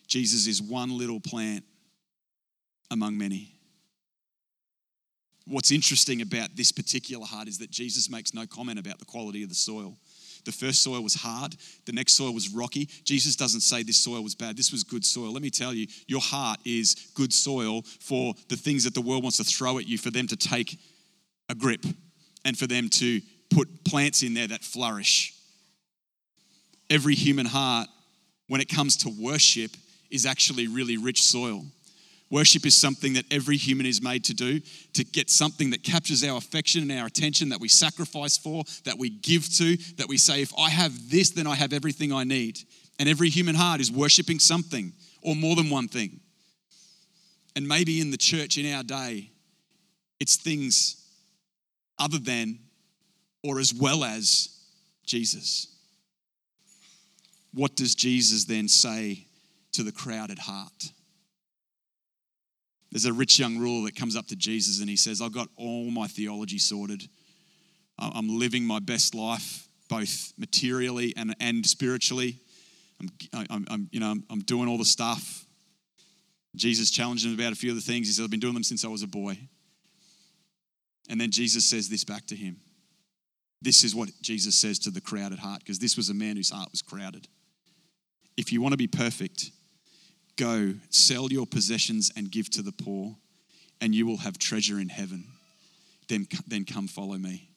Jesus 0.07 0.47
is 0.47 0.63
one 0.63 0.97
little 0.97 1.21
plant 1.21 1.65
among 2.93 3.19
many. 3.19 3.55
What's 5.47 5.73
interesting 5.73 6.23
about 6.23 6.55
this 6.55 6.71
particular 6.71 7.27
heart 7.27 7.49
is 7.49 7.59
that 7.59 7.71
Jesus 7.71 8.09
makes 8.09 8.33
no 8.33 8.47
comment 8.47 8.79
about 8.79 9.01
the 9.01 9.05
quality 9.05 9.43
of 9.43 9.49
the 9.49 9.57
soil. 9.57 9.97
The 10.45 10.53
first 10.53 10.83
soil 10.83 11.03
was 11.03 11.15
hard, 11.15 11.57
the 11.85 11.93
next 11.93 12.15
soil 12.15 12.33
was 12.33 12.49
rocky. 12.49 12.87
Jesus 13.05 13.37
doesn't 13.37 13.61
say 13.61 13.83
this 13.83 13.97
soil 13.97 14.23
was 14.23 14.35
bad, 14.35 14.57
this 14.57 14.73
was 14.73 14.85
good 14.85 15.05
soil. 15.05 15.33
Let 15.33 15.43
me 15.43 15.51
tell 15.51 15.73
you, 15.73 15.87
your 16.07 16.21
heart 16.21 16.61
is 16.65 17.11
good 17.15 17.33
soil 17.33 17.83
for 18.01 18.35
the 18.49 18.57
things 18.57 18.85
that 18.85 18.95
the 18.95 19.01
world 19.01 19.23
wants 19.23 19.39
to 19.39 19.45
throw 19.45 19.79
at 19.79 19.87
you, 19.87 19.99
for 19.99 20.11
them 20.11 20.27
to 20.29 20.37
take 20.37 20.79
a 21.49 21.55
grip 21.55 21.85
and 22.45 22.59
for 22.59 22.67
them 22.67 22.89
to 22.89 23.21
put 23.51 23.85
plants 23.85 24.23
in 24.23 24.35
there 24.35 24.49
that 24.49 24.65
flourish. 24.65 25.35
Every 26.91 27.15
human 27.15 27.47
heart, 27.47 27.89
when 28.49 28.61
it 28.61 28.69
comes 28.69 28.97
to 28.99 29.11
worship, 29.11 29.71
is 30.11 30.27
actually 30.27 30.67
really 30.67 30.97
rich 30.97 31.23
soil. 31.23 31.65
Worship 32.33 32.65
is 32.65 32.75
something 32.75 33.13
that 33.13 33.27
every 33.31 33.59
human 33.59 33.85
is 33.85 34.01
made 34.01 34.25
to 34.25 34.33
do, 34.33 34.59
to 34.95 35.05
get 35.05 35.29
something 35.29 35.69
that 35.69 35.83
captures 35.83 36.25
our 36.25 36.39
affection 36.39 36.91
and 36.91 36.99
our 36.99 37.07
attention, 37.07 37.51
that 37.51 37.61
we 37.61 37.69
sacrifice 37.69 38.39
for, 38.39 38.65
that 38.85 38.97
we 38.97 39.11
give 39.11 39.51
to, 39.59 39.77
that 39.99 40.09
we 40.09 40.17
say, 40.17 40.41
if 40.41 40.51
I 40.59 40.71
have 40.71 41.11
this, 41.11 41.29
then 41.29 41.47
I 41.47 41.55
have 41.55 41.75
everything 41.75 42.11
I 42.11 42.25
need. 42.25 42.59
And 42.99 43.07
every 43.07 43.29
human 43.29 43.55
heart 43.55 43.83
is 43.83 43.93
worshiping 43.93 44.39
something 44.39 44.95
or 45.21 45.37
more 45.37 45.55
than 45.57 45.69
one 45.69 45.89
thing. 45.89 46.21
And 47.55 47.69
maybe 47.69 48.01
in 48.01 48.11
the 48.11 48.17
church 48.17 48.57
in 48.57 48.73
our 48.73 48.83
day, 48.83 49.31
it's 50.19 50.37
things 50.37 51.07
other 51.99 52.19
than 52.19 52.61
or 53.45 53.61
as 53.61 53.75
well 53.75 54.05
as 54.05 54.59
Jesus. 55.05 55.67
What 57.53 57.77
does 57.77 57.95
Jesus 57.95 58.47
then 58.47 58.69
say 58.69 59.27
to 59.73 59.83
the 59.83 59.93
crowded 59.93 60.39
heart? 60.39 60.93
There's 62.93 63.07
a 63.07 63.13
rich 63.13 63.39
young 63.39 63.57
ruler 63.57 63.87
that 63.87 63.97
comes 63.97 64.17
up 64.17 64.27
to 64.29 64.37
Jesus 64.37 64.81
and 64.81 64.89
he 64.89 64.97
says, 64.97 65.23
I've 65.23 65.33
got 65.33 65.49
all 65.57 65.91
my 65.91 66.07
theology 66.07 66.59
sorted. 66.59 67.09
I'm 67.99 68.39
living 68.39 68.65
my 68.65 68.81
best 68.81 69.15
life, 69.15 69.67
both 69.89 70.35
materially 70.37 71.15
and, 71.17 71.35
and 71.41 71.65
spiritually. 71.65 72.37
I'm, 73.01 73.47
I'm, 73.49 73.67
I'm 73.71 73.89
you 73.93 73.99
know, 73.99 74.11
I'm, 74.11 74.25
I'm 74.29 74.41
doing 74.41 74.69
all 74.69 74.77
the 74.77 74.85
stuff. 74.85 75.47
Jesus 76.55 76.91
challenged 76.91 77.25
him 77.25 77.33
about 77.33 77.53
a 77.53 77.57
few 77.57 77.71
of 77.71 77.77
the 77.77 77.83
things. 77.83 78.09
He 78.09 78.13
said, 78.13 78.25
I've 78.25 78.31
been 78.31 78.41
doing 78.41 78.55
them 78.55 78.63
since 78.63 78.85
I 78.85 78.89
was 78.89 79.03
a 79.03 79.07
boy. 79.07 79.39
And 81.09 81.19
then 81.19 81.31
Jesus 81.31 81.65
says 81.65 81.89
this 81.89 82.05
back 82.05 82.27
to 82.27 82.37
him. 82.37 82.61
This 83.63 83.85
is 83.85 83.95
what 83.95 84.11
Jesus 84.21 84.55
says 84.55 84.79
to 84.81 84.91
the 84.91 85.01
crowded 85.01 85.39
heart, 85.39 85.61
because 85.61 85.79
this 85.79 85.97
was 85.97 86.11
a 86.11 86.15
man 86.15 86.37
whose 86.37 86.51
heart 86.51 86.69
was 86.71 86.83
crowded. 86.83 87.27
If 88.37 88.53
you 88.53 88.61
want 88.61 88.73
to 88.73 88.79
be 88.79 88.87
perfect, 88.87 89.51
Go, 90.37 90.75
sell 90.91 91.31
your 91.31 91.47
possessions 91.47 92.11
and 92.17 92.31
give 92.31 92.51
to 92.51 92.63
the 92.63 92.73
poor, 92.73 93.17
and 93.81 93.95
you 93.95 94.07
will 94.07 94.19
have 94.19 94.39
treasure 94.39 94.79
in 94.79 94.89
heaven. 94.89 95.25
Then, 96.09 96.27
then 96.47 96.65
come 96.65 96.89
follow 96.89 97.17
me. 97.17 97.49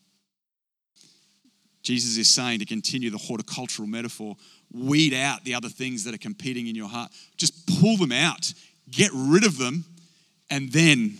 Jesus 1.82 2.18
is 2.18 2.28
saying 2.28 2.60
to 2.60 2.66
continue 2.66 3.12
the 3.12 3.18
horticultural 3.18 3.88
metaphor, 3.88 4.36
weed 4.74 5.14
out 5.14 5.44
the 5.44 5.54
other 5.54 5.70
things 5.70 6.04
that 6.04 6.14
are 6.14 6.20
competing 6.20 6.68
in 6.68 6.76
your 6.76 6.90
heart. 6.90 7.12
Just 7.38 7.68
pull 7.80 7.96
them 7.98 8.12
out, 8.12 8.52
get 8.90 9.12
rid 9.14 9.46
of 9.46 9.58
them, 9.58 9.86
and 10.50 10.72
then 10.72 11.20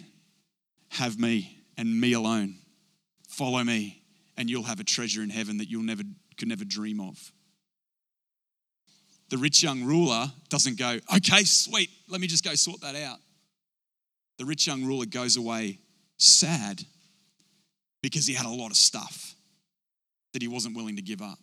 have 0.90 1.20
me 1.20 1.58
and 1.78 2.02
me 2.02 2.14
alone. 2.14 2.56
Follow 3.28 3.64
me, 3.64 4.02
and 4.38 4.50
you'll 4.50 4.64
have 4.64 4.80
a 4.80 4.84
treasure 4.84 5.22
in 5.22 5.30
heaven 5.30 5.58
that 5.60 5.70
you'll 5.70 5.84
never 5.84 6.04
could 6.38 6.48
never 6.48 6.66
dream 6.66 7.00
of 7.00 7.32
the 9.36 9.42
rich 9.42 9.62
young 9.62 9.84
ruler 9.84 10.32
doesn't 10.48 10.78
go, 10.78 10.98
okay, 11.18 11.44
sweet, 11.44 11.90
let 12.08 12.22
me 12.22 12.28
just 12.28 12.42
go 12.42 12.56
sort 12.56 12.80
that 12.80 12.96
out. 12.96 13.18
The 14.38 14.46
rich 14.46 14.66
young 14.66 14.86
ruler 14.86 15.06
goes 15.06 15.36
away 15.36 15.80
sad 16.18 16.82
because 18.02 18.26
he 18.26 18.34
had 18.34 18.46
a 18.46 18.50
lot 18.50 18.72
of 18.72 18.78
stuff 18.78 19.36
that 20.32 20.42
he 20.42 20.48
wasn't 20.48 20.78
willing 20.78 20.96
to 20.96 21.02
give 21.02 21.22
up. 21.22 21.40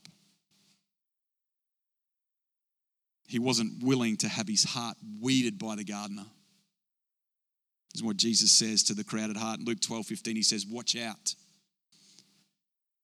He 3.29 3.39
wasn't 3.39 3.83
willing 3.83 4.17
to 4.19 4.29
have 4.29 4.49
his 4.49 4.65
heart 4.65 4.97
weeded 5.21 5.59
by 5.59 5.77
the 5.77 5.85
gardener. 5.85 6.25
This 7.93 8.01
is 8.01 8.03
what 8.03 8.17
Jesus 8.17 8.53
says 8.53 8.83
to 8.85 8.95
the 8.95 9.05
crowded 9.05 9.37
heart. 9.37 9.59
In 9.59 9.67
Luke 9.67 9.83
12 9.83 10.07
15, 10.07 10.37
he 10.37 10.43
says, 10.43 10.65
Watch 10.67 10.97
out. 10.97 11.35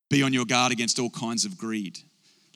Be 0.09 0.23
on 0.23 0.33
your 0.33 0.47
guard 0.47 0.73
against 0.73 0.99
all 0.99 1.11
kinds 1.11 1.45
of 1.45 1.59
greed 1.59 1.99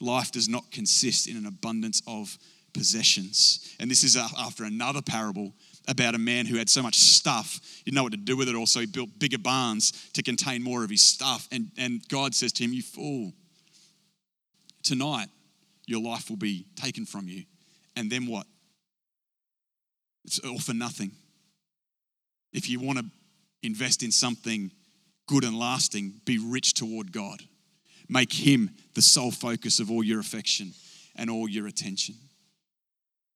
life 0.02 0.32
does 0.32 0.48
not 0.48 0.70
consist 0.70 1.28
in 1.28 1.36
an 1.36 1.46
abundance 1.46 2.02
of 2.06 2.36
possessions. 2.74 3.74
And 3.78 3.90
this 3.90 4.02
is 4.02 4.16
after 4.16 4.64
another 4.64 5.02
parable 5.02 5.52
about 5.88 6.14
a 6.14 6.18
man 6.18 6.46
who 6.46 6.56
had 6.56 6.68
so 6.68 6.82
much 6.82 6.96
stuff, 6.96 7.60
he 7.84 7.90
didn't 7.90 7.96
know 7.96 8.02
what 8.02 8.12
to 8.12 8.18
do 8.18 8.36
with 8.36 8.48
it 8.48 8.54
all, 8.54 8.66
so 8.66 8.80
he 8.80 8.86
built 8.86 9.10
bigger 9.18 9.38
barns 9.38 9.92
to 10.12 10.22
contain 10.22 10.62
more 10.62 10.84
of 10.84 10.90
his 10.90 11.02
stuff. 11.02 11.48
And, 11.50 11.70
and 11.76 12.06
God 12.08 12.34
says 12.34 12.52
to 12.54 12.64
him, 12.64 12.72
You 12.72 12.82
fool, 12.82 13.32
tonight 14.82 15.28
your 15.86 16.00
life 16.00 16.30
will 16.30 16.36
be 16.36 16.66
taken 16.76 17.04
from 17.04 17.28
you. 17.28 17.44
And 17.96 18.10
then 18.10 18.26
what? 18.26 18.46
It's 20.24 20.38
all 20.38 20.58
for 20.58 20.74
nothing. 20.74 21.12
If 22.52 22.68
you 22.68 22.80
want 22.80 22.98
to 22.98 23.04
invest 23.62 24.02
in 24.02 24.12
something 24.12 24.70
good 25.26 25.44
and 25.44 25.58
lasting, 25.58 26.20
be 26.24 26.38
rich 26.38 26.74
toward 26.74 27.12
God. 27.12 27.42
Make 28.12 28.32
Him 28.32 28.70
the 28.94 29.02
sole 29.02 29.30
focus 29.30 29.80
of 29.80 29.90
all 29.90 30.04
your 30.04 30.20
affection 30.20 30.72
and 31.16 31.30
all 31.30 31.48
your 31.48 31.66
attention. 31.66 32.14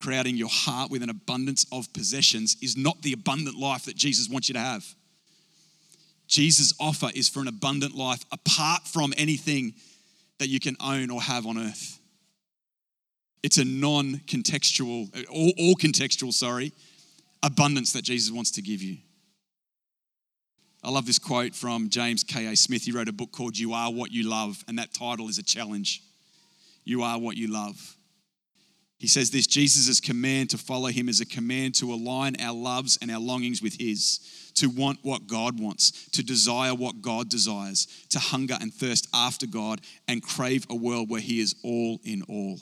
Crowding 0.03 0.37
your 0.37 0.51
heart 0.51 0.91
with 0.91 1.03
an 1.03 1.09
abundance 1.09 1.65
of 1.73 1.91
possessions 1.95 2.57
is 2.61 2.77
not 2.77 3.01
the 3.01 3.15
abundant 3.15 3.57
life 3.57 3.87
that 3.87 3.97
Jesus 3.97 4.29
wants 4.29 4.49
you 4.49 4.53
to 4.53 4.61
have. 4.61 4.85
Jesus' 6.29 6.75
offer 6.79 7.09
is 7.15 7.29
for 7.29 7.41
an 7.41 7.49
abundant 7.49 7.95
life 7.95 8.23
apart 8.31 8.87
from 8.87 9.15
anything 9.17 9.73
that 10.39 10.49
you 10.49 10.61
can 10.61 10.77
own 10.85 11.11
or 11.11 11.23
have 11.23 11.47
on 11.47 11.57
earth. 11.57 11.99
It's 13.43 13.57
a 13.57 13.65
non 13.65 14.21
contextual, 14.27 15.27
all, 15.31 15.53
all 15.57 15.75
contextual, 15.77 16.35
sorry, 16.35 16.73
abundance 17.43 17.93
that 17.95 18.03
Jesus 18.03 18.31
wants 18.31 18.51
to 18.53 18.63
give 18.63 18.83
you. 18.83 18.99
I 20.87 20.91
love 20.91 21.05
this 21.05 21.19
quote 21.19 21.53
from 21.53 21.89
James 21.89 22.23
K.A. 22.23 22.55
Smith. 22.55 22.85
He 22.85 22.93
wrote 22.93 23.09
a 23.09 23.13
book 23.13 23.33
called 23.33 23.59
You 23.59 23.73
Are 23.73 23.91
What 23.91 24.13
You 24.13 24.23
Love, 24.23 24.65
and 24.69 24.79
that 24.79 24.95
title 24.95 25.29
is 25.29 25.37
a 25.37 25.43
challenge. 25.43 26.01
You 26.85 27.03
are 27.03 27.19
what 27.19 27.37
you 27.37 27.49
love. 27.49 27.97
He 28.97 29.09
says 29.09 29.33
this 29.33 29.49
Jesus' 29.49 29.99
command 29.99 30.51
to 30.51 30.59
follow 30.59 30.87
him 30.87 31.09
is 31.09 31.21
a 31.21 31.27
command 31.27 31.75
to 31.77 31.93
align 31.93 32.41
our 32.41 32.55
loves 32.55 33.01
and 33.03 33.11
our 33.11 33.19
longings 33.19 33.61
with 33.61 33.75
his, 33.81 34.21
to 34.55 34.69
want 34.69 35.01
what 35.03 35.27
God 35.27 35.59
wants, 35.59 36.09
to 36.11 36.23
desire 36.23 36.73
what 36.73 37.03
God 37.03 37.29
desires, 37.29 37.89
to 38.11 38.21
hunger 38.21 38.57
and 38.61 38.73
thirst 38.73 39.09
after 39.13 39.49
God, 39.49 39.81
and 40.07 40.23
crave 40.23 40.67
a 40.71 40.77
world 40.77 41.11
where 41.11 41.21
he 41.21 41.41
is 41.41 41.57
all 41.65 41.99
in 42.05 42.23
all. 42.29 42.61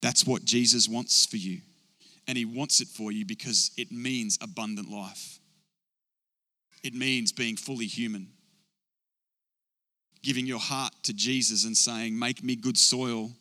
That's 0.00 0.26
what 0.26 0.46
Jesus 0.46 0.88
wants 0.88 1.26
for 1.26 1.36
you. 1.36 1.60
And 2.26 2.38
he 2.38 2.46
wants 2.46 2.80
it 2.80 2.88
for 2.88 3.12
you 3.12 3.26
because 3.26 3.72
it 3.76 3.92
means 3.92 4.38
abundant 4.40 4.90
life 4.90 5.38
it 6.84 6.94
means 6.94 7.32
being 7.32 7.56
fully 7.56 7.86
human. 7.86 8.28
Giving 10.22 10.46
your 10.46 10.60
heart 10.60 10.92
to 11.04 11.14
Jesus 11.14 11.64
and 11.64 11.76
saying, 11.76 12.16
Make 12.16 12.44
me 12.44 12.54
good 12.54 12.78
soil 12.78 13.32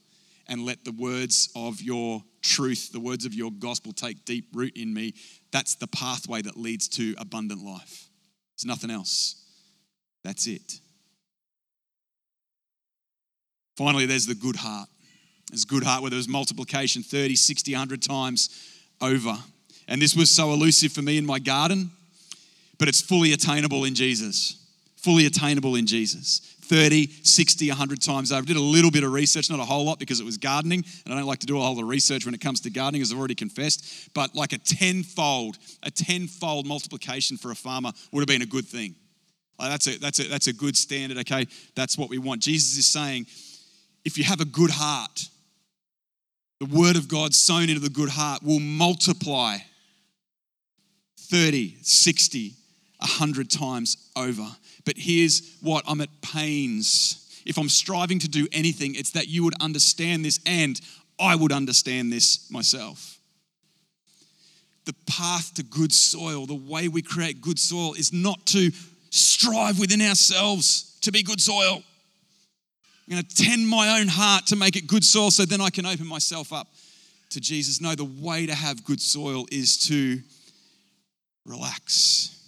and 0.47 0.65
let 0.65 0.83
the 0.83 0.91
words 0.91 1.49
of 1.55 1.81
your 1.81 2.23
truth, 2.41 2.91
the 2.91 2.99
words 2.99 3.25
of 3.25 3.33
your 3.33 3.51
gospel 3.51 3.93
take 3.93 4.25
deep 4.25 4.47
root 4.53 4.75
in 4.75 4.93
me. 4.93 5.13
That's 5.51 5.75
the 5.75 5.87
pathway 5.87 6.41
that 6.41 6.57
leads 6.57 6.87
to 6.89 7.15
abundant 7.17 7.63
life. 7.63 8.09
There's 8.55 8.65
nothing 8.65 8.89
else. 8.89 9.35
That's 10.23 10.47
it. 10.47 10.79
Finally, 13.77 14.05
there's 14.05 14.25
the 14.25 14.35
good 14.35 14.55
heart. 14.55 14.87
There's 15.49 15.65
good 15.65 15.83
heart 15.83 16.01
where 16.01 16.09
there 16.09 16.17
was 16.17 16.27
multiplication 16.27 17.03
30, 17.03 17.35
60, 17.35 17.73
100 17.73 18.01
times 18.01 18.49
over. 19.01 19.35
And 19.87 20.01
this 20.01 20.15
was 20.15 20.31
so 20.31 20.51
elusive 20.53 20.91
for 20.91 21.01
me 21.01 21.17
in 21.17 21.25
my 21.25 21.39
garden 21.39 21.91
but 22.77 22.87
it's 22.87 23.01
fully 23.01 23.33
attainable 23.33 23.85
in 23.85 23.95
Jesus. 23.95 24.59
fully 24.97 25.25
attainable 25.25 25.75
in 25.75 25.85
Jesus. 25.85 26.39
30, 26.61 27.07
60, 27.23 27.67
100 27.67 28.01
times 28.01 28.31
over. 28.31 28.45
Did 28.45 28.55
a 28.55 28.61
little 28.61 28.89
bit 28.89 29.03
of 29.03 29.11
research, 29.11 29.49
not 29.49 29.59
a 29.59 29.65
whole 29.65 29.83
lot 29.83 29.99
because 29.99 30.21
it 30.21 30.23
was 30.23 30.37
gardening, 30.37 30.83
and 31.03 31.13
I 31.13 31.17
don't 31.17 31.27
like 31.27 31.39
to 31.39 31.45
do 31.45 31.57
a 31.57 31.61
whole 31.61 31.75
lot 31.75 31.83
of 31.83 31.89
research 31.89 32.25
when 32.25 32.33
it 32.33 32.39
comes 32.39 32.61
to 32.61 32.69
gardening, 32.69 33.01
as 33.01 33.11
I've 33.11 33.19
already 33.19 33.35
confessed. 33.35 34.09
But 34.13 34.33
like 34.33 34.53
a 34.53 34.57
tenfold, 34.57 35.57
a 35.83 35.91
tenfold 35.91 36.65
multiplication 36.65 37.35
for 37.35 37.51
a 37.51 37.55
farmer 37.55 37.91
would 38.11 38.21
have 38.21 38.27
been 38.27 38.41
a 38.41 38.47
good 38.47 38.65
thing. 38.65 38.95
Like 39.59 39.71
that's 39.71 39.87
a 39.87 39.99
that's 39.99 40.19
a 40.19 40.23
that's 40.23 40.47
a 40.47 40.53
good 40.53 40.75
standard. 40.77 41.17
Okay, 41.19 41.47
that's 41.75 41.97
what 41.97 42.09
we 42.09 42.17
want. 42.17 42.41
Jesus 42.41 42.77
is 42.77 42.87
saying, 42.87 43.27
if 44.05 44.17
you 44.17 44.23
have 44.23 44.39
a 44.39 44.45
good 44.45 44.71
heart, 44.71 45.27
the 46.59 46.65
word 46.65 46.95
of 46.95 47.07
God 47.07 47.33
sown 47.33 47.69
into 47.69 47.81
the 47.81 47.89
good 47.89 48.09
heart 48.09 48.41
will 48.41 48.59
multiply 48.59 49.57
30, 51.29 51.77
60, 51.81 52.53
100 53.03 53.49
times 53.49 53.97
over. 54.15 54.47
But 54.85 54.95
here's 54.97 55.57
what 55.61 55.83
I'm 55.87 56.01
at 56.01 56.09
pains. 56.21 57.19
If 57.45 57.57
I'm 57.57 57.69
striving 57.69 58.19
to 58.19 58.27
do 58.27 58.47
anything, 58.51 58.95
it's 58.95 59.11
that 59.11 59.27
you 59.27 59.43
would 59.43 59.55
understand 59.61 60.23
this 60.23 60.39
and 60.45 60.79
I 61.19 61.35
would 61.35 61.51
understand 61.51 62.11
this 62.11 62.49
myself. 62.49 63.19
The 64.85 64.95
path 65.05 65.53
to 65.55 65.63
good 65.63 65.93
soil, 65.93 66.45
the 66.45 66.55
way 66.55 66.87
we 66.87 67.01
create 67.01 67.41
good 67.41 67.59
soil, 67.59 67.93
is 67.93 68.11
not 68.11 68.45
to 68.47 68.71
strive 69.09 69.79
within 69.79 70.01
ourselves 70.01 70.97
to 71.01 71.11
be 71.11 71.23
good 71.23 71.39
soil. 71.39 71.83
I'm 73.05 73.11
going 73.11 73.23
to 73.23 73.35
tend 73.35 73.67
my 73.67 73.99
own 73.99 74.07
heart 74.07 74.47
to 74.47 74.55
make 74.55 74.75
it 74.75 74.87
good 74.87 75.03
soil 75.03 75.29
so 75.29 75.45
then 75.45 75.61
I 75.61 75.69
can 75.69 75.85
open 75.85 76.07
myself 76.07 76.51
up 76.53 76.67
to 77.31 77.41
Jesus. 77.41 77.81
No, 77.81 77.95
the 77.95 78.05
way 78.05 78.45
to 78.45 78.55
have 78.55 78.85
good 78.85 79.01
soil 79.01 79.45
is 79.51 79.77
to 79.87 80.21
relax 81.45 82.42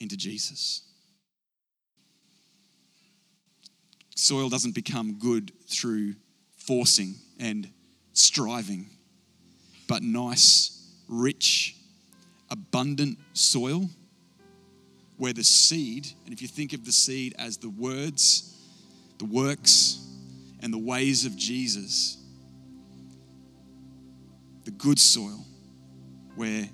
into 0.00 0.16
Jesus. 0.16 0.82
Soil 4.16 4.48
doesn't 4.48 4.74
become 4.74 5.18
good 5.18 5.52
through 5.68 6.14
forcing 6.56 7.14
and 7.38 7.68
striving, 8.12 8.86
but 9.88 10.02
nice, 10.02 10.92
rich, 11.08 11.76
abundant 12.50 13.18
soil 13.32 13.88
where 15.16 15.32
the 15.32 15.44
seed, 15.44 16.08
and 16.24 16.32
if 16.32 16.40
you 16.40 16.48
think 16.48 16.72
of 16.72 16.84
the 16.84 16.92
seed 16.92 17.34
as 17.38 17.58
the 17.58 17.68
words, 17.68 18.58
the 19.18 19.26
works, 19.26 19.98
and 20.62 20.72
the 20.72 20.78
ways 20.78 21.24
of 21.26 21.36
Jesus, 21.36 22.16
the 24.64 24.70
good 24.70 24.98
soil 24.98 25.44
where 26.36 26.68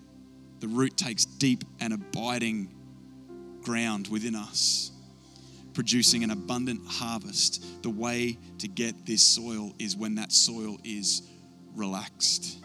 the 0.60 0.68
root 0.68 0.96
takes 0.96 1.24
deep 1.24 1.64
and 1.80 1.92
abiding 1.92 2.75
ground 3.66 4.06
within 4.06 4.36
us, 4.36 4.92
producing 5.74 6.22
an 6.22 6.30
abundant 6.30 6.80
harvest. 6.86 7.82
The 7.82 7.90
way 7.90 8.38
to 8.58 8.68
get 8.68 9.04
this 9.04 9.22
soil 9.22 9.74
is 9.80 9.96
when 9.96 10.14
that 10.14 10.32
soil 10.32 10.78
is 10.84 11.22
relaxed, 11.74 12.64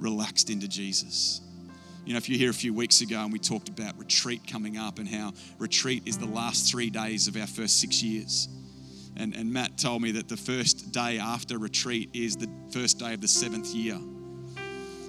relaxed 0.00 0.50
into 0.50 0.66
Jesus. 0.66 1.40
You 2.04 2.12
know, 2.12 2.18
if 2.18 2.28
you're 2.28 2.38
here 2.38 2.50
a 2.50 2.54
few 2.54 2.74
weeks 2.74 3.00
ago 3.00 3.20
and 3.20 3.32
we 3.32 3.38
talked 3.38 3.68
about 3.68 3.96
retreat 3.98 4.42
coming 4.50 4.76
up 4.78 4.98
and 4.98 5.08
how 5.08 5.32
retreat 5.58 6.02
is 6.06 6.18
the 6.18 6.26
last 6.26 6.68
three 6.70 6.90
days 6.90 7.28
of 7.28 7.36
our 7.36 7.46
first 7.46 7.80
six 7.80 8.02
years. 8.02 8.48
And, 9.16 9.34
and 9.34 9.52
Matt 9.52 9.78
told 9.78 10.02
me 10.02 10.10
that 10.12 10.28
the 10.28 10.36
first 10.36 10.90
day 10.92 11.18
after 11.18 11.56
retreat 11.56 12.10
is 12.12 12.36
the 12.36 12.50
first 12.72 12.98
day 12.98 13.14
of 13.14 13.20
the 13.20 13.28
seventh 13.28 13.68
year. 13.68 13.98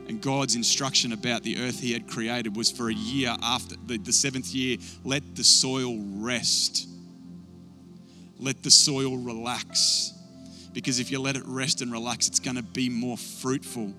And 0.07 0.21
God's 0.21 0.55
instruction 0.55 1.11
about 1.11 1.43
the 1.43 1.59
earth 1.59 1.79
He 1.79 1.91
had 1.91 2.07
created 2.07 2.55
was 2.55 2.71
for 2.71 2.89
a 2.89 2.93
year 2.93 3.35
after 3.41 3.75
the, 3.85 3.97
the 3.97 4.13
seventh 4.13 4.53
year, 4.53 4.77
let 5.03 5.35
the 5.35 5.43
soil 5.43 5.97
rest. 6.15 6.87
Let 8.39 8.63
the 8.63 8.71
soil 8.71 9.17
relax. 9.17 10.13
Because 10.73 10.99
if 10.99 11.11
you 11.11 11.19
let 11.19 11.35
it 11.35 11.43
rest 11.45 11.81
and 11.81 11.91
relax, 11.91 12.27
it's 12.27 12.39
going 12.39 12.55
to 12.55 12.63
be 12.63 12.89
more 12.89 13.17
fruitful. 13.17 13.93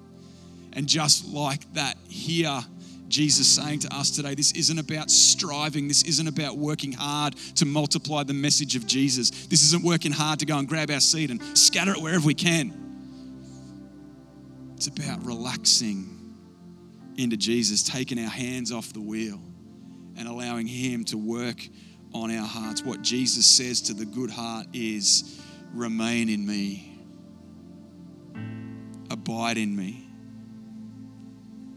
And 0.73 0.87
just 0.87 1.27
like 1.27 1.71
that, 1.75 1.97
here, 2.09 2.61
Jesus 3.09 3.49
saying 3.49 3.81
to 3.81 3.95
us 3.95 4.11
today, 4.11 4.35
this 4.35 4.53
isn't 4.53 4.79
about 4.79 5.11
striving. 5.11 5.89
This 5.89 6.05
isn't 6.05 6.29
about 6.29 6.57
working 6.57 6.93
hard 6.93 7.37
to 7.57 7.67
multiply 7.67 8.23
the 8.23 8.35
message 8.35 8.77
of 8.77 8.87
Jesus. 8.87 9.47
This 9.47 9.63
isn't 9.65 9.83
working 9.83 10.13
hard 10.13 10.39
to 10.41 10.47
go 10.47 10.59
and 10.59 10.69
grab 10.69 10.91
our 10.91 11.01
seed 11.01 11.31
and 11.31 11.43
scatter 11.57 11.93
it 11.93 12.01
wherever 12.01 12.25
we 12.25 12.35
can. 12.35 12.88
It's 14.79 14.87
about 14.87 15.27
relaxing 15.27 16.07
into 17.17 17.37
Jesus, 17.37 17.83
taking 17.83 18.17
our 18.17 18.31
hands 18.31 18.71
off 18.71 18.93
the 18.93 19.01
wheel 19.01 19.41
and 20.17 20.29
allowing 20.29 20.69
Him 20.69 21.05
to 21.07 21.19
work 21.19 21.69
on 22.15 22.31
our 22.31 22.47
hearts. 22.47 22.85
What 22.85 23.03
Jesus 23.03 23.45
says 23.45 23.81
to 23.83 23.93
the 23.93 24.05
good 24.05 24.31
heart 24.31 24.69
is 24.73 25.43
remain 25.75 26.29
in 26.29 26.47
me, 26.47 26.97
abide 29.11 29.59
in 29.59 29.75
me. 29.75 30.07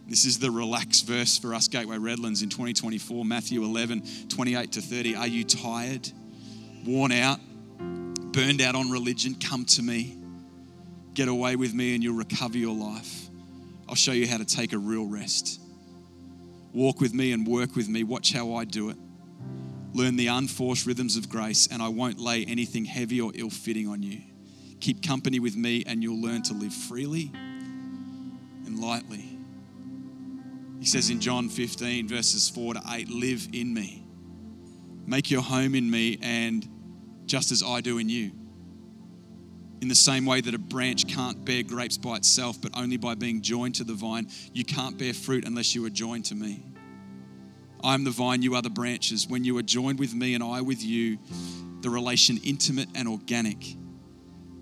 This 0.06 0.26
is 0.26 0.38
the 0.38 0.52
relaxed 0.52 1.08
verse 1.08 1.40
for 1.40 1.56
us, 1.56 1.68
Gateway 1.68 1.98
Redlands, 1.98 2.44
in 2.44 2.50
2024, 2.50 3.26
Matthew 3.26 3.64
11, 3.64 4.04
28 4.30 4.74
to 4.74 4.82
30. 4.82 5.16
Are 5.16 5.26
you 5.26 5.44
tired, 5.44 6.08
worn 6.86 7.12
out, 7.12 7.40
burned 8.32 8.62
out 8.62 8.76
on 8.76 8.92
religion? 8.92 9.38
Come 9.44 9.66
to 9.66 9.82
me. 9.82 10.21
Get 11.14 11.28
away 11.28 11.56
with 11.56 11.74
me 11.74 11.94
and 11.94 12.04
you'll 12.04 12.16
recover 12.16 12.58
your 12.58 12.76
life. 12.76 13.28
I'll 13.90 13.96
show 13.96 14.14
you 14.14 14.28
how 14.28 14.38
to 14.38 14.46
take 14.46 14.74
a 14.74 14.78
real 14.78 15.06
rest. 15.06 15.60
Walk 16.74 17.02
with 17.02 17.14
me 17.14 17.34
and 17.34 17.46
work 17.46 17.76
with 17.76 17.90
me. 17.90 18.04
Watch 18.04 18.32
how 18.32 18.56
I 18.56 18.64
do 18.64 18.90
it. 18.90 18.98
Learn 19.94 20.16
the 20.16 20.28
unforced 20.28 20.86
rhythms 20.86 21.18
of 21.18 21.28
grace, 21.28 21.68
and 21.68 21.82
I 21.82 21.90
won't 21.90 22.18
lay 22.18 22.46
anything 22.46 22.86
heavy 22.86 23.20
or 23.20 23.32
ill 23.36 23.50
fitting 23.50 23.90
on 23.90 24.02
you. 24.02 24.22
Keep 24.80 25.06
company 25.06 25.40
with 25.40 25.58
me, 25.58 25.84
and 25.86 26.02
you'll 26.02 26.22
learn 26.22 26.44
to 26.44 26.54
live 26.54 26.74
freely 26.74 27.30
and 27.34 28.80
lightly. 28.80 29.38
He 30.80 30.86
says 30.86 31.10
in 31.10 31.20
John 31.20 31.50
15, 31.50 32.08
verses 32.08 32.50
4 32.50 32.76
to 32.76 32.82
8, 32.90 33.10
Live 33.10 33.50
in 33.52 33.74
me. 33.74 34.06
Make 35.06 35.30
your 35.30 35.42
home 35.42 35.76
in 35.76 35.92
me, 35.92 36.18
and 36.22 36.66
just 37.26 37.52
as 37.52 37.62
I 37.62 37.82
do 37.82 37.98
in 37.98 38.08
you. 38.08 38.32
In 39.82 39.88
the 39.88 39.96
same 39.96 40.28
way 40.28 40.42
that 40.42 40.54
a 40.54 40.60
branch 40.60 41.08
can't 41.08 41.44
bear 41.44 41.64
grapes 41.64 41.98
by 41.98 42.16
itself, 42.16 42.62
but 42.62 42.72
only 42.78 42.98
by 42.98 43.16
being 43.16 43.42
joined 43.42 43.76
to 43.76 43.84
the 43.84 43.96
vine, 43.96 44.28
you 44.54 44.64
can't 44.64 44.98
bear 44.98 45.14
fruit 45.14 45.44
unless 45.44 45.74
you 45.74 45.84
are 45.86 45.90
joined 45.90 46.26
to 46.26 46.36
me. 46.36 46.64
I 47.84 47.96
am 47.96 48.04
the 48.04 48.12
vine, 48.12 48.44
you 48.44 48.54
are 48.54 48.62
the 48.62 48.70
branches. 48.70 49.28
When 49.28 49.44
you 49.44 49.58
are 49.58 49.64
joined 49.64 49.98
with 49.98 50.14
me 50.14 50.36
and 50.36 50.44
I 50.44 50.62
with 50.62 50.84
you, 50.84 51.18
the 51.82 51.90
relation 51.90 52.40
intimate 52.44 52.90
and 52.94 53.08
organic, 53.08 53.58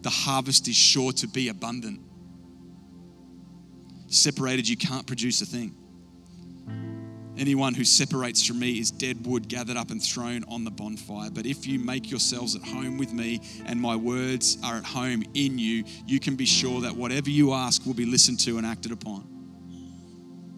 the 0.03 0.09
harvest 0.09 0.69
is 0.69 0.75
sure 0.77 1.11
to 1.11 1.27
be 1.27 1.49
abundant. 1.49 1.99
Separated, 4.07 4.69
you 4.69 4.77
can't 4.77 5.05
produce 5.05 5.41
a 5.41 5.45
thing. 5.45 5.75
Anyone 7.39 7.73
who 7.73 7.85
separates 7.85 8.45
from 8.45 8.59
me 8.59 8.79
is 8.79 8.91
dead 8.91 9.25
wood 9.25 9.47
gathered 9.47 9.77
up 9.77 9.91
and 9.91 10.03
thrown 10.03 10.43
on 10.49 10.65
the 10.65 10.71
bonfire. 10.71 11.29
But 11.29 11.45
if 11.45 11.65
you 11.65 11.79
make 11.79 12.11
yourselves 12.11 12.53
at 12.53 12.61
home 12.61 12.97
with 12.97 13.13
me 13.13 13.39
and 13.65 13.79
my 13.79 13.95
words 13.95 14.57
are 14.61 14.75
at 14.75 14.83
home 14.83 15.23
in 15.35 15.57
you, 15.57 15.85
you 16.05 16.19
can 16.19 16.35
be 16.35 16.45
sure 16.45 16.81
that 16.81 16.93
whatever 16.93 17.29
you 17.29 17.53
ask 17.53 17.85
will 17.85 17.93
be 17.93 18.05
listened 18.05 18.41
to 18.41 18.57
and 18.57 18.67
acted 18.67 18.91
upon. 18.91 19.25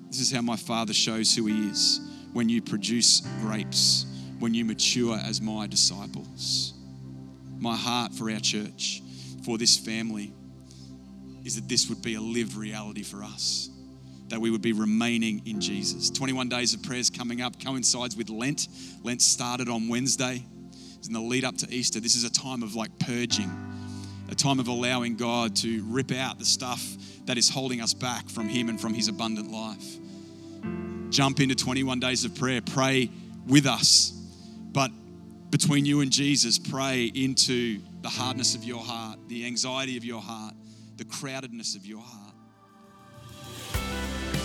This 0.08 0.22
is 0.22 0.32
how 0.32 0.42
my 0.42 0.56
Father 0.56 0.92
shows 0.92 1.36
who 1.36 1.46
He 1.46 1.70
is 1.70 2.02
when 2.34 2.50
you 2.50 2.64
produce 2.64 3.22
grapes, 3.42 4.08
when 4.40 4.56
you 4.56 4.66
mature 4.66 5.18
as 5.18 5.40
my 5.40 5.68
disciples. 5.68 6.74
My 7.60 7.76
heart 7.76 8.12
for 8.12 8.32
our 8.32 8.40
church, 8.40 9.04
for 9.46 9.60
this 9.60 9.78
family, 9.78 10.34
is 11.46 11.58
that 11.58 11.70
this 11.70 11.90
would 11.90 12.02
be 12.02 12.16
a 12.16 12.22
lived 12.22 12.56
reality 12.56 13.04
for 13.04 13.24
us 13.24 13.71
that 14.32 14.40
we 14.40 14.50
would 14.50 14.62
be 14.62 14.74
remaining 14.74 15.42
in 15.46 15.62
Jesus. 15.62 16.10
21 16.10 16.50
days 16.50 16.74
of 16.74 16.82
prayers 16.82 17.10
coming 17.10 17.42
up 17.42 17.64
coincides 17.64 18.16
with 18.18 18.30
Lent. 18.30 18.68
Lent 19.04 19.22
started 19.22 19.70
on 19.70 19.88
Wednesday. 19.88 20.44
It's 20.98 21.08
in 21.08 21.14
the 21.14 21.22
lead 21.22 21.46
up 21.46 21.58
to 21.58 21.74
Easter. 21.74 22.00
This 22.00 22.16
is 22.16 22.24
a 22.24 22.32
time 22.32 22.64
of 22.64 22.74
like 22.74 22.98
purging, 23.00 23.52
a 24.30 24.36
time 24.36 24.60
of 24.60 24.68
allowing 24.68 25.18
God 25.18 25.56
to 25.58 25.84
rip 25.84 26.12
out 26.12 26.40
the 26.40 26.46
stuff 26.46 26.82
that 27.26 27.38
is 27.38 27.50
holding 27.50 27.82
us 27.82 27.94
back 27.94 28.30
from 28.30 28.48
Him 28.48 28.70
and 28.70 28.80
from 28.80 28.94
His 28.94 29.10
abundant 29.10 29.52
life. 29.52 29.98
Jump 31.10 31.42
into 31.42 31.56
21 31.56 32.00
days 32.00 32.24
of 32.24 32.34
prayer, 32.34 32.62
pray 32.62 33.10
with 33.46 33.66
us, 33.66 34.12
but 34.72 34.92
between 35.50 35.86
you 35.86 36.00
and 36.00 36.12
Jesus, 36.12 36.58
pray 36.58 37.12
into 37.14 37.82
the 38.02 38.10
hardness 38.10 38.56
of 38.56 38.64
your 38.64 38.80
heart, 38.80 39.20
the 39.28 39.46
anxiety 39.46 39.98
of 39.98 40.06
your 40.06 40.22
heart, 40.22 40.54
the 40.96 41.04
crowdedness 41.04 41.76
of 41.76 41.86
your 41.86 42.00
heart. 42.00 42.31